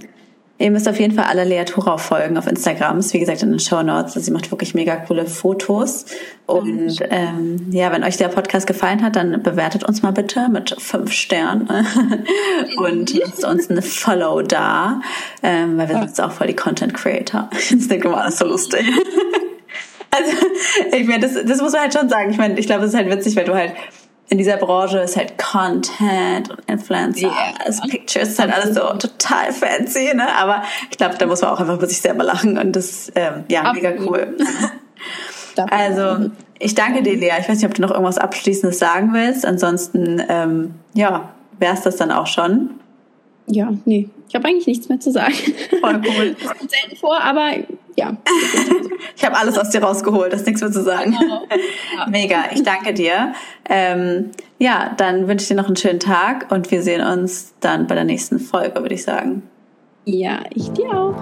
Ihr 0.57 0.71
müsst 0.71 0.87
auf 0.87 0.99
jeden 1.01 1.13
Fall 1.13 1.25
alle 1.25 1.43
Lea 1.43 1.65
Thurau 1.65 1.97
folgen 1.97 2.37
auf 2.37 2.47
Instagram. 2.47 3.03
Wie 3.11 3.19
gesagt, 3.19 3.43
in 3.43 3.49
den 3.49 3.59
Show 3.59 3.83
Notes. 3.83 4.13
Sie 4.13 4.31
macht 4.31 4.51
wirklich 4.51 4.73
mega 4.73 4.95
coole 4.95 5.25
Fotos. 5.25 6.05
Und 6.45 6.99
ähm, 7.09 7.67
ja, 7.71 7.91
wenn 7.91 8.05
euch 8.05 8.15
der 8.15 8.29
Podcast 8.29 8.65
gefallen 8.65 9.03
hat, 9.03 9.17
dann 9.17 9.43
bewertet 9.43 9.83
uns 9.83 10.01
mal 10.01 10.11
bitte 10.11 10.47
mit 10.47 10.73
fünf 10.79 11.11
Sternen 11.11 11.67
und 12.77 13.13
lasst 13.13 13.43
uns 13.43 13.69
eine 13.69 13.81
Follow 13.81 14.43
da, 14.43 15.01
ähm, 15.43 15.77
weil 15.77 15.89
wir 15.89 15.95
sind 15.95 16.05
jetzt 16.05 16.21
auch 16.21 16.31
voll 16.31 16.47
die 16.47 16.55
Content 16.55 16.93
Creator. 16.93 17.49
Ich 17.75 17.87
denke 17.89 18.07
mal, 18.07 18.23
das 18.23 18.35
ist 18.35 18.39
so 18.39 18.45
lustig. 18.45 18.85
Also, 20.11 20.31
ich 20.95 21.05
meine, 21.07 21.27
das, 21.27 21.33
das 21.33 21.61
muss 21.61 21.73
man 21.73 21.81
halt 21.81 21.93
schon 21.93 22.07
sagen. 22.07 22.31
Ich 22.31 22.37
meine, 22.37 22.57
ich 22.57 22.67
glaube, 22.67 22.85
es 22.85 22.91
ist 22.91 22.95
halt 22.95 23.09
witzig, 23.09 23.35
weil 23.35 23.43
du 23.43 23.53
halt 23.53 23.73
in 24.29 24.37
dieser 24.37 24.57
Branche 24.57 24.99
ist 24.99 25.17
halt 25.17 25.37
Content 25.37 26.49
und 26.49 26.59
Influencer, 26.67 27.27
yeah. 27.27 27.87
Pictures, 27.89 28.29
ist 28.29 28.39
halt 28.39 28.53
alles 28.53 28.75
so 28.75 28.81
total 28.93 29.51
fancy, 29.51 30.13
ne? 30.15 30.27
Aber 30.35 30.63
ich 30.89 30.97
glaube, 30.97 31.15
da 31.17 31.25
muss 31.27 31.41
man 31.41 31.51
auch 31.51 31.59
einfach 31.59 31.75
über 31.75 31.87
sich 31.87 32.01
selber 32.01 32.23
lachen 32.23 32.57
und 32.57 32.75
das, 32.75 33.11
ähm, 33.15 33.43
ja, 33.49 33.71
mega 33.73 33.93
cool. 33.99 34.35
also, 35.69 36.31
ich 36.59 36.75
danke 36.75 37.03
dir, 37.03 37.15
Lea. 37.15 37.33
Ich 37.39 37.49
weiß 37.49 37.57
nicht, 37.57 37.65
ob 37.65 37.73
du 37.73 37.81
noch 37.81 37.91
irgendwas 37.91 38.17
Abschließendes 38.17 38.79
sagen 38.79 39.13
willst. 39.13 39.45
Ansonsten, 39.45 40.21
ähm, 40.27 40.75
ja, 40.93 41.29
wär's 41.59 41.81
das 41.81 41.97
dann 41.97 42.11
auch 42.11 42.27
schon. 42.27 42.71
Ja, 43.47 43.73
nee, 43.85 44.09
ich 44.27 44.35
habe 44.35 44.47
eigentlich 44.47 44.67
nichts 44.67 44.89
mehr 44.89 44.99
zu 44.99 45.11
sagen. 45.11 45.35
Voll 45.79 46.01
cool. 46.17 46.35
Das 46.41 46.57
kommt 46.57 46.71
selten 46.71 46.95
vor, 46.95 47.19
aber 47.21 47.51
ja. 47.95 48.17
ich 49.15 49.23
habe 49.23 49.37
alles 49.37 49.57
aus 49.57 49.69
dir 49.69 49.83
rausgeholt, 49.83 50.33
das 50.33 50.41
ist 50.41 50.47
nichts 50.47 50.61
mehr 50.61 50.71
zu 50.71 50.83
sagen. 50.83 51.15
Genau. 51.19 51.43
Ja. 51.97 52.07
Mega, 52.07 52.45
ich 52.51 52.63
danke 52.63 52.93
dir. 52.93 53.33
Ähm, 53.69 54.31
ja, 54.59 54.93
dann 54.97 55.27
wünsche 55.27 55.43
ich 55.43 55.47
dir 55.47 55.55
noch 55.55 55.67
einen 55.67 55.77
schönen 55.77 55.99
Tag 55.99 56.51
und 56.51 56.71
wir 56.71 56.81
sehen 56.81 57.01
uns 57.01 57.53
dann 57.61 57.87
bei 57.87 57.95
der 57.95 58.03
nächsten 58.03 58.39
Folge, 58.39 58.81
würde 58.81 58.95
ich 58.95 59.03
sagen. 59.03 59.43
Ja, 60.03 60.39
ich 60.53 60.69
dir 60.71 60.91
auch. 60.91 61.15